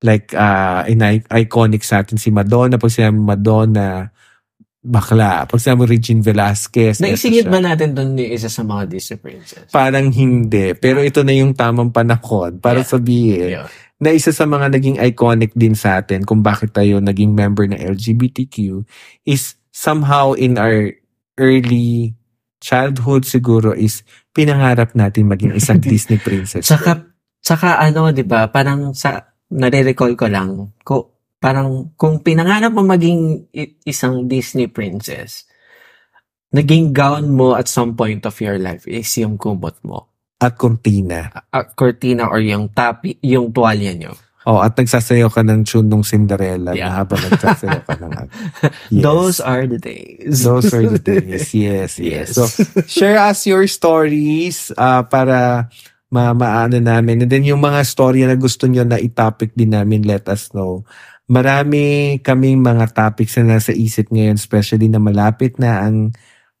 Like 0.00 0.32
uh 0.32 0.88
in 0.88 1.04
iconic 1.28 1.84
sa 1.84 2.00
atin 2.00 2.16
si 2.16 2.32
Madonna, 2.32 2.80
pag 2.80 2.92
sinabi 2.92 3.20
Madonna, 3.20 4.10
bakla. 4.86 5.44
Pag 5.44 5.58
sinabi 5.58 5.90
Regine 5.90 6.22
Velasquez, 6.22 7.02
Naisingit 7.02 7.50
ba 7.50 7.58
natin 7.58 7.90
doon 7.90 8.14
yung 8.14 8.32
isa 8.32 8.46
sa 8.46 8.62
mga 8.62 8.86
Disney 8.86 9.18
princess? 9.18 9.66
Parang 9.68 10.08
hindi. 10.08 10.78
Pero 10.78 11.02
ito 11.02 11.26
na 11.26 11.34
yung 11.34 11.52
tamang 11.52 11.90
panahon 11.90 12.62
para 12.62 12.80
Yeah. 12.80 12.88
sabihin 12.88 13.50
Yun. 13.58 13.66
na 13.98 14.10
isa 14.14 14.30
sa 14.30 14.46
mga 14.46 14.70
naging 14.70 14.96
iconic 15.02 15.50
din 15.52 15.74
sa 15.74 15.98
atin 15.98 16.22
kung 16.22 16.40
bakit 16.40 16.70
tayo 16.70 17.02
naging 17.02 17.34
member 17.34 17.66
ng 17.66 17.80
LGBTQ 17.82 18.86
is 19.24 19.58
somehow 19.68 20.32
in 20.32 20.54
our 20.54 20.94
early 21.36 22.14
childhood 22.58 23.26
siguro 23.26 23.74
is 23.74 24.00
pinangarap 24.32 24.94
natin 24.94 25.26
maging 25.26 25.52
isang 25.52 25.82
Disney 25.84 26.16
princess. 26.16 26.64
Tsaka, 26.64 27.10
tsaka 27.42 27.80
ano, 27.80 28.12
di 28.12 28.22
ba, 28.22 28.48
parang 28.48 28.92
sa, 28.92 29.18
nare-recall 29.46 30.14
ko 30.14 30.26
lang, 30.26 30.48
ko, 30.82 31.15
parang 31.38 31.92
kung 31.94 32.20
pinangarap 32.20 32.72
mo 32.72 32.82
maging 32.82 33.46
isang 33.84 34.24
Disney 34.26 34.66
princess, 34.66 35.44
naging 36.50 36.96
gown 36.96 37.32
mo 37.32 37.54
at 37.54 37.68
some 37.68 37.92
point 37.92 38.24
of 38.24 38.36
your 38.40 38.56
life 38.56 38.88
is 38.88 39.08
yung 39.18 39.36
kumot 39.36 39.76
mo. 39.84 40.08
At 40.36 40.60
Cortina. 40.60 41.32
At 41.48 41.72
cortina 41.72 42.28
or 42.28 42.44
yung 42.44 42.68
tapi, 42.68 43.16
yung 43.24 43.56
tuwalya 43.56 43.96
nyo. 43.96 44.12
Oh, 44.46 44.62
at 44.62 44.78
nagsasayaw 44.78 45.26
ka 45.26 45.42
ng 45.42 45.66
tune 45.66 45.90
ng 45.90 46.06
Cinderella 46.06 46.70
Yeah. 46.70 46.86
na 46.86 47.02
habang 47.02 47.18
nagsasayaw 47.18 47.82
ka 47.82 47.94
ng 47.98 48.12
yes. 48.94 49.02
Those 49.02 49.42
are 49.42 49.66
the 49.66 49.80
days. 49.82 50.46
Those 50.46 50.70
are 50.70 50.86
the 50.86 51.02
days. 51.02 51.50
Yes, 51.66 51.98
yes. 51.98 51.98
Yes. 51.98 52.38
So, 52.38 52.46
share 52.86 53.18
us 53.18 53.42
your 53.42 53.66
stories 53.66 54.70
uh, 54.78 55.02
para 55.02 55.66
ma 56.14 56.30
maano 56.30 56.78
namin. 56.78 57.26
And 57.26 57.30
then 57.32 57.42
yung 57.42 57.58
mga 57.58 57.82
story 57.82 58.22
na 58.22 58.38
gusto 58.38 58.70
nyo 58.70 58.86
na 58.86 59.02
i-topic 59.02 59.50
din 59.58 59.74
namin, 59.74 60.06
let 60.06 60.30
us 60.30 60.54
know. 60.54 60.86
Marami 61.26 62.16
kaming 62.22 62.62
mga 62.62 62.94
topics 62.94 63.34
na 63.38 63.58
nasa 63.58 63.74
isip 63.74 64.10
ngayon, 64.14 64.38
especially 64.38 64.86
na 64.86 65.02
malapit 65.02 65.58
na 65.58 65.82
ang 65.82 66.14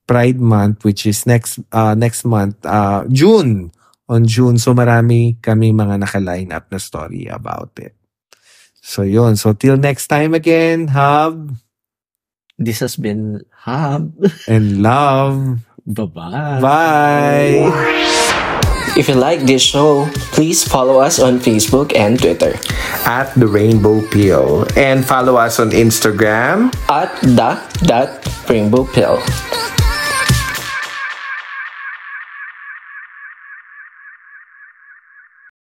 Pride 0.06 0.38
Month, 0.38 0.86
which 0.86 1.06
is 1.06 1.26
next 1.26 1.58
uh, 1.74 1.94
next 1.94 2.26
month, 2.26 2.58
uh, 2.66 3.06
June. 3.10 3.70
On 4.06 4.22
June. 4.22 4.54
So 4.54 4.70
marami 4.70 5.34
kami 5.42 5.74
mga 5.74 5.98
naka-line 5.98 6.54
up 6.54 6.70
na 6.70 6.78
story 6.78 7.26
about 7.26 7.74
it. 7.82 7.98
So 8.78 9.02
yun. 9.02 9.34
So 9.34 9.50
till 9.50 9.74
next 9.74 10.06
time 10.06 10.30
again, 10.30 10.94
Hub 10.94 11.58
This 12.58 12.80
has 12.80 12.96
been 12.96 13.44
Hub. 13.52 14.16
and 14.48 14.80
Love. 14.80 15.60
Bye-bye. 15.86 16.60
Bye! 16.60 18.42
If 18.96 19.08
you 19.08 19.14
like 19.14 19.40
this 19.44 19.60
show, 19.62 20.08
please 20.32 20.64
follow 20.64 21.00
us 21.00 21.20
on 21.20 21.38
Facebook 21.38 21.94
and 21.94 22.18
Twitter 22.18 22.56
At 23.04 23.28
the 23.36 23.46
Rainbow 23.46 24.00
Pill 24.08 24.64
And 24.76 25.04
follow 25.04 25.36
us 25.36 25.60
on 25.60 25.70
Instagram. 25.70 26.72
at 26.88 27.12
the 27.20 27.60
dot 27.84 28.24
rainbow 28.48 28.84
pill. 28.86 29.20